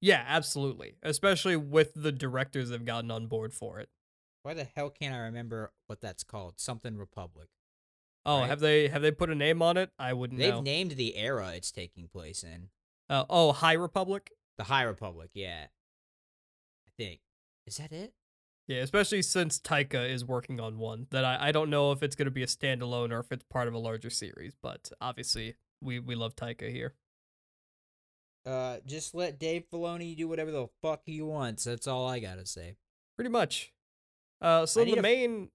Yeah, 0.00 0.24
absolutely. 0.26 0.94
Especially 1.02 1.56
with 1.56 1.92
the 1.94 2.12
directors 2.12 2.68
that 2.68 2.76
have 2.76 2.84
gotten 2.84 3.10
on 3.10 3.26
board 3.26 3.52
for 3.52 3.80
it. 3.80 3.88
Why 4.42 4.54
the 4.54 4.64
hell 4.64 4.90
can't 4.90 5.14
I 5.14 5.18
remember 5.18 5.72
what 5.88 6.00
that's 6.00 6.22
called? 6.22 6.60
Something 6.60 6.96
Republic. 6.96 7.48
Oh, 8.24 8.40
Right. 8.40 8.48
have 8.48 8.60
they 8.60 8.88
have 8.88 9.02
they 9.02 9.10
put 9.10 9.30
a 9.30 9.34
name 9.34 9.62
on 9.62 9.76
it? 9.76 9.90
I 9.98 10.12
wouldn't 10.12 10.38
They've 10.38 10.54
know. 10.54 10.60
named 10.60 10.92
the 10.92 11.16
era 11.16 11.52
it's 11.56 11.70
taking 11.72 12.08
place 12.08 12.42
in. 12.44 12.68
Uh, 13.08 13.24
oh, 13.30 13.52
High 13.52 13.72
Republic. 13.74 14.32
The 14.58 14.64
High 14.64 14.82
Republic, 14.82 15.30
yeah. 15.34 15.66
I 16.86 16.90
think. 16.96 17.20
Is 17.66 17.76
that 17.78 17.92
it? 17.92 18.12
Yeah, 18.68 18.78
especially 18.78 19.22
since 19.22 19.60
Taika 19.60 20.08
is 20.08 20.24
working 20.24 20.60
on 20.60 20.78
one 20.78 21.06
that 21.10 21.24
I, 21.24 21.48
I 21.48 21.52
don't 21.52 21.70
know 21.70 21.92
if 21.92 22.02
it's 22.02 22.16
going 22.16 22.26
to 22.26 22.32
be 22.32 22.42
a 22.42 22.46
standalone 22.46 23.12
or 23.12 23.20
if 23.20 23.30
it's 23.30 23.44
part 23.48 23.68
of 23.68 23.74
a 23.74 23.78
larger 23.78 24.10
series, 24.10 24.54
but 24.60 24.90
obviously 25.00 25.54
we, 25.80 26.00
we 26.00 26.14
love 26.14 26.34
Taika 26.34 26.70
here. 26.70 26.94
Uh 28.44 28.76
just 28.86 29.12
let 29.12 29.40
Dave 29.40 29.64
Filoni 29.72 30.16
do 30.16 30.28
whatever 30.28 30.52
the 30.52 30.68
fuck 30.80 31.02
he 31.04 31.20
wants. 31.20 31.64
That's 31.64 31.88
all 31.88 32.08
I 32.08 32.20
got 32.20 32.38
to 32.38 32.46
say. 32.46 32.76
Pretty 33.16 33.30
much. 33.30 33.72
Uh, 34.40 34.66
so 34.66 34.84
the 34.84 35.00
main. 35.02 35.48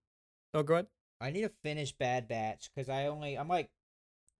Oh, 0.54 0.64
go 0.64 0.74
ahead. 0.74 0.88
I 1.22 1.30
need 1.30 1.44
to 1.44 1.52
finish 1.64 1.94
Bad 1.94 2.28
Batch 2.28 2.70
because 2.74 2.90
I 2.90 3.06
only 3.06 3.38
I'm 3.38 3.48
like 3.48 3.70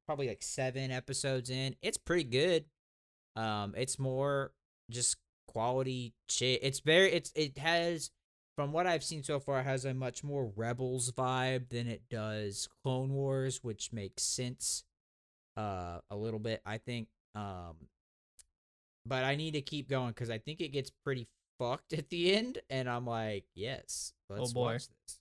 probably 0.06 0.28
like 0.28 0.44
seven 0.44 0.92
episodes 0.92 1.50
in. 1.50 1.76
It's 1.82 1.98
pretty 1.98 2.26
good. 2.26 2.66
Um, 3.36 3.74
it's 3.78 3.98
more 3.98 4.52
just 4.90 5.18
quality 5.48 6.14
shit. 6.30 6.60
It's 6.64 6.80
very 6.80 7.12
it's 7.12 7.32
it 7.36 7.58
has 7.58 8.12
from 8.56 8.72
what 8.72 8.88
I've 8.88 9.04
seen 9.04 9.24
so 9.24 9.40
far 9.40 9.64
has 9.64 9.86
a 9.86 9.94
much 9.94 10.24
more 10.24 10.52
Rebels 10.56 11.12
vibe 11.12 11.70
than 11.70 11.88
it 11.88 12.04
does 12.10 12.68
Clone 12.84 13.14
Wars, 13.14 13.64
which 13.64 13.92
makes 13.94 14.24
sense. 14.24 14.84
Uh, 15.58 16.00
a 16.10 16.16
little 16.16 16.40
bit 16.40 16.62
I 16.66 16.78
think. 16.78 17.08
Um, 17.36 17.76
but 19.06 19.24
I 19.24 19.36
need 19.36 19.54
to 19.54 19.62
keep 19.62 19.90
going 19.90 20.10
because 20.10 20.30
I 20.30 20.38
think 20.38 20.62
it 20.62 20.70
gets 20.70 20.92
pretty 21.04 21.28
fucked 21.60 21.94
at 21.94 22.10
the 22.10 22.34
end, 22.34 22.60
and 22.70 22.90
I'm 22.90 23.06
like, 23.06 23.46
yes, 23.56 24.14
let's 24.30 24.54
boy. 24.54 24.74
watch 24.74 24.88
this. 24.88 25.20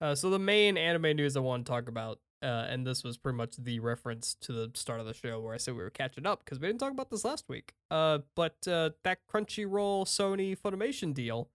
Uh, 0.00 0.14
so 0.14 0.30
the 0.30 0.38
main 0.38 0.76
anime 0.76 1.16
news 1.16 1.36
I 1.36 1.40
want 1.40 1.64
to 1.64 1.70
talk 1.70 1.88
about, 1.88 2.18
uh, 2.44 2.66
and 2.68 2.86
this 2.86 3.02
was 3.02 3.16
pretty 3.16 3.36
much 3.36 3.56
the 3.56 3.80
reference 3.80 4.34
to 4.42 4.52
the 4.52 4.70
start 4.74 5.00
of 5.00 5.06
the 5.06 5.14
show 5.14 5.40
where 5.40 5.54
I 5.54 5.56
said 5.56 5.74
we 5.74 5.82
were 5.82 5.90
catching 5.90 6.26
up 6.26 6.44
because 6.44 6.60
we 6.60 6.66
didn't 6.66 6.80
talk 6.80 6.92
about 6.92 7.10
this 7.10 7.24
last 7.24 7.46
week. 7.48 7.72
Uh, 7.90 8.18
but 8.34 8.56
uh, 8.68 8.90
that 9.02 9.18
Crunchyroll 9.32 10.04
Sony 10.06 10.56
Funimation 10.56 11.14
deal 11.14 11.48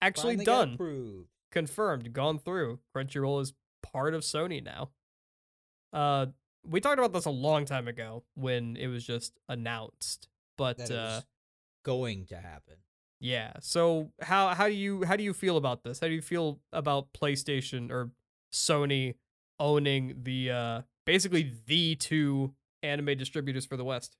actually 0.00 0.36
Finally 0.36 0.44
done, 0.44 1.26
confirmed, 1.50 2.12
gone 2.12 2.38
through. 2.38 2.78
Crunchyroll 2.96 3.42
is 3.42 3.52
part 3.82 4.14
of 4.14 4.22
Sony 4.22 4.64
now. 4.64 4.90
Uh, 5.92 6.26
we 6.64 6.80
talked 6.80 6.98
about 6.98 7.12
this 7.12 7.24
a 7.24 7.30
long 7.30 7.64
time 7.64 7.88
ago 7.88 8.22
when 8.34 8.76
it 8.76 8.86
was 8.86 9.04
just 9.04 9.32
announced, 9.48 10.28
but 10.56 10.90
uh, 10.90 11.22
going 11.82 12.26
to 12.26 12.36
happen. 12.36 12.76
yeah. 13.18 13.54
So 13.60 14.12
how 14.20 14.48
how 14.54 14.68
do 14.68 14.74
you 14.74 15.04
how 15.04 15.16
do 15.16 15.24
you 15.24 15.32
feel 15.32 15.56
about 15.56 15.82
this? 15.82 16.00
How 16.00 16.06
do 16.06 16.12
you 16.12 16.22
feel 16.22 16.60
about 16.72 17.12
PlayStation 17.12 17.90
or 17.90 18.10
Sony 18.52 19.14
owning 19.60 20.14
the 20.22 20.50
uh 20.50 20.82
basically 21.06 21.52
the 21.66 21.94
two 21.94 22.54
anime 22.82 23.16
distributors 23.16 23.64
for 23.64 23.76
the 23.76 23.84
West? 23.84 24.16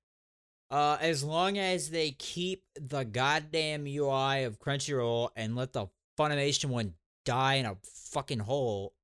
Uh, 0.71 0.97
as 1.01 1.25
long 1.25 1.59
as 1.59 1.91
they 1.91 2.13
keep 2.13 2.63
the 2.81 3.03
goddamn 3.03 3.87
UI 3.87 4.45
of 4.45 4.61
Crunchyroll 4.61 5.31
and 5.35 5.57
let 5.57 5.73
the 5.73 5.87
Funimation 6.17 6.67
one 6.67 6.95
die 7.25 7.55
in 7.55 7.67
a 7.67 7.77
fucking 7.83 8.39
hole, 8.39 8.95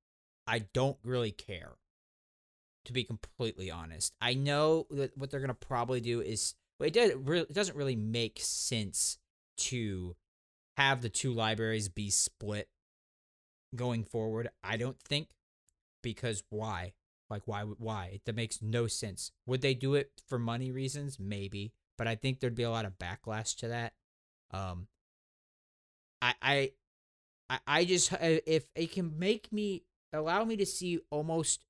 I 0.46 0.60
don't 0.60 0.98
really 1.02 1.32
care. 1.32 1.72
To 2.84 2.92
be 2.92 3.02
completely 3.02 3.68
honest, 3.68 4.14
I 4.20 4.34
know 4.34 4.86
that 4.90 5.18
what 5.18 5.30
they're 5.30 5.40
gonna 5.40 5.54
probably 5.54 6.00
do 6.00 6.20
is 6.20 6.54
well, 6.78 6.86
it, 6.86 6.92
does, 6.92 7.10
it 7.10 7.52
doesn't 7.52 7.76
really 7.76 7.96
make 7.96 8.38
sense 8.40 9.18
to 9.56 10.14
have 10.76 11.00
the 11.00 11.08
two 11.08 11.32
libraries 11.32 11.88
be 11.88 12.10
split 12.10 12.68
going 13.74 14.04
forward. 14.04 14.50
I 14.62 14.76
don't 14.76 15.00
think 15.00 15.28
because 16.06 16.44
why? 16.50 16.92
Like 17.28 17.42
why? 17.46 17.62
Why? 17.62 18.20
That 18.26 18.36
makes 18.36 18.62
no 18.62 18.86
sense. 18.86 19.32
Would 19.44 19.60
they 19.60 19.74
do 19.74 19.94
it 19.94 20.22
for 20.28 20.38
money 20.38 20.70
reasons? 20.70 21.18
Maybe, 21.18 21.72
but 21.98 22.06
I 22.06 22.14
think 22.14 22.38
there'd 22.38 22.54
be 22.54 22.62
a 22.62 22.70
lot 22.70 22.84
of 22.84 22.96
backlash 22.96 23.56
to 23.56 23.68
that. 23.68 23.94
Um, 24.52 24.86
I 26.22 26.34
I 26.40 26.70
I, 27.50 27.58
I 27.66 27.84
just 27.84 28.12
if 28.20 28.70
it 28.76 28.92
can 28.92 29.18
make 29.18 29.52
me 29.52 29.82
allow 30.12 30.44
me 30.44 30.56
to 30.58 30.64
see 30.64 31.00
almost 31.10 31.64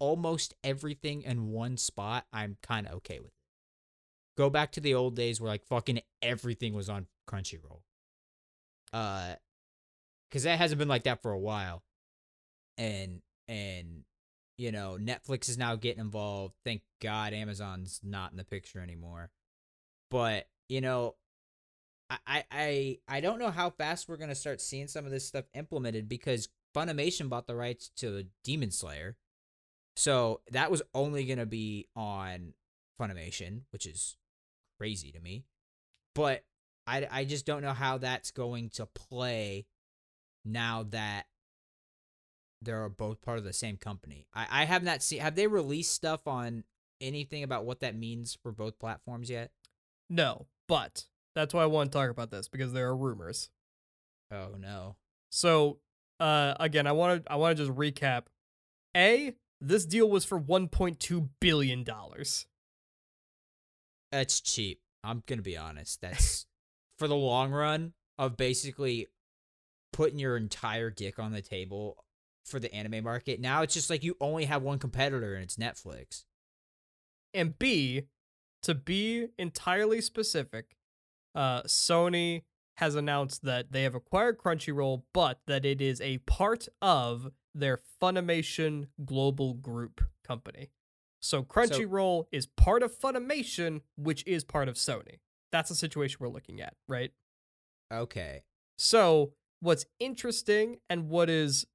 almost 0.00 0.54
everything 0.64 1.22
in 1.22 1.52
one 1.52 1.76
spot, 1.76 2.26
I'm 2.32 2.56
kind 2.60 2.88
of 2.88 2.94
okay 2.94 3.20
with 3.20 3.28
it. 3.28 3.32
Go 4.36 4.50
back 4.50 4.72
to 4.72 4.80
the 4.80 4.94
old 4.94 5.14
days 5.14 5.40
where 5.40 5.48
like 5.48 5.64
fucking 5.64 6.00
everything 6.20 6.74
was 6.74 6.88
on 6.88 7.06
Crunchyroll. 7.30 7.82
Uh, 8.92 9.36
because 10.28 10.42
that 10.42 10.58
hasn't 10.58 10.80
been 10.80 10.88
like 10.88 11.04
that 11.04 11.22
for 11.22 11.30
a 11.30 11.38
while, 11.38 11.84
and 12.76 13.22
and 13.48 14.04
you 14.58 14.72
know 14.72 14.98
Netflix 15.00 15.48
is 15.48 15.58
now 15.58 15.76
getting 15.76 16.00
involved. 16.00 16.54
Thank 16.64 16.82
God 17.02 17.32
Amazon's 17.32 18.00
not 18.02 18.30
in 18.30 18.36
the 18.36 18.44
picture 18.44 18.80
anymore. 18.80 19.30
But 20.10 20.48
you 20.68 20.80
know, 20.80 21.16
I 22.10 22.44
I 22.50 22.98
I, 23.08 23.20
don't 23.20 23.38
know 23.38 23.50
how 23.50 23.70
fast 23.70 24.08
we're 24.08 24.16
gonna 24.16 24.34
start 24.34 24.60
seeing 24.60 24.88
some 24.88 25.04
of 25.04 25.10
this 25.10 25.26
stuff 25.26 25.44
implemented 25.54 26.08
because 26.08 26.48
Funimation 26.74 27.28
bought 27.28 27.46
the 27.46 27.56
rights 27.56 27.90
to 27.96 28.24
Demon 28.44 28.70
Slayer, 28.70 29.16
so 29.96 30.40
that 30.50 30.70
was 30.70 30.82
only 30.94 31.24
gonna 31.24 31.46
be 31.46 31.88
on 31.96 32.52
Funimation, 33.00 33.62
which 33.70 33.86
is 33.86 34.16
crazy 34.78 35.12
to 35.12 35.20
me. 35.20 35.44
But 36.14 36.44
I 36.86 37.06
I 37.10 37.24
just 37.24 37.46
don't 37.46 37.62
know 37.62 37.72
how 37.72 37.98
that's 37.98 38.30
going 38.30 38.70
to 38.70 38.86
play 38.86 39.66
now 40.44 40.84
that 40.90 41.26
they're 42.62 42.88
both 42.88 43.22
part 43.22 43.38
of 43.38 43.44
the 43.44 43.52
same 43.52 43.76
company. 43.76 44.26
I, 44.34 44.46
I 44.50 44.64
have 44.64 44.82
not 44.82 45.02
seen 45.02 45.20
have 45.20 45.34
they 45.34 45.46
released 45.46 45.92
stuff 45.92 46.26
on 46.26 46.64
anything 47.00 47.42
about 47.42 47.64
what 47.64 47.80
that 47.80 47.96
means 47.96 48.36
for 48.42 48.52
both 48.52 48.78
platforms 48.78 49.30
yet? 49.30 49.50
No, 50.08 50.46
but 50.68 51.06
that's 51.34 51.52
why 51.52 51.62
I 51.62 51.66
want 51.66 51.92
to 51.92 51.98
talk 51.98 52.10
about 52.10 52.30
this 52.30 52.48
because 52.48 52.72
there 52.72 52.88
are 52.88 52.96
rumors. 52.96 53.50
Oh 54.32 54.54
no. 54.58 54.96
So, 55.30 55.78
uh, 56.18 56.54
again, 56.58 56.86
I 56.86 56.92
want 56.92 57.24
to 57.24 57.32
I 57.32 57.36
want 57.36 57.56
to 57.56 57.64
just 57.64 57.76
recap. 57.76 58.24
A, 58.96 59.34
this 59.60 59.84
deal 59.84 60.08
was 60.08 60.24
for 60.24 60.40
1.2 60.40 61.28
billion 61.40 61.84
dollars. 61.84 62.46
That's 64.10 64.40
cheap. 64.40 64.80
I'm 65.04 65.22
gonna 65.26 65.42
be 65.42 65.56
honest. 65.56 66.00
That's 66.00 66.46
for 66.98 67.08
the 67.08 67.16
long 67.16 67.52
run 67.52 67.92
of 68.18 68.36
basically 68.36 69.08
putting 69.92 70.18
your 70.18 70.36
entire 70.36 70.90
dick 70.90 71.18
on 71.18 71.32
the 71.32 71.42
table 71.42 72.04
for 72.46 72.60
the 72.60 72.72
anime 72.74 73.04
market. 73.04 73.40
Now 73.40 73.62
it's 73.62 73.74
just 73.74 73.90
like 73.90 74.04
you 74.04 74.16
only 74.20 74.44
have 74.44 74.62
one 74.62 74.78
competitor 74.78 75.34
and 75.34 75.42
it's 75.42 75.56
Netflix. 75.56 76.24
And 77.34 77.58
B, 77.58 78.04
to 78.62 78.74
be 78.74 79.28
entirely 79.38 80.00
specific, 80.00 80.76
uh, 81.34 81.62
Sony 81.62 82.42
has 82.76 82.94
announced 82.94 83.42
that 83.42 83.72
they 83.72 83.82
have 83.82 83.94
acquired 83.94 84.38
Crunchyroll, 84.38 85.02
but 85.12 85.40
that 85.46 85.64
it 85.64 85.80
is 85.80 86.00
a 86.00 86.18
part 86.18 86.68
of 86.80 87.28
their 87.54 87.80
Funimation 88.02 88.86
Global 89.04 89.54
Group 89.54 90.02
company. 90.24 90.70
So 91.20 91.42
Crunchyroll 91.42 92.26
is 92.30 92.46
part 92.46 92.82
of 92.82 92.96
Funimation, 92.96 93.80
which 93.96 94.24
is 94.26 94.44
part 94.44 94.68
of 94.68 94.76
Sony. 94.76 95.18
That's 95.52 95.68
the 95.68 95.74
situation 95.74 96.18
we're 96.20 96.28
looking 96.28 96.60
at, 96.60 96.74
right? 96.86 97.12
Okay. 97.92 98.42
So, 98.78 99.32
what's 99.60 99.86
interesting 99.98 100.78
and 100.90 101.08
what 101.08 101.30
is 101.30 101.66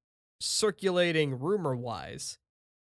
circulating 0.41 1.39
rumor 1.39 1.75
wise 1.75 2.37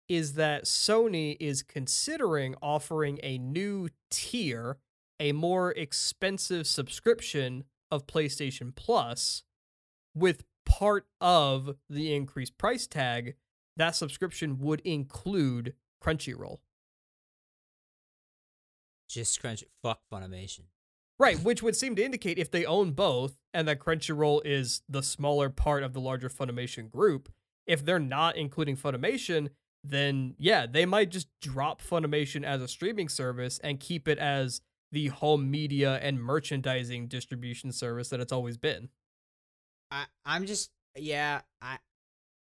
is 0.07 0.33
that 0.33 0.65
Sony 0.65 1.35
is 1.39 1.63
considering 1.63 2.55
offering 2.61 3.19
a 3.23 3.37
new 3.37 3.89
tier, 4.11 4.77
a 5.19 5.31
more 5.31 5.71
expensive 5.71 6.67
subscription 6.67 7.63
of 7.91 8.05
PlayStation 8.05 8.73
Plus 8.75 9.43
with 10.13 10.43
part 10.65 11.07
of 11.21 11.75
the 11.89 12.13
increased 12.13 12.57
price 12.57 12.87
tag. 12.87 13.35
That 13.77 13.95
subscription 13.95 14.59
would 14.59 14.81
include 14.81 15.73
Crunchyroll. 16.03 16.59
Just 19.09 19.39
crunch 19.39 19.63
fuck 19.81 20.01
Funimation. 20.11 20.65
Right, 21.17 21.39
which 21.39 21.63
would 21.63 21.75
seem 21.77 21.95
to 21.95 22.03
indicate 22.03 22.37
if 22.37 22.51
they 22.51 22.65
own 22.65 22.91
both 22.91 23.37
and 23.53 23.67
that 23.67 23.79
Crunchyroll 23.79 24.41
is 24.43 24.81
the 24.89 25.01
smaller 25.01 25.49
part 25.49 25.83
of 25.83 25.93
the 25.93 26.01
larger 26.01 26.27
Funimation 26.29 26.91
group, 26.91 27.31
if 27.65 27.85
they're 27.85 27.99
not 27.99 28.35
including 28.35 28.75
Funimation, 28.75 29.49
then 29.81 30.35
yeah, 30.37 30.65
they 30.65 30.85
might 30.85 31.09
just 31.09 31.27
drop 31.41 31.81
Funimation 31.81 32.43
as 32.43 32.61
a 32.61 32.67
streaming 32.67 33.07
service 33.07 33.59
and 33.63 33.79
keep 33.79 34.07
it 34.07 34.17
as 34.17 34.61
the 34.91 35.07
home 35.07 35.49
media 35.49 35.99
and 36.01 36.21
merchandising 36.21 37.07
distribution 37.07 37.71
service 37.71 38.09
that 38.09 38.19
it's 38.19 38.31
always 38.33 38.57
been. 38.57 38.89
I 39.91 40.05
I'm 40.25 40.45
just 40.45 40.71
yeah, 40.97 41.41
I 41.61 41.77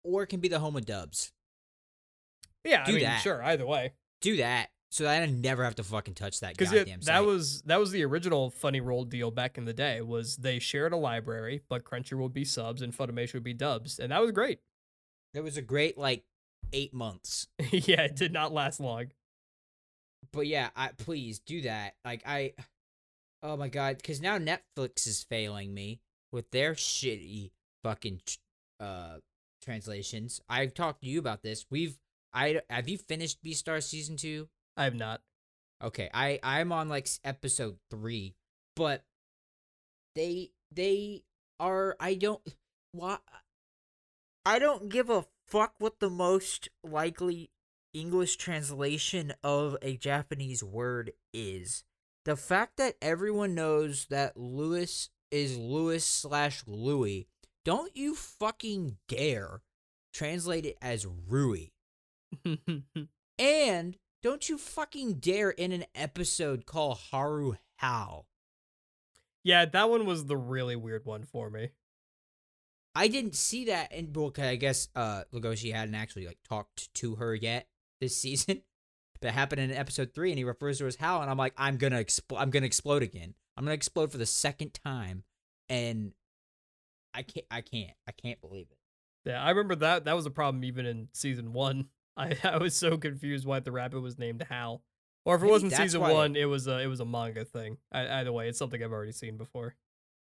or 0.04 0.24
it 0.24 0.28
can 0.28 0.40
be 0.40 0.48
the 0.48 0.60
home 0.60 0.76
of 0.76 0.86
dubs. 0.86 1.32
Yeah, 2.64 2.86
Do 2.86 2.92
I 2.92 2.96
mean, 2.96 3.04
that. 3.06 3.22
sure, 3.22 3.42
either 3.44 3.66
way. 3.66 3.94
Do 4.22 4.38
that 4.38 4.70
so 4.92 5.06
that 5.06 5.24
I 5.24 5.26
never 5.26 5.64
have 5.64 5.76
to 5.76 5.84
fucking 5.84 6.16
touch 6.16 6.42
that 6.42 6.58
Because 6.58 6.72
goddamn 6.72 7.00
that 7.00 7.06
site. 7.06 7.26
was 7.26 7.62
that 7.64 7.80
was 7.80 7.92
the 7.92 8.04
original 8.04 8.50
Funny 8.52 8.82
Roll 8.82 9.06
deal 9.06 9.32
back 9.32 9.58
in 9.58 9.64
the 9.66 9.74
day. 9.74 10.02
Was 10.02 10.36
they 10.36 10.60
shared 10.60 10.92
a 10.92 10.98
library, 10.98 11.62
but 11.70 11.86
Crunchyroll 11.86 12.24
would 12.24 12.34
be 12.34 12.44
subs 12.44 12.82
and 12.82 12.96
Funimation 12.96 13.36
would 13.36 13.44
be 13.44 13.54
dubs, 13.54 14.00
and 14.00 14.12
that 14.12 14.22
was 14.22 14.32
great. 14.32 14.60
It 15.34 15.42
was 15.42 15.56
a 15.56 15.62
great 15.62 15.98
like 15.98 16.26
eight 16.74 16.94
months. 16.94 17.48
yeah, 17.72 18.02
it 18.02 18.18
did 18.18 18.34
not 18.34 18.52
last 18.52 18.80
long. 18.82 19.08
But 20.34 20.48
yeah, 20.48 20.70
I 20.76 20.90
please 20.98 21.40
do 21.40 21.62
that. 21.62 21.96
Like 22.04 22.24
I, 22.26 22.54
oh 23.42 23.56
my 23.56 23.70
god, 23.70 23.98
because 23.98 24.22
now 24.22 24.38
Netflix 24.38 25.08
is 25.08 25.24
failing 25.24 25.74
me 25.74 26.02
with 26.34 26.52
their 26.52 26.74
shitty 26.74 27.52
fucking 27.84 28.22
uh 28.82 29.18
translations. 29.64 30.42
I've 30.50 30.74
talked 30.74 31.02
to 31.04 31.08
you 31.08 31.20
about 31.20 31.44
this. 31.44 31.66
We've 31.70 31.98
I 32.34 32.60
have 32.70 32.90
you 32.90 32.98
finished 32.98 33.42
Beastar 33.42 33.82
season 33.82 34.18
two? 34.18 34.50
I 34.82 34.86
have 34.86 34.96
not. 34.96 35.22
Okay, 35.84 36.10
I 36.12 36.40
I'm 36.42 36.72
on 36.72 36.90
like 36.90 37.08
episode 37.24 37.78
three, 37.92 38.34
but 38.76 39.04
they 40.16 40.50
they 40.72 41.22
are 41.60 41.96
I 42.00 42.16
don't 42.16 42.42
why 42.92 43.18
I 44.44 44.58
don't 44.58 44.90
give 44.90 45.12
a 45.12 45.26
fuck 45.48 45.76
what 45.78 46.00
the 46.00 46.10
most 46.10 46.70
likely 46.84 47.52
English 47.94 48.38
translation 48.38 49.34
of 49.44 49.78
a 49.84 49.98
Japanese 49.98 50.64
word 50.64 51.12
is. 51.32 51.84
The 52.26 52.36
fact 52.36 52.78
that 52.78 52.96
everyone 53.04 53.54
knows 53.54 54.08
that 54.10 54.36
Lewis 54.36 55.12
is 55.30 55.60
Lewis 55.60 56.04
slash 56.04 56.64
Louis, 56.66 57.28
don't 57.66 57.96
you 57.96 58.16
fucking 58.16 58.98
dare 59.08 59.62
translate 60.12 60.66
it 60.66 60.78
as 60.82 61.06
Rui. 61.06 61.68
And 63.42 63.98
don't 64.22 64.48
you 64.50 64.58
fucking 64.58 65.16
dare 65.16 65.50
in 65.50 65.72
an 65.72 65.86
episode 65.96 66.66
call 66.66 66.96
Haru 66.96 67.54
Hal. 67.78 68.28
yeah, 69.44 69.66
that 69.66 69.90
one 69.90 70.06
was 70.06 70.26
the 70.26 70.38
really 70.38 70.76
weird 70.76 71.06
one 71.06 71.24
for 71.24 71.50
me. 71.50 71.70
I 72.94 73.08
didn't 73.08 73.36
see 73.36 73.66
that 73.66 73.92
in 73.94 74.12
well, 74.14 74.34
I 74.38 74.56
guess 74.56 74.90
uh 74.96 75.24
Legoshi 75.34 75.74
hadn't 75.74 75.96
actually 75.96 76.28
like 76.28 76.40
talked 76.48 76.94
to 76.96 77.16
her 77.16 77.34
yet 77.34 77.68
this 78.00 78.16
season. 78.22 78.62
But 79.20 79.30
it 79.30 79.34
happened 79.34 79.62
in 79.62 79.72
episode 79.72 80.14
three, 80.16 80.32
and 80.32 80.38
he 80.40 80.44
refers 80.44 80.80
to 80.80 80.86
her 80.86 80.88
as 80.88 80.96
Hal, 80.96 81.22
and 81.22 81.30
I'm 81.30 81.38
like, 81.38 81.54
I'm 81.56 81.78
gonna 81.78 82.00
explode. 82.00 82.40
I'm 82.40 82.50
gonna 82.50 82.66
explode 82.66 83.04
again. 83.04 83.36
I'm 83.56 83.64
gonna 83.64 83.76
explode 83.76 84.12
for 84.12 84.18
the 84.18 84.26
second 84.26 84.74
time, 84.74 85.24
and 85.70 86.14
I 87.14 87.22
can't. 87.22 87.46
I 87.52 87.62
can't. 87.62 87.92
I 88.08 88.12
can't 88.14 88.42
believe 88.42 88.68
it. 88.72 88.78
Yeah, 89.30 89.42
I 89.44 89.50
remember 89.50 89.76
that. 89.76 90.06
That 90.06 90.16
was 90.16 90.26
a 90.26 90.32
problem 90.32 90.64
even 90.64 90.88
in 90.88 91.10
season 91.14 91.54
one. 91.54 91.90
I, 92.18 92.36
I 92.44 92.58
was 92.58 92.76
so 92.76 92.98
confused 92.98 93.46
why 93.46 93.60
the 93.60 93.72
rabbit 93.72 94.02
was 94.02 94.18
named 94.20 94.44
Hal, 94.50 94.82
or 95.26 95.36
if 95.36 95.42
it 95.42 95.44
Maybe 95.46 95.52
wasn't 95.52 95.72
that's 95.72 95.82
season 95.84 96.02
why- 96.02 96.12
one, 96.14 96.36
it 96.36 96.46
was 96.46 96.68
a 96.68 96.80
it 96.80 96.88
was 96.88 97.00
a 97.00 97.06
manga 97.06 97.46
thing. 97.46 97.78
I, 97.92 98.20
either 98.20 98.32
way, 98.32 98.50
it's 98.50 98.60
something 98.60 98.84
I've 98.84 98.92
already 98.92 99.12
seen 99.14 99.38
before. 99.38 99.76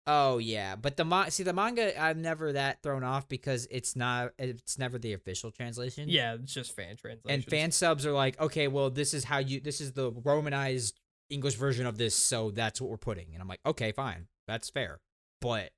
Oh 0.09 0.38
yeah, 0.38 0.77
but 0.77 0.95
the 0.95 1.03
ma- 1.03 1.27
see 1.27 1.43
the 1.43 1.51
manga, 1.51 1.99
I'm 2.01 2.21
never 2.21 2.53
that 2.53 2.81
thrown 2.81 3.03
off 3.03 3.27
because 3.27 3.67
it's 3.69 3.93
not. 3.95 4.31
It's 4.39 4.79
never 4.79 4.97
the 4.97 5.11
official 5.13 5.51
translation. 5.51 6.07
Yeah, 6.07 6.35
it's 6.35 6.53
just 6.53 6.73
fan 6.75 6.95
translation. 6.95 7.41
and 7.41 7.43
fan 7.43 7.71
subs 7.71 8.05
are 8.05 8.13
like, 8.13 8.39
okay, 8.39 8.69
well, 8.69 8.89
this 8.89 9.13
is 9.13 9.25
how 9.25 9.39
you. 9.39 9.59
This 9.59 9.81
is 9.81 9.91
the 9.91 10.11
romanized 10.23 10.97
English 11.29 11.55
version 11.55 11.85
of 11.85 11.97
this, 11.97 12.15
so 12.15 12.51
that's 12.51 12.79
what 12.79 12.89
we're 12.89 12.95
putting. 12.95 13.27
And 13.33 13.41
I'm 13.41 13.49
like, 13.49 13.59
okay, 13.65 13.91
fine, 13.91 14.27
that's 14.47 14.69
fair, 14.69 15.01
but 15.41 15.71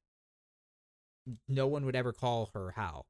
no 1.48 1.66
one 1.66 1.86
would 1.86 1.96
ever 1.96 2.14
call 2.14 2.50
her 2.54 2.72
Hal. 2.76 3.08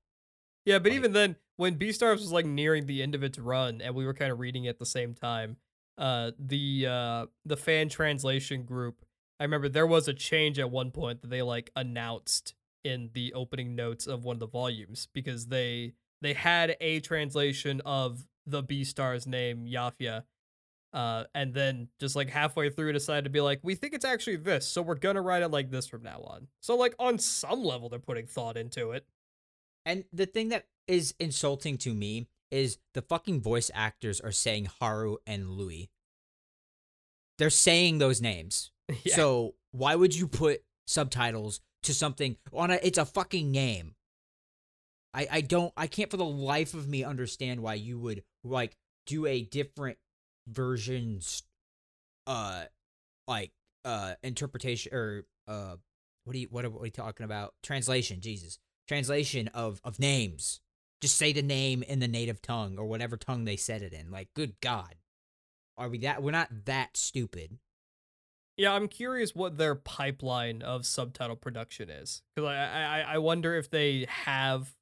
Yeah, 0.66 0.80
but 0.80 0.89
Like- 0.91 0.97
even 0.97 1.14
then, 1.14 1.36
when 1.57 1.78
Beastars 1.78 2.18
was 2.20 2.32
like 2.32 2.45
nearing 2.45 2.86
the 2.86 3.01
end 3.01 3.16
of 3.16 3.24
its 3.24 3.38
run, 3.39 3.82
and 3.82 3.95
we 3.95 4.05
were 4.05 4.14
kind 4.14 4.32
of 4.32 4.39
reading 4.39 4.66
it 4.66 4.70
at 4.70 4.80
the 4.80 4.86
same 4.86 5.14
time, 5.14 5.57
uh, 5.97 6.32
the 6.39 6.86
uh, 6.88 7.26
the 7.45 7.57
fan 7.57 7.89
translation 7.89 8.64
group, 8.64 9.05
I 9.39 9.43
remember 9.43 9.68
there 9.70 9.88
was 9.88 10.07
a 10.07 10.14
change 10.14 10.60
at 10.60 10.72
one 10.72 10.91
point 10.91 11.22
that 11.22 11.30
they 11.30 11.41
like 11.41 11.72
announced 11.76 12.53
in 12.84 13.10
the 13.14 13.34
opening 13.34 13.76
notes 13.76 14.07
of 14.07 14.24
one 14.24 14.38
of 14.38 14.39
the 14.39 14.47
volumes 14.47 15.07
because 15.14 15.47
they 15.47 15.93
they 16.22 16.34
had 16.34 16.78
a 16.80 16.99
translation 17.01 17.82
of 17.86 18.26
the 18.45 18.64
Beastar's 18.64 19.28
name 19.28 19.66
Yafia, 19.66 20.24
uh, 20.93 21.26
and 21.36 21.53
then 21.53 21.89
just 21.99 22.16
like 22.16 22.30
halfway 22.30 22.70
through 22.70 22.93
decided 22.93 23.26
to 23.26 23.30
be 23.30 23.41
like, 23.41 23.60
we 23.64 23.76
think 23.76 23.93
it's 23.93 24.05
actually 24.05 24.38
this, 24.38 24.66
so 24.68 24.82
we're 24.82 24.95
gonna 24.95 25.22
write 25.22 25.43
it 25.43 25.49
like 25.49 25.70
this 25.72 25.88
from 25.88 26.03
now 26.03 26.22
on. 26.22 26.47
So 26.62 26.76
like 26.78 26.95
on 26.99 27.20
some 27.20 27.64
level, 27.64 27.89
they're 27.89 27.99
putting 27.99 28.28
thought 28.28 28.55
into 28.57 28.91
it. 28.91 29.05
And 29.86 30.03
the 30.11 30.25
thing 30.25 30.49
that 30.49 30.65
is 30.88 31.13
insulting 31.19 31.77
to 31.80 31.93
me 31.93 32.27
is 32.51 32.77
the 32.93 33.01
fucking 33.01 33.41
voice 33.41 33.69
actors 33.73 34.19
are 34.19 34.32
saying 34.32 34.69
Haru 34.80 35.17
and 35.25 35.51
Louis. 35.51 35.89
They're 37.38 37.49
saying 37.49 37.99
those 37.99 38.21
names. 38.21 38.71
Yeah. 39.03 39.15
So 39.17 39.53
why 39.71 39.93
would 39.93 40.15
you 40.15 40.27
put 40.27 40.63
subtitles 40.88 41.61
to 41.84 41.93
something 41.93 42.38
on 42.51 42.71
a 42.71 42.80
it's 42.82 42.97
a 42.97 43.05
fucking 43.05 43.51
name? 43.51 43.93
I 45.13 45.27
I 45.32 45.41
don't 45.41 45.71
I 45.77 45.86
can't 45.86 46.09
for 46.09 46.17
the 46.17 46.25
life 46.25 46.73
of 46.73 46.88
me 46.88 47.03
understand 47.03 47.61
why 47.61 47.75
you 47.75 47.99
would 47.99 48.23
like 48.43 48.75
do 49.05 49.27
a 49.27 49.43
different 49.43 49.99
versions 50.47 51.43
uh 52.25 52.63
like 53.27 53.51
uh 53.86 54.15
interpretation 54.23 54.91
or 54.91 55.25
uh 55.47 55.75
what 56.23 56.36
are 56.36 56.39
you 56.39 56.47
what 56.49 56.65
are, 56.65 56.71
what 56.71 56.82
are 56.82 56.86
you 56.86 56.91
talking 56.91 57.25
about? 57.25 57.53
Translation, 57.61 58.21
Jesus. 58.21 58.57
Translation 58.89 59.49
of 59.49 59.79
of 59.83 59.99
names. 59.99 60.61
Just 60.99 61.15
say 61.15 61.31
the 61.31 61.43
name 61.43 61.83
in 61.83 61.99
the 61.99 62.07
native 62.07 62.41
tongue 62.41 62.79
or 62.79 62.87
whatever 62.87 63.17
tongue 63.17 63.45
they 63.45 63.55
said 63.55 63.83
it 63.83 63.93
in. 63.93 64.09
Like 64.09 64.29
good 64.33 64.59
god. 64.61 64.95
Are 65.77 65.87
we 65.89 65.99
that 65.99 66.23
we're 66.23 66.31
not 66.31 66.65
that 66.65 66.97
stupid. 66.97 67.59
Yeah, 68.57 68.73
I'm 68.73 68.87
curious 68.87 69.35
what 69.35 69.59
their 69.59 69.75
pipeline 69.75 70.63
of 70.63 70.87
subtitle 70.87 71.35
production 71.35 71.91
is 71.91 72.23
because 72.35 72.47
I, 72.47 72.55
I 72.55 72.99
I 73.13 73.17
wonder 73.19 73.53
if 73.53 73.69
they 73.69 74.07
have 74.09 74.75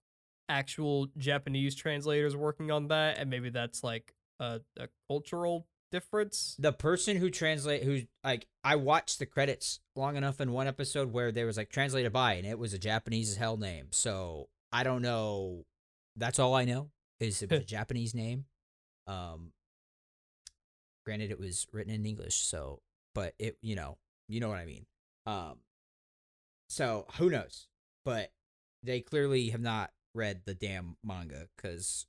actual 0.48 1.10
Japanese 1.18 1.76
translators 1.76 2.34
working 2.34 2.72
on 2.72 2.88
that, 2.88 3.18
and 3.18 3.30
maybe 3.30 3.50
that's 3.50 3.84
like 3.84 4.16
a, 4.40 4.62
a 4.80 4.88
cultural 5.10 5.68
difference. 5.92 6.56
the 6.60 6.74
person 6.74 7.18
who 7.18 7.30
translate 7.30 7.84
who 7.84 8.02
like 8.24 8.48
I 8.64 8.76
watched 8.76 9.20
the 9.20 9.26
credits 9.26 9.80
long 9.96 10.16
enough 10.16 10.42
in 10.42 10.52
one 10.52 10.68
episode 10.68 11.12
where 11.12 11.32
there 11.32 11.46
was 11.46 11.58
like 11.58 11.70
translated 11.70 12.12
by 12.12 12.34
and 12.34 12.46
it 12.46 12.60
was 12.60 12.74
a 12.74 12.80
Japanese 12.80 13.32
as 13.32 13.38
hell 13.38 13.58
name. 13.58 13.88
So 13.92 14.50
I 14.72 14.84
don't 14.84 15.02
know. 15.02 15.66
That's 16.16 16.40
all 16.40 16.54
I 16.56 16.66
know 16.66 16.90
is 17.20 17.42
it 17.42 17.52
was 17.52 17.60
a 17.62 17.66
Japanese 17.66 18.14
name. 18.14 18.46
Um 19.08 19.54
granted 21.06 21.32
it 21.32 21.40
was 21.40 21.68
written 21.72 21.94
in 21.94 22.06
English, 22.06 22.36
so 22.36 22.82
but 23.16 23.34
it 23.40 23.58
you 23.62 23.76
know, 23.76 23.98
you 24.28 24.40
know 24.40 24.50
what 24.50 24.60
I 24.60 24.66
mean. 24.66 24.86
Um 25.26 25.60
so 26.70 27.06
who 27.18 27.30
knows? 27.30 27.68
But 28.04 28.32
they 28.84 29.02
clearly 29.02 29.50
have 29.50 29.62
not 29.62 29.92
read 30.14 30.42
the 30.46 30.54
damn 30.54 30.98
manga 31.04 31.48
cuz 31.58 32.08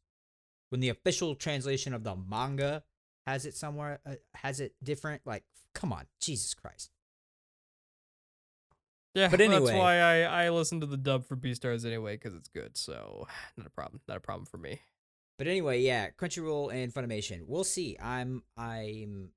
when 0.71 0.81
the 0.81 0.89
official 0.89 1.35
translation 1.35 1.95
of 1.95 2.05
the 2.05 2.15
manga 2.15 2.83
has 3.29 3.45
it 3.47 3.55
somewhere 3.55 4.01
uh, 4.07 4.15
has 4.35 4.61
it 4.61 4.75
different 4.83 5.21
like 5.27 5.45
come 5.75 5.93
on 5.93 6.05
jesus 6.21 6.55
christ 6.55 6.91
Yeah, 9.15 9.29
But 9.29 9.39
that's 9.39 9.53
anyway. 9.53 9.77
why 9.77 9.99
I 10.01 10.45
I 10.45 10.51
listen 10.51 10.81
to 10.81 10.87
the 10.87 10.97
dub 10.97 11.25
for 11.27 11.35
Beastars 11.37 11.85
anyway 11.85 12.15
because 12.17 12.35
it's 12.35 12.49
good. 12.49 12.77
So 12.77 13.27
not 13.57 13.67
a 13.67 13.71
problem. 13.71 14.01
Not 14.07 14.17
a 14.17 14.21
problem 14.21 14.47
for 14.47 14.59
me. 14.59 14.81
but 15.39 15.47
anyway 15.47 15.81
yeah 15.81 16.11
crunchyroll 16.11 16.73
and 16.73 16.93
funimation 16.93 17.43
we'll 17.47 17.65
see 17.65 17.97
i'm 18.03 18.43
i'm 18.57 19.31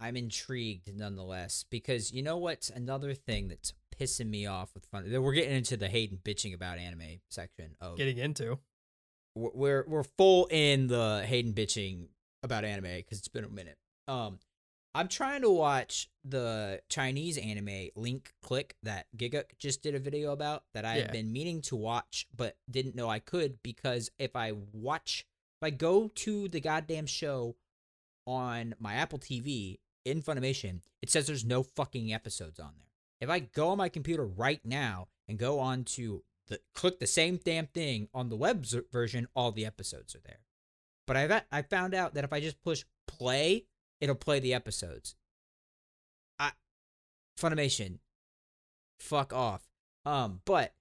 i'm 0.00 0.16
intrigued 0.16 0.88
nonetheless 0.96 1.64
because 1.70 2.12
you 2.12 2.22
know 2.22 2.36
what's 2.38 2.70
another 2.70 3.12
thing 3.14 3.48
that's 3.48 3.72
pissing 3.94 4.28
me 4.30 4.46
off 4.46 4.70
with 4.74 4.84
fun 4.86 5.04
we're 5.22 5.34
getting 5.34 5.54
into 5.56 5.76
the 5.76 5.88
hayden 5.88 6.18
bitching 6.24 6.54
about 6.54 6.78
anime 6.78 7.20
section 7.30 7.76
of 7.80 7.96
Getting 7.98 8.16
into 8.18 8.58
we're 9.34 9.50
we're, 9.54 9.84
we're 9.86 10.02
full 10.18 10.46
in 10.50 10.86
the 10.88 11.22
hayden 11.26 11.52
bitching 11.52 12.08
about 12.44 12.64
anime 12.64 12.84
because 12.98 13.18
it's 13.18 13.28
been 13.28 13.44
a 13.44 13.48
minute. 13.48 13.78
Um 14.06 14.38
i'm 14.96 15.08
trying 15.08 15.42
to 15.42 15.50
watch 15.50 16.08
the 16.24 16.80
chinese 16.88 17.36
anime 17.36 17.88
link 17.96 18.32
click 18.42 18.76
that 18.84 19.06
Gigguk 19.16 19.46
just 19.58 19.82
did 19.82 19.96
a 19.96 19.98
video 19.98 20.30
about 20.30 20.62
that 20.72 20.84
i 20.84 20.94
Yeah. 20.94 21.02
had 21.02 21.10
been 21.12 21.32
meaning 21.32 21.62
to 21.62 21.74
watch 21.74 22.28
but 22.36 22.56
didn't 22.70 22.94
know 22.94 23.08
i 23.08 23.18
could 23.18 23.60
because 23.64 24.10
if 24.20 24.36
i 24.36 24.52
watch 24.72 25.26
if 25.60 25.66
i 25.66 25.70
go 25.70 26.06
to 26.14 26.46
the 26.46 26.60
goddamn 26.60 27.06
show 27.06 27.56
on 28.26 28.74
my 28.78 28.94
apple 28.94 29.18
tv 29.18 29.78
in 30.04 30.22
funimation 30.22 30.80
it 31.02 31.10
says 31.10 31.26
there's 31.26 31.44
no 31.44 31.62
fucking 31.64 32.12
episodes 32.14 32.60
on 32.60 32.74
there. 32.78 32.88
If 33.20 33.30
i 33.30 33.40
go 33.40 33.70
on 33.70 33.78
my 33.78 33.88
computer 33.88 34.24
right 34.24 34.60
now 34.64 35.08
and 35.26 35.38
go 35.38 35.58
on 35.58 35.82
to 35.96 36.22
the 36.46 36.60
click 36.74 37.00
the 37.00 37.06
same 37.08 37.40
damn 37.44 37.66
thing 37.66 38.08
on 38.14 38.28
the 38.28 38.36
web 38.36 38.64
z- 38.64 38.82
version 38.92 39.26
all 39.34 39.50
the 39.50 39.66
episodes 39.66 40.14
are 40.14 40.20
there 40.24 40.40
but 41.06 41.16
I 41.16 41.26
got 41.26 41.46
I 41.52 41.62
found 41.62 41.94
out 41.94 42.14
that 42.14 42.24
if 42.24 42.32
I 42.32 42.40
just 42.40 42.62
push 42.62 42.84
play, 43.06 43.66
it'll 44.00 44.14
play 44.14 44.40
the 44.40 44.54
episodes. 44.54 45.16
I 46.38 46.52
Funimation, 47.38 47.98
fuck 49.00 49.32
off. 49.32 49.62
Um, 50.06 50.40
but 50.44 50.74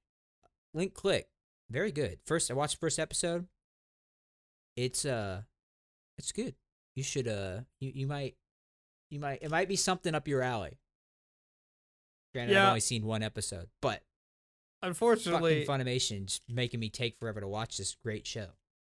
link 0.74 0.94
click, 0.94 1.28
very 1.70 1.92
good. 1.92 2.20
First, 2.26 2.52
I 2.52 2.54
watched 2.54 2.76
the 2.76 2.86
first 2.86 3.00
episode. 3.00 3.48
It's 4.76 5.06
uh, 5.06 5.42
it's 6.18 6.32
good. 6.32 6.56
You 6.96 7.04
should 7.04 7.28
uh, 7.28 7.62
you 7.80 7.92
you 7.94 8.08
might, 8.08 8.36
you 9.10 9.20
might 9.20 9.40
it 9.42 9.52
might 9.52 9.68
be 9.68 9.76
something 9.76 10.16
up 10.16 10.28
your 10.28 10.42
alley. 10.42 10.80
Granted, 12.34 12.54
I've 12.64 12.70
only 12.70 12.80
seen 12.80 13.06
one 13.06 13.22
episode, 13.22 13.68
but 13.82 14.02
unfortunately, 14.82 15.66
fucking 15.66 15.86
Funimation's 15.86 16.42
making 16.50 16.80
me 16.80 16.90
take 16.90 17.20
forever 17.20 17.40
to 17.40 17.48
watch 17.48 17.78
this 17.78 17.96
great 18.04 18.26
show. 18.26 18.48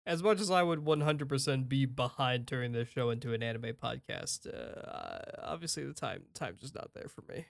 As 0.07 0.23
much 0.23 0.41
as 0.41 0.51
I 0.51 0.63
would 0.63 0.85
100% 0.85 1.69
be 1.69 1.87
behind 1.87 2.47
turning 2.47 2.73
this 2.73 2.89
show 2.89 3.11
into 3.11 3.33
an 3.33 3.43
anime 3.43 3.73
podcast, 3.83 4.47
uh, 4.47 5.41
obviously 5.43 5.85
the 5.85 5.95
time 5.95 6.25
time's 6.35 6.61
just 6.61 6.75
not 6.75 6.91
there 6.95 7.09
for 7.09 7.23
me. 7.33 7.47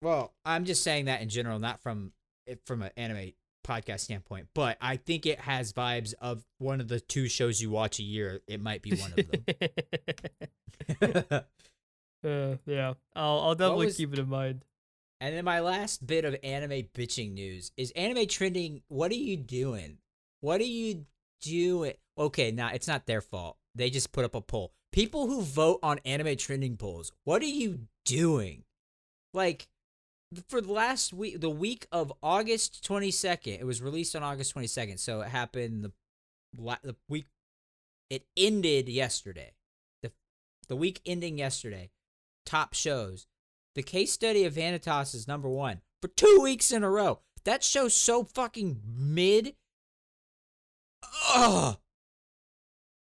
Well, 0.00 0.32
I'm 0.44 0.64
just 0.64 0.82
saying 0.82 1.04
that 1.04 1.22
in 1.22 1.28
general, 1.28 1.58
not 1.58 1.80
from 1.80 2.12
it- 2.46 2.66
from 2.66 2.82
an 2.82 2.90
anime 2.96 3.32
podcast 3.64 4.00
standpoint, 4.00 4.48
but 4.54 4.76
I 4.80 4.96
think 4.96 5.24
it 5.26 5.38
has 5.40 5.72
vibes 5.72 6.14
of 6.20 6.44
one 6.58 6.80
of 6.80 6.88
the 6.88 6.98
two 6.98 7.28
shows 7.28 7.62
you 7.62 7.70
watch 7.70 8.00
a 8.00 8.02
year. 8.02 8.40
It 8.48 8.60
might 8.60 8.82
be 8.82 8.96
one 8.96 9.12
of 9.16 9.30
them. 9.30 9.44
uh, 12.24 12.56
yeah, 12.66 12.94
I'll 13.14 13.38
I'll 13.40 13.54
definitely 13.54 13.86
was- 13.86 13.96
keep 13.96 14.12
it 14.12 14.18
in 14.18 14.28
mind. 14.28 14.64
And 15.20 15.36
then 15.36 15.44
my 15.44 15.60
last 15.60 16.04
bit 16.04 16.24
of 16.24 16.34
anime 16.42 16.88
bitching 16.92 17.34
news 17.34 17.70
is 17.76 17.92
anime 17.92 18.26
trending. 18.26 18.82
What 18.88 19.12
are 19.12 19.14
you 19.14 19.36
doing? 19.36 19.98
What 20.42 20.60
are 20.60 20.64
you 20.64 21.06
doing? 21.40 21.94
Okay, 22.18 22.50
now 22.50 22.70
it's 22.74 22.88
not 22.88 23.06
their 23.06 23.20
fault. 23.20 23.56
They 23.76 23.90
just 23.90 24.12
put 24.12 24.24
up 24.24 24.34
a 24.34 24.40
poll. 24.40 24.72
People 24.90 25.28
who 25.28 25.40
vote 25.40 25.78
on 25.82 26.00
anime 26.04 26.36
trending 26.36 26.76
polls, 26.76 27.12
what 27.24 27.42
are 27.42 27.46
you 27.46 27.86
doing? 28.04 28.64
Like, 29.32 29.68
for 30.48 30.60
the 30.60 30.72
last 30.72 31.12
week, 31.12 31.40
the 31.40 31.48
week 31.48 31.86
of 31.92 32.12
August 32.22 32.84
22nd, 32.86 33.60
it 33.60 33.64
was 33.64 33.80
released 33.80 34.16
on 34.16 34.24
August 34.24 34.54
22nd. 34.54 34.98
So 34.98 35.20
it 35.20 35.28
happened 35.28 35.84
the, 35.84 35.92
the 36.82 36.96
week, 37.08 37.26
it 38.10 38.26
ended 38.36 38.88
yesterday. 38.88 39.52
The, 40.02 40.10
the 40.68 40.76
week 40.76 41.00
ending 41.06 41.38
yesterday. 41.38 41.90
Top 42.44 42.74
shows. 42.74 43.28
The 43.76 43.82
case 43.82 44.12
study 44.12 44.44
of 44.44 44.54
Vanitas 44.54 45.14
is 45.14 45.28
number 45.28 45.48
one 45.48 45.82
for 46.00 46.08
two 46.08 46.40
weeks 46.42 46.72
in 46.72 46.82
a 46.82 46.90
row. 46.90 47.20
That 47.44 47.62
show's 47.62 47.94
so 47.94 48.24
fucking 48.24 48.80
mid. 48.84 49.54
Ugh. 51.34 51.76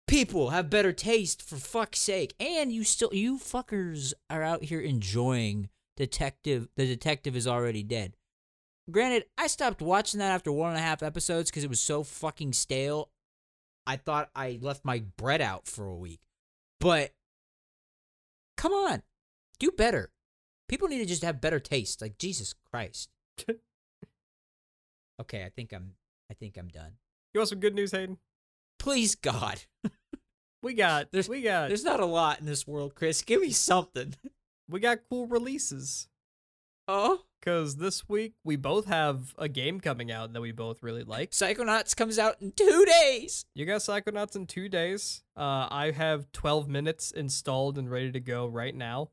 People 0.07 0.49
have 0.49 0.69
better 0.69 0.91
taste 0.91 1.41
for 1.41 1.57
fuck's 1.57 1.99
sake. 1.99 2.33
And 2.39 2.71
you 2.71 2.83
still 2.83 3.13
you 3.13 3.37
fuckers 3.37 4.13
are 4.29 4.43
out 4.43 4.63
here 4.63 4.81
enjoying 4.81 5.69
detective 5.95 6.67
the 6.75 6.87
detective 6.87 7.35
is 7.35 7.47
already 7.47 7.83
dead. 7.83 8.15
Granted, 8.89 9.25
I 9.37 9.47
stopped 9.47 9.81
watching 9.81 10.19
that 10.19 10.31
after 10.31 10.51
one 10.51 10.71
and 10.71 10.79
a 10.79 10.81
half 10.81 11.03
episodes 11.03 11.51
because 11.51 11.63
it 11.63 11.69
was 11.69 11.81
so 11.81 12.03
fucking 12.03 12.53
stale. 12.53 13.11
I 13.85 13.97
thought 13.97 14.29
I 14.35 14.57
left 14.61 14.83
my 14.83 15.03
bread 15.17 15.41
out 15.41 15.67
for 15.67 15.85
a 15.85 15.95
week. 15.95 16.21
But 16.79 17.13
come 18.57 18.73
on. 18.73 19.03
Do 19.59 19.71
better. 19.71 20.11
People 20.67 20.87
need 20.87 20.99
to 20.99 21.05
just 21.05 21.23
have 21.23 21.41
better 21.41 21.59
taste. 21.59 22.01
Like 22.01 22.17
Jesus 22.17 22.55
Christ. 22.71 23.09
okay, 25.21 25.43
I 25.43 25.49
think 25.49 25.73
I'm 25.73 25.93
I 26.31 26.33
think 26.33 26.57
I'm 26.57 26.69
done. 26.69 26.93
You 27.33 27.39
want 27.39 27.49
some 27.49 27.59
good 27.59 27.75
news, 27.75 27.91
Hayden? 27.91 28.17
Please 28.77 29.15
God. 29.15 29.61
We 30.61 30.73
got 30.73 31.11
There's- 31.11 31.29
we 31.29 31.41
got 31.41 31.69
There's 31.69 31.85
not 31.85 32.01
a 32.01 32.05
lot 32.05 32.39
in 32.41 32.45
this 32.45 32.67
world, 32.67 32.93
Chris. 32.93 33.21
Give 33.21 33.39
me 33.41 33.51
something. 33.51 34.15
we 34.69 34.81
got 34.81 34.99
cool 35.09 35.25
releases. 35.25 36.09
Oh, 36.87 37.21
Cause 37.41 37.77
this 37.77 38.09
week 38.09 38.33
we 38.43 38.57
both 38.57 38.85
have 38.87 39.33
a 39.37 39.47
game 39.47 39.79
coming 39.79 40.11
out 40.11 40.33
that 40.33 40.41
we 40.41 40.51
both 40.51 40.83
really 40.83 41.05
like. 41.05 41.31
Psychonauts 41.31 41.95
comes 41.95 42.19
out 42.19 42.41
in 42.41 42.51
2 42.51 42.85
days. 42.85 43.45
You 43.55 43.65
got 43.65 43.79
Psychonauts 43.79 44.35
in 44.35 44.45
two 44.45 44.67
days. 44.67 45.23
Uh, 45.37 45.69
I 45.71 45.93
have 45.95 46.29
12 46.33 46.67
minutes 46.67 47.11
installed 47.11 47.77
and 47.77 47.89
ready 47.89 48.11
to 48.11 48.19
go 48.19 48.45
right 48.45 48.75
now. 48.75 49.11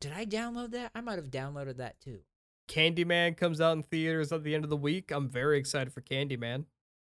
Did 0.00 0.12
I 0.12 0.26
download 0.26 0.72
that? 0.72 0.90
I 0.94 1.00
might 1.00 1.16
have 1.16 1.30
downloaded 1.30 1.78
that 1.78 1.98
too. 2.02 2.18
Candyman 2.68 3.34
comes 3.38 3.62
out 3.62 3.76
in 3.78 3.82
theaters 3.82 4.30
at 4.32 4.44
the 4.44 4.54
end 4.54 4.64
of 4.64 4.70
the 4.70 4.76
week. 4.76 5.10
I'm 5.10 5.30
very 5.30 5.56
excited 5.58 5.94
for 5.94 6.02
Candyman. 6.02 6.66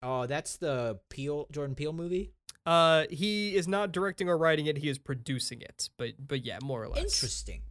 Oh, 0.05 0.27
that's 0.27 0.57
the 0.57 0.99
Peel 1.09 1.47
Jordan 1.51 1.73
Peele 1.73 1.91
movie. 1.91 2.31
Uh, 2.63 3.05
he 3.09 3.55
is 3.55 3.67
not 3.67 3.91
directing 3.91 4.29
or 4.29 4.37
writing 4.37 4.67
it. 4.67 4.77
He 4.77 4.87
is 4.87 4.99
producing 4.99 5.61
it. 5.61 5.89
But 5.97 6.27
but 6.27 6.45
yeah, 6.45 6.59
more 6.61 6.83
or 6.83 6.89
less. 6.89 6.99
Interesting. 6.99 7.63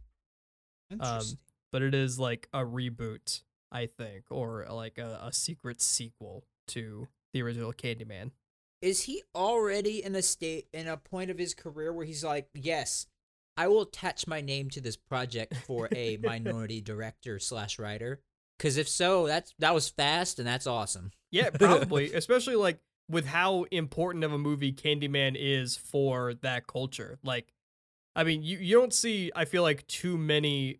Interesting. 0.91 1.39
But 1.71 1.81
it 1.81 1.95
is 1.95 2.19
like 2.19 2.49
a 2.53 2.59
reboot, 2.59 3.41
I 3.71 3.85
think, 3.85 4.25
or 4.29 4.65
like 4.69 4.97
a, 4.97 5.21
a 5.23 5.33
secret 5.33 5.81
sequel 5.81 6.43
to 6.67 7.07
the 7.33 7.41
original 7.41 7.71
Candyman. 7.71 8.31
Is 8.81 9.03
he 9.03 9.23
already 9.33 10.03
in 10.03 10.13
a 10.13 10.21
state 10.21 10.67
in 10.73 10.87
a 10.87 10.97
point 10.97 11.31
of 11.31 11.37
his 11.37 11.53
career 11.53 11.93
where 11.93 12.05
he's 12.05 12.23
like, 12.23 12.49
yes, 12.53 13.07
I 13.55 13.67
will 13.67 13.83
attach 13.83 14.27
my 14.27 14.41
name 14.41 14.69
to 14.71 14.81
this 14.81 14.97
project 14.97 15.55
for 15.55 15.87
a 15.93 16.17
minority 16.23 16.81
director 16.81 17.39
slash 17.39 17.79
writer? 17.79 18.19
Because 18.57 18.77
if 18.77 18.87
so, 18.87 19.27
that's 19.27 19.53
that 19.59 19.73
was 19.73 19.89
fast 19.89 20.39
and 20.39 20.47
that's 20.47 20.67
awesome. 20.67 21.11
Yeah, 21.31 21.49
probably, 21.53 22.13
especially 22.13 22.55
like 22.55 22.79
with 23.09 23.25
how 23.25 23.63
important 23.71 24.23
of 24.23 24.33
a 24.33 24.37
movie 24.37 24.71
Candyman 24.73 25.35
is 25.37 25.75
for 25.77 26.33
that 26.35 26.65
culture. 26.67 27.19
Like, 27.23 27.53
I 28.15 28.23
mean, 28.23 28.41
you, 28.43 28.57
you 28.57 28.79
don't 28.79 28.93
see, 28.93 29.31
I 29.35 29.45
feel 29.45 29.61
like, 29.61 29.85
too 29.87 30.17
many 30.17 30.79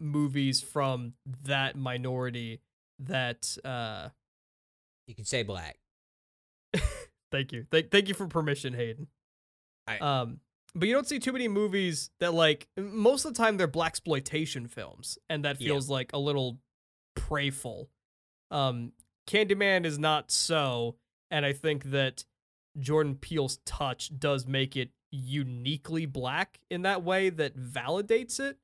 movies 0.00 0.60
from 0.62 1.12
that 1.44 1.76
minority 1.76 2.60
that, 3.00 3.56
uh, 3.64 4.08
You 5.06 5.14
can 5.14 5.24
say 5.26 5.42
black. 5.42 5.78
thank 7.30 7.52
you. 7.52 7.66
Thank, 7.70 7.90
thank 7.90 8.08
you 8.08 8.14
for 8.14 8.26
permission, 8.26 8.72
Hayden. 8.74 9.08
I- 9.86 9.98
Um, 9.98 10.40
but 10.74 10.88
you 10.88 10.94
don't 10.94 11.06
see 11.06 11.18
too 11.18 11.32
many 11.32 11.48
movies 11.48 12.10
that 12.20 12.32
like 12.32 12.68
most 12.78 13.24
of 13.24 13.34
the 13.34 13.38
time 13.42 13.56
they're 13.56 13.66
black 13.66 13.90
exploitation 13.90 14.66
films, 14.68 15.18
and 15.28 15.44
that 15.44 15.60
Yeah. 15.60 15.68
feels 15.68 15.88
like 15.90 16.12
a 16.12 16.18
little 16.18 16.58
preyful. 17.14 17.90
Um, 18.50 18.92
Candyman 19.26 19.84
is 19.84 19.98
not 19.98 20.30
so, 20.30 20.96
and 21.30 21.46
I 21.46 21.52
think 21.52 21.90
that 21.90 22.24
Jordan 22.78 23.14
Peele's 23.14 23.58
touch 23.64 24.18
does 24.18 24.46
make 24.46 24.76
it 24.76 24.90
uniquely 25.10 26.06
black 26.06 26.60
in 26.70 26.82
that 26.82 27.02
way 27.02 27.30
that 27.30 27.56
validates 27.56 28.38
it. 28.38 28.58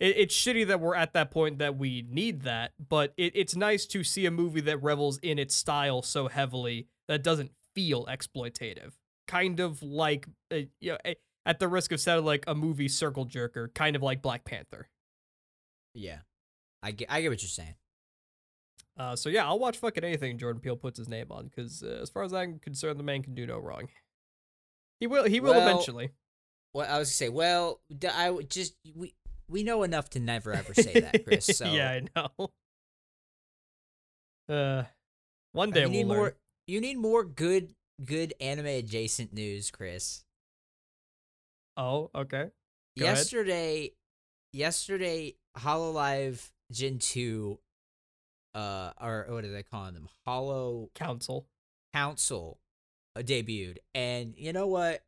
it 0.00 0.16
it's 0.16 0.34
shitty 0.34 0.66
that 0.68 0.80
we're 0.80 0.94
at 0.94 1.12
that 1.14 1.30
point 1.30 1.58
that 1.58 1.76
we 1.76 2.04
need 2.08 2.42
that, 2.42 2.72
but 2.88 3.12
it, 3.16 3.32
it's 3.34 3.56
nice 3.56 3.86
to 3.86 4.04
see 4.04 4.26
a 4.26 4.30
movie 4.30 4.60
that 4.62 4.82
revels 4.82 5.18
in 5.18 5.38
its 5.38 5.54
style 5.54 6.02
so 6.02 6.28
heavily 6.28 6.88
that 7.08 7.22
doesn't 7.22 7.52
feel 7.74 8.06
exploitative. 8.06 8.92
Kind 9.26 9.58
of 9.58 9.82
like, 9.82 10.26
uh, 10.52 10.60
you 10.80 10.92
know, 10.92 10.98
at 11.46 11.58
the 11.58 11.68
risk 11.68 11.92
of 11.92 12.00
sounding 12.00 12.24
like 12.24 12.44
a 12.46 12.54
movie 12.54 12.88
circle 12.88 13.26
jerker, 13.26 13.72
kind 13.74 13.96
of 13.96 14.02
like 14.02 14.22
Black 14.22 14.44
Panther. 14.44 14.88
Yeah. 15.94 16.18
I 16.84 16.90
get, 16.90 17.10
I 17.10 17.22
get 17.22 17.30
what 17.30 17.42
you're 17.42 17.48
saying. 17.48 17.74
Uh, 18.96 19.16
so 19.16 19.28
yeah, 19.28 19.44
I'll 19.46 19.58
watch 19.58 19.78
fucking 19.78 20.04
anything 20.04 20.38
Jordan 20.38 20.60
Peele 20.60 20.76
puts 20.76 20.98
his 20.98 21.08
name 21.08 21.26
on 21.30 21.46
because 21.46 21.82
uh, 21.82 21.98
as 22.00 22.10
far 22.10 22.22
as 22.22 22.32
I'm 22.32 22.58
concerned, 22.60 22.98
the 22.98 23.02
man 23.04 23.22
can 23.22 23.34
do 23.34 23.46
no 23.46 23.58
wrong. 23.58 23.88
He 25.00 25.06
will. 25.08 25.24
He 25.24 25.40
will 25.40 25.54
Well, 25.54 25.68
eventually. 25.68 26.10
Well, 26.72 26.86
I 26.88 26.98
was 26.98 27.08
gonna 27.08 27.14
say, 27.14 27.28
well, 27.28 27.80
I 28.12 28.30
would 28.30 28.50
just 28.50 28.74
we 28.94 29.14
we 29.48 29.62
know 29.64 29.82
enough 29.82 30.10
to 30.10 30.20
never 30.20 30.52
ever 30.52 30.74
say 30.74 31.00
that, 31.00 31.24
Chris. 31.24 31.46
So 31.46 31.66
yeah, 31.66 31.90
I 31.90 32.02
know. 32.14 32.50
Uh, 34.48 34.84
one 35.52 35.70
day 35.70 35.80
you 35.80 35.86
we'll 35.86 35.92
need 35.92 36.06
learn. 36.06 36.18
more. 36.18 36.36
You 36.66 36.80
need 36.80 36.98
more 36.98 37.24
good 37.24 37.74
good 38.04 38.34
anime 38.40 38.66
adjacent 38.66 39.32
news, 39.32 39.70
Chris. 39.70 40.22
Oh, 41.76 42.10
okay. 42.14 42.50
Go 42.96 43.04
ahead. 43.04 43.16
yesterday, 43.16 43.90
yesterday, 44.52 45.34
Hololive 45.58 46.50
Gen 46.74 46.98
two, 46.98 47.58
uh, 48.54 48.90
or 49.00 49.26
what 49.28 49.44
are 49.44 49.52
they 49.52 49.62
calling 49.62 49.94
them? 49.94 50.08
Holo 50.26 50.90
Council. 50.94 51.46
Council 51.94 52.58
uh, 53.16 53.20
debuted, 53.20 53.76
and 53.94 54.34
you 54.36 54.52
know 54.52 54.66
what? 54.66 55.04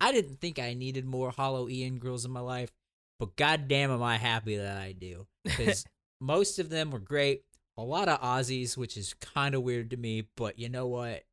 I 0.00 0.12
didn't 0.12 0.40
think 0.40 0.58
I 0.58 0.72
needed 0.72 1.04
more 1.04 1.30
Holo 1.30 1.68
EN 1.68 1.98
girls 1.98 2.24
in 2.24 2.30
my 2.30 2.40
life, 2.40 2.72
but 3.20 3.36
goddamn, 3.36 3.90
am 3.90 4.02
I 4.02 4.16
happy 4.16 4.56
that 4.56 4.78
I 4.78 4.92
do 4.92 5.26
because 5.44 5.84
most 6.20 6.58
of 6.58 6.70
them 6.70 6.90
were 6.90 6.98
great. 6.98 7.42
A 7.76 7.82
lot 7.82 8.08
of 8.08 8.20
Aussies, 8.20 8.76
which 8.76 8.96
is 8.96 9.14
kind 9.14 9.54
of 9.54 9.62
weird 9.62 9.90
to 9.90 9.96
me, 9.96 10.28
but 10.36 10.58
you 10.58 10.68
know 10.68 10.86
what? 10.86 11.24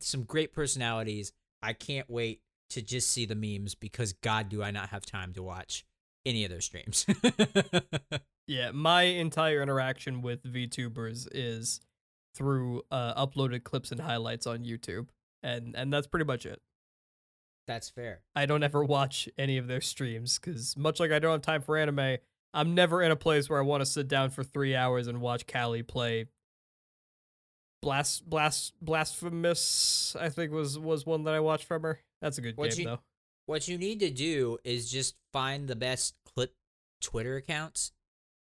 Some 0.00 0.24
great 0.24 0.52
personalities. 0.52 1.32
I 1.62 1.72
can't 1.72 2.08
wait 2.10 2.42
to 2.70 2.82
just 2.82 3.10
see 3.10 3.24
the 3.24 3.34
memes 3.34 3.74
because 3.74 4.12
God, 4.12 4.48
do 4.48 4.62
I 4.62 4.70
not 4.70 4.90
have 4.90 5.06
time 5.06 5.32
to 5.34 5.42
watch 5.42 5.84
any 6.26 6.44
of 6.44 6.50
those 6.50 6.66
streams. 6.66 7.06
Yeah, 8.48 8.70
my 8.72 9.02
entire 9.02 9.62
interaction 9.62 10.22
with 10.22 10.42
VTubers 10.42 11.28
is 11.32 11.80
through 12.34 12.82
uh, 12.90 13.14
uploaded 13.26 13.62
clips 13.62 13.92
and 13.92 14.00
highlights 14.00 14.46
on 14.46 14.64
YouTube, 14.64 15.08
and 15.42 15.76
and 15.76 15.92
that's 15.92 16.06
pretty 16.06 16.24
much 16.24 16.46
it. 16.46 16.60
That's 17.66 17.90
fair. 17.90 18.22
I 18.34 18.46
don't 18.46 18.62
ever 18.62 18.82
watch 18.82 19.28
any 19.36 19.58
of 19.58 19.66
their 19.66 19.82
streams 19.82 20.38
because 20.38 20.76
much 20.78 20.98
like 20.98 21.12
I 21.12 21.18
don't 21.18 21.32
have 21.32 21.42
time 21.42 21.60
for 21.60 21.76
anime, 21.76 22.16
I'm 22.54 22.74
never 22.74 23.02
in 23.02 23.10
a 23.10 23.16
place 23.16 23.50
where 23.50 23.58
I 23.58 23.62
want 23.62 23.82
to 23.82 23.86
sit 23.86 24.08
down 24.08 24.30
for 24.30 24.42
three 24.42 24.74
hours 24.74 25.06
and 25.06 25.20
watch 25.20 25.46
Calli 25.46 25.86
play. 25.86 26.26
Blast, 27.82 28.28
blast, 28.28 28.72
blasphemous. 28.80 30.16
I 30.18 30.30
think 30.30 30.52
was 30.52 30.78
was 30.78 31.04
one 31.04 31.24
that 31.24 31.34
I 31.34 31.40
watched 31.40 31.66
from 31.66 31.82
her. 31.82 32.00
That's 32.22 32.38
a 32.38 32.40
good 32.40 32.56
What 32.56 32.70
game 32.70 32.80
you- 32.80 32.84
though. 32.86 33.00
What 33.44 33.66
you 33.68 33.78
need 33.78 34.00
to 34.00 34.10
do 34.10 34.58
is 34.64 34.90
just 34.90 35.16
find 35.32 35.68
the 35.68 35.76
best 35.76 36.14
clip 36.34 36.54
Twitter 37.00 37.36
accounts, 37.36 37.92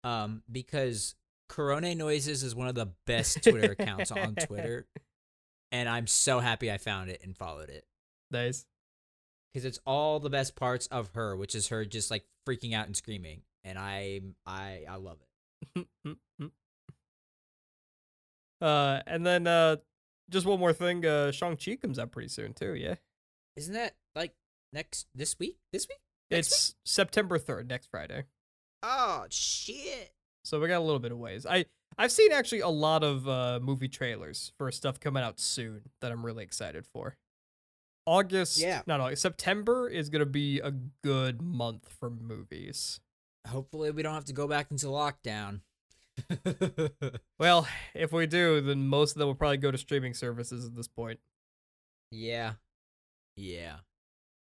um, 0.04 0.42
because 0.50 1.14
Corona 1.48 1.94
Noises 1.94 2.42
is 2.44 2.54
one 2.54 2.68
of 2.68 2.74
the 2.76 2.92
best 3.06 3.42
Twitter 3.42 3.72
accounts 3.72 4.10
on 4.12 4.34
Twitter, 4.36 4.86
and 5.72 5.88
I'm 5.88 6.06
so 6.06 6.38
happy 6.38 6.70
I 6.70 6.78
found 6.78 7.10
it 7.10 7.20
and 7.24 7.36
followed 7.36 7.70
it 7.70 7.84
Nice. 8.30 8.64
because 9.52 9.64
it's 9.64 9.80
all 9.84 10.20
the 10.20 10.30
best 10.30 10.54
parts 10.56 10.86
of 10.88 11.08
her, 11.14 11.36
which 11.36 11.54
is 11.54 11.68
her 11.68 11.84
just 11.84 12.10
like 12.10 12.24
freaking 12.48 12.74
out 12.74 12.86
and 12.86 12.96
screaming, 12.96 13.42
and 13.64 13.78
I 13.78 14.20
I 14.46 14.84
I 14.88 14.96
love 14.96 15.18
it. 15.20 15.86
uh, 18.60 19.00
and 19.06 19.24
then 19.26 19.46
uh, 19.46 19.76
just 20.30 20.46
one 20.46 20.58
more 20.60 20.72
thing. 20.72 21.04
Uh, 21.04 21.32
Shang 21.32 21.56
Chi 21.56 21.76
comes 21.76 21.98
out 21.98 22.12
pretty 22.12 22.28
soon 22.28 22.52
too. 22.54 22.74
Yeah, 22.74 22.96
Isn't 23.56 23.74
that 23.74 23.94
like 24.14 24.34
next 24.72 25.06
this 25.14 25.38
week? 25.38 25.58
This 25.72 25.86
week? 25.88 25.98
Next 26.30 26.48
it's 26.48 26.74
September 26.84 27.38
third, 27.38 27.68
next 27.68 27.88
Friday. 27.90 28.24
Oh 28.86 29.24
shit! 29.30 30.12
So 30.44 30.60
we 30.60 30.68
got 30.68 30.78
a 30.78 30.84
little 30.84 30.98
bit 30.98 31.10
of 31.10 31.18
ways. 31.18 31.46
I 31.46 31.64
I've 31.96 32.12
seen 32.12 32.32
actually 32.32 32.60
a 32.60 32.68
lot 32.68 33.02
of 33.02 33.26
uh, 33.26 33.60
movie 33.62 33.88
trailers 33.88 34.52
for 34.58 34.70
stuff 34.70 35.00
coming 35.00 35.22
out 35.22 35.40
soon 35.40 35.82
that 36.02 36.12
I'm 36.12 36.24
really 36.26 36.44
excited 36.44 36.84
for. 36.86 37.16
August, 38.06 38.58
Yeah. 38.58 38.82
not 38.86 39.00
August, 39.00 39.22
September 39.22 39.88
is 39.88 40.10
gonna 40.10 40.26
be 40.26 40.58
a 40.60 40.70
good 41.02 41.40
month 41.40 41.88
for 41.88 42.10
movies. 42.10 43.00
Hopefully, 43.48 43.90
we 43.90 44.02
don't 44.02 44.12
have 44.14 44.26
to 44.26 44.32
go 44.34 44.46
back 44.46 44.70
into 44.70 44.86
lockdown. 44.86 45.60
Well, 47.38 47.66
if 47.94 48.12
we 48.12 48.26
do, 48.26 48.60
then 48.60 48.86
most 48.86 49.12
of 49.12 49.18
them 49.18 49.28
will 49.28 49.34
probably 49.34 49.56
go 49.56 49.70
to 49.70 49.78
streaming 49.78 50.14
services 50.14 50.64
at 50.64 50.74
this 50.76 50.88
point. 50.88 51.18
yeah, 52.10 52.52
yeah, 53.36 53.76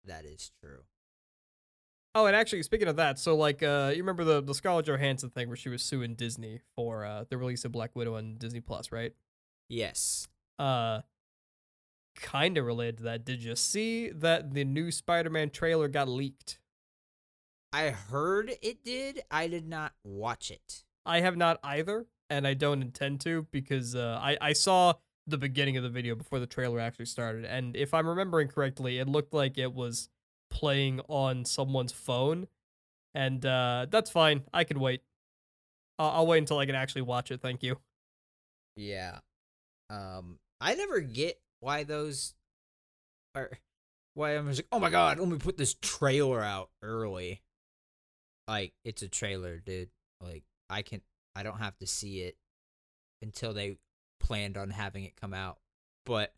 that 0.04 0.24
is 0.24 0.50
true. 0.62 0.80
Oh, 2.14 2.26
and 2.26 2.36
actually, 2.36 2.62
speaking 2.62 2.88
of 2.88 2.96
that, 2.96 3.18
so 3.18 3.34
like, 3.34 3.62
uh, 3.62 3.90
you 3.94 4.02
remember 4.02 4.24
the 4.24 4.42
the 4.42 4.54
Scarlett 4.54 4.86
Johansson 4.86 5.30
thing 5.30 5.48
where 5.48 5.56
she 5.56 5.70
was 5.70 5.82
suing 5.82 6.14
Disney 6.14 6.60
for 6.76 7.04
uh 7.04 7.24
the 7.28 7.38
release 7.38 7.64
of 7.64 7.72
Black 7.72 7.96
Widow 7.96 8.16
on 8.16 8.36
Disney 8.36 8.60
Plus, 8.60 8.92
right? 8.92 9.14
Yes. 9.68 10.28
Uh, 10.58 11.00
kind 12.16 12.58
of 12.58 12.66
related 12.66 12.98
to 12.98 13.02
that. 13.04 13.24
Did 13.24 13.42
you 13.42 13.56
see 13.56 14.10
that 14.10 14.52
the 14.52 14.64
new 14.64 14.90
Spider-Man 14.90 15.50
trailer 15.50 15.88
got 15.88 16.08
leaked? 16.08 16.58
I 17.72 17.88
heard 17.88 18.52
it 18.60 18.84
did. 18.84 19.22
I 19.30 19.48
did 19.48 19.66
not 19.66 19.92
watch 20.04 20.50
it. 20.50 20.84
I 21.06 21.20
have 21.20 21.38
not 21.38 21.58
either, 21.64 22.04
and 22.28 22.46
I 22.46 22.52
don't 22.52 22.82
intend 22.82 23.22
to 23.22 23.46
because 23.50 23.96
uh, 23.96 24.18
I 24.22 24.36
I 24.40 24.52
saw 24.52 24.94
the 25.26 25.38
beginning 25.38 25.78
of 25.78 25.82
the 25.82 25.88
video 25.88 26.14
before 26.14 26.40
the 26.40 26.46
trailer 26.46 26.78
actually 26.78 27.06
started, 27.06 27.46
and 27.46 27.74
if 27.74 27.94
I'm 27.94 28.06
remembering 28.06 28.48
correctly, 28.48 28.98
it 28.98 29.08
looked 29.08 29.32
like 29.32 29.56
it 29.56 29.72
was 29.72 30.10
playing 30.52 31.00
on 31.08 31.44
someone's 31.44 31.92
phone, 31.92 32.46
and 33.14 33.44
uh, 33.44 33.86
that's 33.90 34.10
fine. 34.10 34.44
I 34.52 34.62
can 34.64 34.78
wait. 34.78 35.02
I'll, 35.98 36.10
I'll 36.10 36.26
wait 36.26 36.38
until 36.38 36.58
I 36.58 36.66
can 36.66 36.76
actually 36.76 37.02
watch 37.02 37.30
it. 37.30 37.40
Thank 37.40 37.62
you. 37.62 37.78
Yeah. 38.76 39.18
Um, 39.90 40.38
I 40.60 40.74
never 40.74 41.00
get 41.00 41.40
why 41.60 41.82
those 41.82 42.34
are. 43.34 43.50
Why 44.14 44.36
I'm 44.36 44.46
just 44.48 44.58
like, 44.58 44.66
oh 44.70 44.78
my 44.78 44.90
god, 44.90 45.18
let 45.18 45.26
me 45.26 45.38
put 45.38 45.56
this 45.56 45.74
trailer 45.80 46.42
out 46.42 46.68
early. 46.82 47.40
Like 48.46 48.74
it's 48.84 49.00
a 49.00 49.08
trailer, 49.08 49.58
dude. 49.58 49.88
Like 50.20 50.44
I 50.68 50.82
can, 50.82 51.00
I 51.34 51.42
don't 51.42 51.58
have 51.58 51.78
to 51.78 51.86
see 51.86 52.20
it 52.20 52.36
until 53.22 53.54
they 53.54 53.78
planned 54.20 54.58
on 54.58 54.68
having 54.68 55.04
it 55.04 55.16
come 55.16 55.32
out. 55.32 55.58
But 56.04 56.34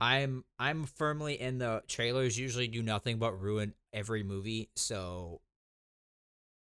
I'm 0.00 0.44
I'm 0.58 0.84
firmly 0.84 1.40
in 1.40 1.58
the 1.58 1.82
trailers. 1.88 2.38
Usually 2.38 2.68
do 2.68 2.82
nothing 2.82 3.18
but 3.18 3.40
ruin 3.40 3.74
every 3.92 4.22
movie. 4.22 4.70
So 4.76 5.40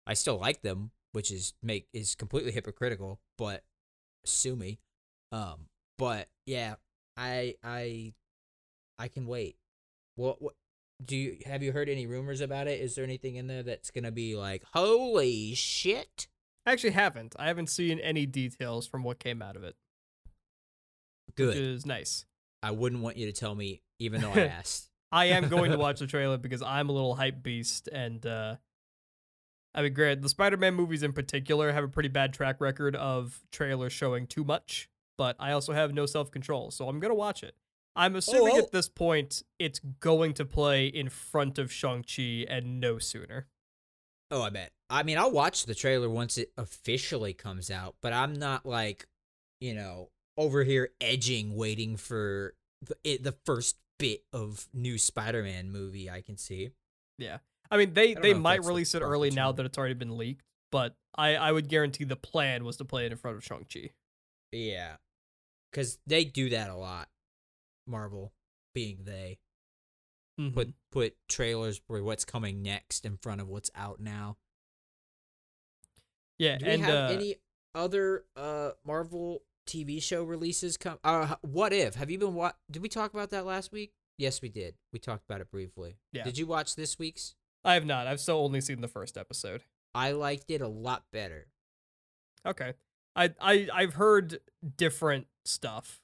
I 0.05 0.13
still 0.13 0.37
like 0.37 0.61
them, 0.61 0.91
which 1.13 1.31
is 1.31 1.53
make 1.63 1.87
is 1.93 2.15
completely 2.15 2.51
hypocritical. 2.51 3.19
But 3.37 3.63
sue 4.25 4.55
me. 4.55 4.79
Um, 5.31 5.67
but 5.97 6.27
yeah, 6.45 6.75
I 7.17 7.55
I 7.63 8.13
I 8.99 9.07
can 9.07 9.25
wait. 9.25 9.57
What 10.15 10.41
what 10.41 10.53
do 11.03 11.17
you 11.17 11.37
have 11.45 11.63
you 11.63 11.71
heard 11.71 11.89
any 11.89 12.05
rumors 12.05 12.41
about 12.41 12.67
it? 12.67 12.79
Is 12.79 12.93
there 12.95 13.03
anything 13.03 13.35
in 13.35 13.47
there 13.47 13.63
that's 13.63 13.89
gonna 13.89 14.11
be 14.11 14.35
like 14.35 14.63
holy 14.73 15.55
shit? 15.55 16.27
I 16.65 16.71
actually 16.71 16.91
haven't. 16.91 17.35
I 17.37 17.47
haven't 17.47 17.67
seen 17.67 17.99
any 17.99 18.25
details 18.25 18.87
from 18.87 19.03
what 19.03 19.19
came 19.19 19.41
out 19.41 19.55
of 19.55 19.63
it, 19.63 19.75
which 21.25 21.35
Good. 21.35 21.57
is 21.57 21.85
nice. 21.85 22.25
I 22.63 22.71
wouldn't 22.71 23.01
want 23.03 23.17
you 23.17 23.25
to 23.27 23.31
tell 23.33 23.53
me, 23.53 23.81
even 23.99 24.21
though 24.21 24.31
I 24.31 24.39
asked. 24.59 24.89
I 25.11 25.25
am 25.25 25.49
going 25.49 25.69
to 25.71 25.77
watch 25.85 25.99
the 25.99 26.07
trailer 26.07 26.37
because 26.37 26.63
I'm 26.63 26.89
a 26.89 26.91
little 26.91 27.13
hype 27.15 27.43
beast, 27.43 27.87
and 27.91 28.25
uh, 28.25 28.55
I 29.75 29.81
mean, 29.83 29.93
granted, 29.93 30.23
the 30.23 30.29
Spider-Man 30.29 30.73
movies 30.73 31.03
in 31.03 31.13
particular 31.13 31.71
have 31.71 31.83
a 31.83 31.87
pretty 31.87 32.09
bad 32.09 32.33
track 32.33 32.59
record 32.61 32.95
of 32.95 33.41
trailers 33.51 33.93
showing 33.93 34.25
too 34.25 34.43
much, 34.43 34.89
but 35.17 35.35
I 35.39 35.51
also 35.51 35.73
have 35.73 35.93
no 35.93 36.05
self-control, 36.05 36.71
so 36.71 36.87
I'm 36.87 36.99
gonna 36.99 37.13
watch 37.13 37.43
it. 37.43 37.55
I'm 37.95 38.15
assuming 38.15 38.53
Oh. 38.55 38.59
at 38.59 38.71
this 38.71 38.89
point 38.89 39.43
it's 39.59 39.79
going 39.99 40.33
to 40.35 40.45
play 40.45 40.87
in 40.87 41.09
front 41.09 41.59
of 41.59 41.71
Shang-Chi 41.71 42.45
and 42.49 42.79
no 42.79 42.97
sooner. 42.97 43.45
Oh, 44.31 44.41
I 44.41 44.49
bet. 44.49 44.71
I 44.89 45.03
mean, 45.03 45.19
I'll 45.19 45.31
watch 45.31 45.67
the 45.67 45.75
trailer 45.75 46.09
once 46.09 46.39
it 46.39 46.51
officially 46.57 47.33
comes 47.33 47.69
out, 47.69 47.95
but 48.01 48.13
I'm 48.13 48.33
not 48.33 48.65
like, 48.65 49.05
you 49.61 49.75
know, 49.75 50.09
over 50.37 50.63
here 50.63 50.89
edging, 51.01 51.55
waiting 51.55 51.95
for 51.97 52.55
the, 52.81 52.95
it, 53.03 53.23
the 53.23 53.35
first 53.45 53.77
bit 53.99 54.23
of 54.33 54.67
new 54.73 54.97
Spider-Man 54.97 55.71
movie 55.71 56.09
I 56.09 56.21
can 56.21 56.37
see. 56.37 56.71
Yeah, 57.17 57.37
I 57.69 57.77
mean, 57.77 57.93
they 57.93 58.13
don't 58.13 58.23
they 58.23 58.33
might 58.33 58.63
release 58.63 58.95
it 58.95 59.01
early 59.01 59.29
now 59.31 59.51
that 59.51 59.65
it's 59.65 59.77
already 59.77 59.93
been 59.93 60.17
leaked, 60.17 60.43
but 60.71 60.95
I 61.15 61.35
I 61.35 61.51
would 61.51 61.69
guarantee 61.69 62.03
the 62.03 62.15
plan 62.15 62.63
was 62.65 62.77
to 62.77 62.85
play 62.85 63.05
it 63.05 63.11
in 63.11 63.17
front 63.17 63.37
of 63.37 63.43
Shang-Chi. 63.43 63.91
Yeah, 64.51 64.95
because 65.71 65.99
they 66.07 66.25
do 66.25 66.49
that 66.49 66.69
a 66.69 66.75
lot. 66.75 67.09
Marvel, 67.87 68.33
being 68.73 69.03
they 69.03 69.39
Mhm. 70.39 70.53
put 70.53 70.73
put 70.91 71.15
trailers 71.29 71.77
for 71.85 72.01
what's 72.01 72.25
coming 72.25 72.61
next 72.63 73.05
in 73.05 73.17
front 73.17 73.39
of 73.41 73.47
what's 73.47 73.69
out 73.75 73.99
now. 73.99 74.37
yeah, 76.39 76.57
Do 76.57 76.65
we 76.65 76.71
and 76.71 76.81
have 76.83 77.11
uh, 77.11 77.13
any 77.13 77.35
other 77.75 78.25
uh 78.35 78.71
Marvel 78.85 79.43
TV 79.67 80.01
show 80.01 80.23
releases 80.23 80.77
come? 80.77 80.99
Uh, 81.03 81.35
what 81.41 81.73
if? 81.73 81.95
Have 81.95 82.11
you 82.11 82.17
been 82.17 82.33
what? 82.33 82.57
Did 82.69 82.81
we 82.81 82.89
talk 82.89 83.13
about 83.13 83.29
that 83.31 83.45
last 83.45 83.71
week? 83.71 83.93
Yes, 84.17 84.41
we 84.41 84.49
did. 84.49 84.75
We 84.91 84.99
talked 84.99 85.25
about 85.27 85.41
it 85.41 85.49
briefly. 85.51 85.97
Yeah. 86.11 86.23
Did 86.23 86.37
you 86.37 86.45
watch 86.45 86.75
this 86.75 86.99
week's? 86.99 87.35
I 87.65 87.73
have 87.73 87.85
not. 87.85 88.07
I've 88.07 88.19
still 88.19 88.37
only 88.43 88.61
seen 88.61 88.81
the 88.81 88.87
first 88.87 89.17
episode. 89.17 89.63
I 89.95 90.11
liked 90.11 90.49
it 90.49 90.61
a 90.61 90.67
lot 90.67 91.03
better. 91.11 91.47
Okay. 92.45 92.73
I 93.15 93.33
I 93.39 93.67
I've 93.73 93.93
heard 93.93 94.39
different 94.77 95.27
stuff. 95.45 96.01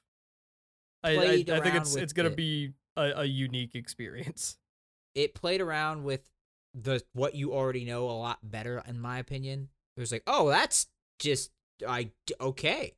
I 1.02 1.10
I, 1.10 1.44
I 1.50 1.60
think 1.60 1.74
it's 1.74 1.96
it's 1.96 2.12
gonna 2.12 2.30
it. 2.30 2.36
be 2.36 2.72
a, 2.96 3.12
a 3.16 3.24
unique 3.24 3.74
experience. 3.74 4.56
It 5.12 5.34
played 5.34 5.60
around 5.60 6.04
with 6.04 6.30
the 6.72 7.02
what 7.14 7.34
you 7.34 7.52
already 7.52 7.84
know 7.84 8.08
a 8.08 8.12
lot 8.12 8.38
better, 8.44 8.80
in 8.86 9.00
my 9.00 9.18
opinion. 9.18 9.68
It 9.96 10.00
was 10.00 10.12
like, 10.12 10.22
oh, 10.28 10.48
that's 10.48 10.86
just 11.18 11.50
I 11.84 12.12
okay. 12.40 12.94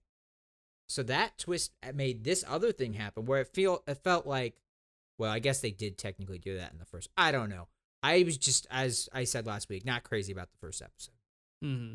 So 0.92 1.02
that 1.04 1.38
twist 1.38 1.72
made 1.94 2.22
this 2.22 2.44
other 2.46 2.70
thing 2.70 2.92
happen, 2.92 3.24
where 3.24 3.40
it 3.40 3.48
feel 3.48 3.82
it 3.86 3.98
felt 4.04 4.26
like, 4.26 4.56
well, 5.18 5.30
I 5.30 5.38
guess 5.38 5.60
they 5.60 5.70
did 5.70 5.96
technically 5.96 6.38
do 6.38 6.56
that 6.58 6.70
in 6.70 6.78
the 6.78 6.84
first. 6.84 7.08
I 7.16 7.32
don't 7.32 7.48
know. 7.48 7.68
I 8.02 8.22
was 8.24 8.36
just, 8.36 8.66
as 8.70 9.08
I 9.12 9.24
said 9.24 9.46
last 9.46 9.68
week, 9.70 9.86
not 9.86 10.02
crazy 10.02 10.32
about 10.32 10.50
the 10.50 10.58
first 10.58 10.82
episode. 10.82 11.14
hmm 11.62 11.94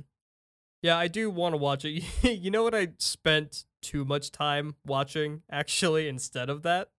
Yeah, 0.82 0.98
I 0.98 1.08
do 1.08 1.30
want 1.30 1.54
to 1.54 1.58
watch 1.58 1.86
it. 1.86 2.04
you 2.40 2.50
know 2.50 2.64
what? 2.64 2.74
I 2.74 2.90
spent 2.98 3.66
too 3.82 4.04
much 4.04 4.32
time 4.32 4.76
watching 4.84 5.44
actually 5.52 6.08
instead 6.08 6.50
of 6.50 6.64
that. 6.64 6.90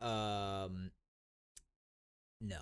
Um, 0.00 0.92
no. 2.40 2.58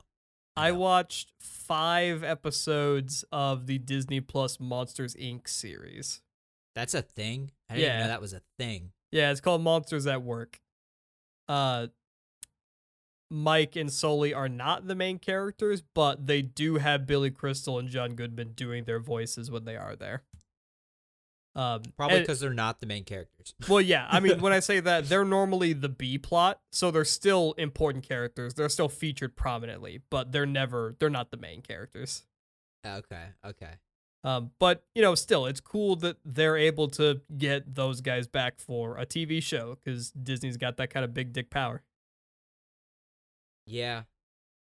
I 0.56 0.72
watched 0.72 1.32
five 1.38 2.24
episodes 2.24 3.24
of 3.30 3.66
the 3.66 3.78
Disney 3.78 4.20
Plus 4.20 4.58
Monsters 4.58 5.14
Inc. 5.16 5.48
series. 5.48 6.22
That's 6.78 6.94
a 6.94 7.02
thing. 7.02 7.50
I 7.68 7.74
didn't 7.74 7.88
Yeah. 7.88 8.00
know 8.02 8.06
that 8.08 8.20
was 8.20 8.32
a 8.32 8.42
thing. 8.56 8.92
Yeah, 9.10 9.32
it's 9.32 9.40
called 9.40 9.62
Monsters 9.62 10.06
at 10.06 10.22
Work. 10.22 10.60
Uh 11.48 11.88
Mike 13.30 13.74
and 13.76 13.92
Sully 13.92 14.32
are 14.32 14.48
not 14.48 14.86
the 14.86 14.94
main 14.94 15.18
characters, 15.18 15.82
but 15.94 16.26
they 16.28 16.40
do 16.40 16.76
have 16.76 17.04
Billy 17.06 17.30
Crystal 17.32 17.78
and 17.78 17.88
John 17.88 18.14
Goodman 18.14 18.52
doing 18.52 18.84
their 18.84 19.00
voices 19.00 19.50
when 19.50 19.64
they 19.64 19.76
are 19.76 19.96
there. 19.96 20.22
Um 21.56 21.82
Probably 21.96 22.20
because 22.20 22.38
they're 22.38 22.54
not 22.54 22.78
the 22.78 22.86
main 22.86 23.02
characters. 23.02 23.54
well, 23.68 23.80
yeah. 23.80 24.06
I 24.08 24.20
mean, 24.20 24.40
when 24.40 24.52
I 24.52 24.60
say 24.70 24.78
that, 24.78 25.08
they're 25.08 25.24
normally 25.24 25.72
the 25.72 25.88
B 25.88 26.16
plot, 26.16 26.60
so 26.70 26.92
they're 26.92 27.04
still 27.04 27.54
important 27.58 28.06
characters. 28.08 28.54
They're 28.54 28.68
still 28.68 28.88
featured 28.88 29.34
prominently, 29.34 30.00
but 30.10 30.30
they're 30.30 30.46
never 30.46 30.94
they're 31.00 31.10
not 31.10 31.32
the 31.32 31.38
main 31.38 31.60
characters. 31.60 32.24
okay. 32.86 33.30
Okay. 33.44 33.72
Um, 34.24 34.50
but 34.58 34.84
you 34.94 35.02
know, 35.02 35.14
still, 35.14 35.46
it's 35.46 35.60
cool 35.60 35.96
that 35.96 36.16
they're 36.24 36.56
able 36.56 36.88
to 36.88 37.20
get 37.36 37.74
those 37.74 38.00
guys 38.00 38.26
back 38.26 38.60
for 38.60 38.96
a 38.98 39.06
TV 39.06 39.42
show 39.42 39.78
because 39.82 40.10
Disney's 40.10 40.56
got 40.56 40.76
that 40.78 40.90
kind 40.90 41.04
of 41.04 41.14
big 41.14 41.32
dick 41.32 41.50
power. 41.50 41.82
Yeah. 43.66 44.02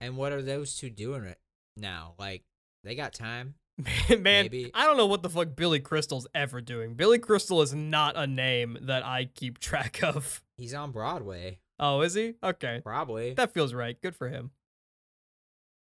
And 0.00 0.16
what 0.16 0.32
are 0.32 0.42
those 0.42 0.76
two 0.76 0.90
doing 0.90 1.22
right 1.22 1.38
now? 1.76 2.14
Like, 2.18 2.44
they 2.84 2.94
got 2.94 3.12
time? 3.12 3.54
Man, 4.08 4.22
Maybe. 4.22 4.70
I 4.74 4.86
don't 4.86 4.96
know 4.96 5.06
what 5.06 5.22
the 5.22 5.30
fuck 5.30 5.56
Billy 5.56 5.80
Crystal's 5.80 6.26
ever 6.34 6.60
doing. 6.60 6.94
Billy 6.94 7.18
Crystal 7.18 7.62
is 7.62 7.74
not 7.74 8.16
a 8.16 8.26
name 8.26 8.78
that 8.82 9.04
I 9.04 9.28
keep 9.34 9.58
track 9.60 10.02
of. 10.02 10.42
He's 10.56 10.74
on 10.74 10.92
Broadway. 10.92 11.58
Oh, 11.80 12.00
is 12.00 12.14
he? 12.14 12.34
Okay, 12.42 12.80
Probably. 12.84 13.34
that 13.34 13.54
feels 13.54 13.72
right. 13.72 14.00
Good 14.00 14.16
for 14.16 14.28
him. 14.28 14.50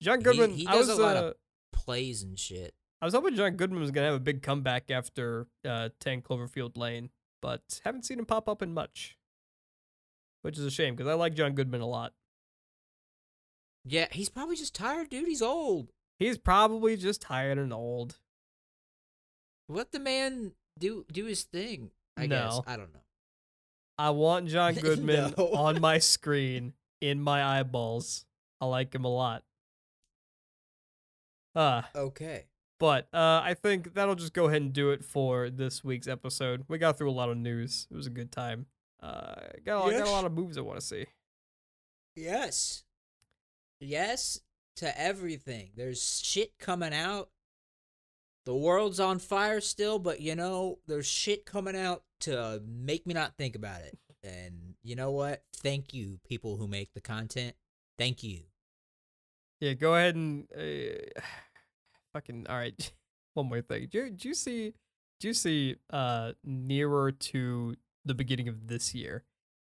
John 0.01 0.19
Goodman. 0.21 0.51
he 0.51 0.65
I 0.67 0.73
does 0.73 0.87
was 0.87 0.97
a 0.97 1.01
lot 1.01 1.17
uh, 1.17 1.19
of 1.19 1.33
Plays 1.73 2.23
and 2.23 2.37
shit. 2.39 2.73
I 3.03 3.05
was 3.05 3.13
hoping 3.13 3.35
John 3.35 3.57
Goodman 3.57 3.81
was 3.81 3.91
gonna 3.91 4.05
have 4.07 4.15
a 4.15 4.19
big 4.21 4.41
comeback 4.41 4.89
after 4.89 5.47
uh, 5.67 5.89
Ten 5.99 6.21
Cloverfield 6.21 6.77
Lane, 6.77 7.09
but 7.41 7.81
haven't 7.83 8.05
seen 8.05 8.17
him 8.17 8.25
pop 8.25 8.47
up 8.47 8.61
in 8.61 8.73
much, 8.73 9.17
which 10.41 10.57
is 10.57 10.63
a 10.63 10.71
shame 10.71 10.95
because 10.95 11.09
I 11.11 11.13
like 11.13 11.33
John 11.33 11.51
Goodman 11.51 11.81
a 11.81 11.85
lot. 11.85 12.13
Yeah, 13.83 14.07
he's 14.09 14.29
probably 14.29 14.55
just 14.55 14.73
tired, 14.73 15.09
dude. 15.09 15.27
He's 15.27 15.41
old. 15.41 15.91
He's 16.17 16.37
probably 16.37 16.95
just 16.95 17.21
tired 17.21 17.57
and 17.57 17.73
old. 17.73 18.19
Let 19.67 19.91
the 19.91 19.99
man 19.99 20.53
do 20.79 21.05
do 21.11 21.25
his 21.25 21.43
thing. 21.43 21.91
I 22.15 22.27
guess. 22.27 22.61
I 22.65 22.77
don't 22.77 22.93
know. 22.93 23.01
I 23.97 24.11
want 24.11 24.47
John 24.47 24.75
Goodman 24.81 25.33
No. 25.37 25.47
on 25.49 25.81
my 25.81 25.97
screen 25.97 26.71
in 27.01 27.21
my 27.21 27.59
eyeballs. 27.59 28.25
I 28.61 28.65
like 28.65 28.95
him 28.95 29.03
a 29.03 29.13
lot. 29.13 29.43
Uh, 31.53 31.81
Okay. 31.93 32.45
But 32.83 33.07
uh, 33.13 33.39
I 33.41 33.53
think 33.53 33.93
that'll 33.93 34.13
just 34.13 34.33
go 34.33 34.49
ahead 34.49 34.61
and 34.61 34.73
do 34.73 34.89
it 34.89 35.05
for 35.05 35.49
this 35.49 35.85
week's 35.85 36.05
episode. 36.05 36.65
We 36.67 36.77
got 36.77 36.97
through 36.97 37.09
a 37.09 37.13
lot 37.15 37.29
of 37.29 37.37
news. 37.37 37.87
It 37.89 37.95
was 37.95 38.07
a 38.07 38.09
good 38.09 38.29
time. 38.29 38.65
Uh, 39.01 39.35
got 39.65 39.87
a, 39.87 39.91
got 39.91 40.05
a 40.05 40.11
lot 40.11 40.25
of 40.25 40.33
movies 40.33 40.57
I 40.57 40.61
want 40.63 40.81
to 40.81 40.85
see. 40.85 41.05
Yes. 42.13 42.83
Yes 43.79 44.41
to 44.75 44.99
everything. 44.99 45.69
There's 45.77 46.21
shit 46.21 46.59
coming 46.59 46.93
out. 46.93 47.29
The 48.43 48.53
world's 48.53 48.99
on 48.99 49.19
fire 49.19 49.61
still, 49.61 49.97
but 49.97 50.19
you 50.19 50.35
know, 50.35 50.79
there's 50.85 51.07
shit 51.07 51.45
coming 51.45 51.77
out 51.77 52.03
to 52.19 52.61
make 52.67 53.07
me 53.07 53.13
not 53.13 53.37
think 53.37 53.55
about 53.55 53.79
it. 53.79 53.97
And 54.25 54.75
you 54.83 54.97
know 54.97 55.11
what? 55.11 55.41
Thank 55.55 55.93
you, 55.93 56.19
people 56.27 56.57
who 56.57 56.67
make 56.67 56.91
the 56.93 56.99
content. 56.99 57.55
Thank 57.97 58.23
you. 58.23 58.41
Yeah, 59.61 59.71
go 59.71 59.95
ahead 59.95 60.15
and 60.15 60.49
uh, 60.53 61.21
fucking 62.13 62.45
all 62.49 62.57
right. 62.57 62.91
One 63.33 63.49
more 63.49 63.61
thing. 63.61 63.87
Do 63.91 63.97
you, 63.97 64.09
do 64.11 64.27
you 64.27 64.33
see? 64.35 64.73
Do 65.19 65.27
you 65.27 65.33
see? 65.33 65.77
Uh, 65.91 66.33
nearer 66.43 67.11
to 67.11 67.75
the 68.05 68.13
beginning 68.13 68.47
of 68.47 68.67
this 68.67 68.93
year, 68.93 69.23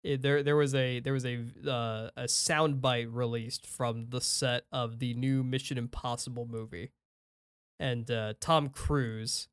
it, 0.04 0.22
there 0.22 0.44
there 0.44 0.56
was 0.56 0.76
a 0.76 1.00
there 1.00 1.14
was 1.14 1.26
a 1.26 1.46
uh, 1.66 2.10
a 2.18 2.24
soundbite 2.24 3.08
released 3.12 3.66
from 3.66 4.08
the 4.10 4.22
set 4.22 4.66
of 4.72 5.00
the 5.00 5.14
new 5.14 5.44
Mission 5.44 5.78
Impossible 5.78 6.46
movie, 6.50 6.92
and 7.80 8.10
uh, 8.12 8.34
Tom 8.40 8.70
Cruise, 8.70 9.48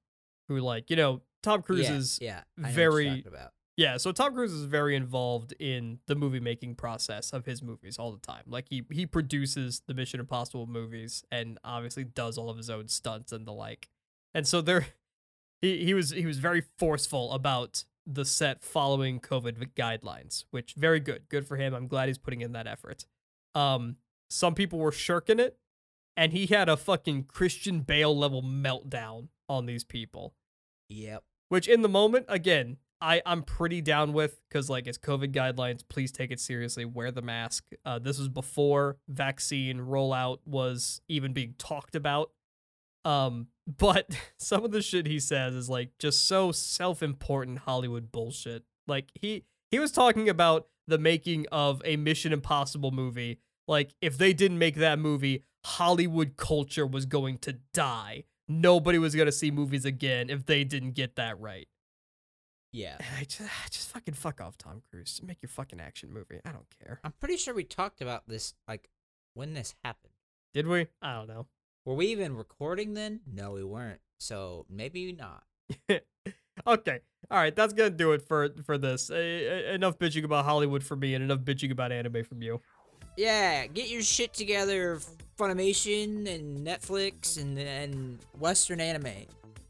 who 0.48 0.58
like 0.58 0.90
you 0.90 0.96
know 0.96 1.22
Tom 1.42 1.62
Cruise 1.62 1.88
yeah, 1.88 1.94
is 1.94 2.18
yeah, 2.20 2.40
I 2.58 2.62
know 2.62 2.66
what 2.68 2.76
you're 2.76 2.92
very- 2.92 3.24
about. 3.26 3.52
Yeah, 3.76 3.96
so 3.96 4.12
Tom 4.12 4.34
Cruise 4.34 4.52
is 4.52 4.64
very 4.64 4.94
involved 4.94 5.54
in 5.58 5.98
the 6.06 6.14
movie 6.14 6.40
making 6.40 6.74
process 6.74 7.32
of 7.32 7.46
his 7.46 7.62
movies 7.62 7.98
all 7.98 8.12
the 8.12 8.20
time. 8.20 8.44
Like 8.46 8.66
he 8.68 8.84
he 8.90 9.06
produces 9.06 9.82
the 9.86 9.94
Mission 9.94 10.20
Impossible 10.20 10.66
movies 10.66 11.24
and 11.30 11.58
obviously 11.64 12.04
does 12.04 12.36
all 12.36 12.50
of 12.50 12.56
his 12.58 12.68
own 12.68 12.88
stunts 12.88 13.32
and 13.32 13.46
the 13.46 13.52
like. 13.52 13.88
And 14.34 14.46
so 14.46 14.60
there 14.60 14.86
he 15.62 15.84
he 15.84 15.94
was 15.94 16.10
he 16.10 16.26
was 16.26 16.38
very 16.38 16.62
forceful 16.78 17.32
about 17.32 17.84
the 18.04 18.24
set 18.24 18.62
following 18.62 19.20
COVID 19.20 19.74
guidelines, 19.74 20.44
which 20.50 20.74
very 20.74 21.00
good. 21.00 21.28
Good 21.28 21.46
for 21.46 21.56
him. 21.56 21.72
I'm 21.72 21.86
glad 21.86 22.08
he's 22.08 22.18
putting 22.18 22.40
in 22.42 22.52
that 22.52 22.66
effort. 22.66 23.06
Um 23.54 23.96
some 24.28 24.54
people 24.54 24.78
were 24.78 24.92
shirking 24.92 25.38
it 25.38 25.58
and 26.16 26.32
he 26.32 26.46
had 26.46 26.68
a 26.68 26.76
fucking 26.76 27.24
Christian 27.24 27.80
Bale 27.80 28.16
level 28.16 28.42
meltdown 28.42 29.28
on 29.48 29.66
these 29.66 29.84
people 29.84 30.34
Yep. 30.88 31.22
which 31.48 31.68
in 31.68 31.82
the 31.82 31.88
moment 31.88 32.26
again 32.28 32.78
I, 33.02 33.20
I'm 33.26 33.42
pretty 33.42 33.80
down 33.80 34.12
with 34.12 34.40
because 34.48 34.70
like 34.70 34.86
it's 34.86 34.96
COVID 34.96 35.32
guidelines. 35.32 35.82
Please 35.86 36.12
take 36.12 36.30
it 36.30 36.38
seriously. 36.38 36.84
Wear 36.84 37.10
the 37.10 37.20
mask. 37.20 37.64
Uh, 37.84 37.98
this 37.98 38.18
was 38.18 38.28
before 38.28 38.96
vaccine 39.08 39.80
rollout 39.80 40.38
was 40.46 41.00
even 41.08 41.32
being 41.32 41.54
talked 41.58 41.96
about. 41.96 42.30
Um, 43.04 43.48
but 43.78 44.16
some 44.38 44.64
of 44.64 44.70
the 44.70 44.80
shit 44.80 45.06
he 45.06 45.18
says 45.18 45.54
is 45.54 45.68
like 45.68 45.90
just 45.98 46.26
so 46.26 46.52
self-important 46.52 47.58
Hollywood 47.58 48.12
bullshit. 48.12 48.62
Like 48.86 49.10
he 49.14 49.44
he 49.72 49.80
was 49.80 49.90
talking 49.90 50.28
about 50.28 50.68
the 50.86 50.98
making 50.98 51.46
of 51.50 51.82
a 51.84 51.96
Mission 51.96 52.32
Impossible 52.32 52.92
movie. 52.92 53.40
Like 53.66 53.94
if 54.00 54.16
they 54.16 54.32
didn't 54.32 54.58
make 54.58 54.76
that 54.76 55.00
movie, 55.00 55.42
Hollywood 55.64 56.36
culture 56.36 56.86
was 56.86 57.04
going 57.04 57.38
to 57.38 57.58
die. 57.74 58.24
Nobody 58.46 58.98
was 58.98 59.16
gonna 59.16 59.32
see 59.32 59.50
movies 59.50 59.84
again 59.84 60.30
if 60.30 60.46
they 60.46 60.62
didn't 60.62 60.92
get 60.92 61.16
that 61.16 61.40
right. 61.40 61.66
Yeah. 62.72 62.96
And 62.98 63.06
I 63.18 63.24
just, 63.24 63.42
just 63.70 63.90
fucking 63.90 64.14
fuck 64.14 64.40
off, 64.40 64.56
Tom 64.56 64.82
Cruise. 64.90 65.10
Just 65.10 65.22
make 65.22 65.42
your 65.42 65.50
fucking 65.50 65.80
action 65.80 66.12
movie. 66.12 66.40
I 66.44 66.52
don't 66.52 66.66
care. 66.82 67.00
I'm 67.04 67.12
pretty 67.12 67.36
sure 67.36 67.54
we 67.54 67.64
talked 67.64 68.00
about 68.00 68.26
this 68.26 68.54
like 68.66 68.88
when 69.34 69.54
this 69.54 69.74
happened. 69.84 70.14
Did 70.54 70.66
we? 70.66 70.86
I 71.00 71.14
don't 71.14 71.28
know. 71.28 71.46
Were 71.84 71.94
we 71.94 72.06
even 72.08 72.36
recording 72.36 72.94
then? 72.94 73.20
No, 73.30 73.52
we 73.52 73.64
weren't. 73.64 74.00
So 74.18 74.66
maybe 74.70 75.12
not. 75.12 75.42
okay. 76.66 77.00
All 77.30 77.38
right. 77.38 77.54
That's 77.54 77.72
gonna 77.72 77.90
do 77.90 78.12
it 78.12 78.22
for 78.22 78.50
for 78.64 78.78
this. 78.78 79.10
Uh, 79.10 79.14
uh, 79.14 79.72
enough 79.72 79.98
bitching 79.98 80.24
about 80.24 80.44
Hollywood 80.44 80.84
for 80.84 80.96
me, 80.96 81.14
and 81.14 81.24
enough 81.24 81.40
bitching 81.40 81.70
about 81.70 81.92
anime 81.92 82.24
from 82.24 82.42
you. 82.42 82.60
Yeah, 83.16 83.66
get 83.66 83.90
your 83.90 84.02
shit 84.02 84.32
together, 84.32 85.00
Funimation 85.38 86.32
and 86.32 86.66
Netflix 86.66 87.40
and 87.40 87.58
and 87.58 88.18
Western 88.38 88.80
anime. 88.80 89.26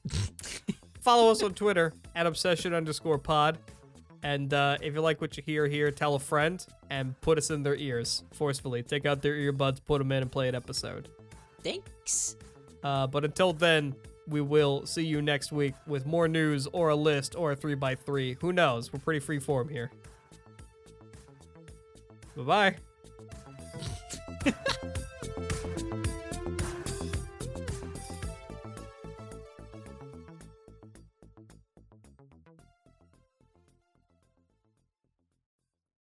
Follow 1.02 1.30
us 1.32 1.42
on 1.42 1.52
Twitter 1.52 1.92
at 2.14 2.26
obsession 2.26 2.72
underscore 2.72 3.18
pod. 3.18 3.58
And 4.22 4.54
uh, 4.54 4.78
if 4.80 4.94
you 4.94 5.00
like 5.00 5.20
what 5.20 5.36
you 5.36 5.42
hear 5.44 5.66
here, 5.66 5.90
tell 5.90 6.14
a 6.14 6.18
friend 6.20 6.64
and 6.90 7.20
put 7.20 7.38
us 7.38 7.50
in 7.50 7.64
their 7.64 7.74
ears 7.74 8.22
forcefully. 8.32 8.84
Take 8.84 9.04
out 9.04 9.20
their 9.20 9.34
earbuds, 9.34 9.80
put 9.84 9.98
them 9.98 10.12
in, 10.12 10.22
and 10.22 10.30
play 10.30 10.48
an 10.48 10.54
episode. 10.54 11.08
Thanks. 11.64 12.36
Uh, 12.84 13.08
but 13.08 13.24
until 13.24 13.52
then, 13.52 13.96
we 14.28 14.40
will 14.40 14.86
see 14.86 15.04
you 15.04 15.20
next 15.22 15.50
week 15.50 15.74
with 15.88 16.06
more 16.06 16.28
news 16.28 16.68
or 16.72 16.90
a 16.90 16.96
list 16.96 17.34
or 17.34 17.50
a 17.52 17.56
3x3. 17.56 18.40
Who 18.40 18.52
knows? 18.52 18.92
We're 18.92 19.00
pretty 19.00 19.20
free 19.20 19.40
form 19.40 19.68
here. 19.68 19.90
Bye 22.36 22.76
bye. 24.44 24.52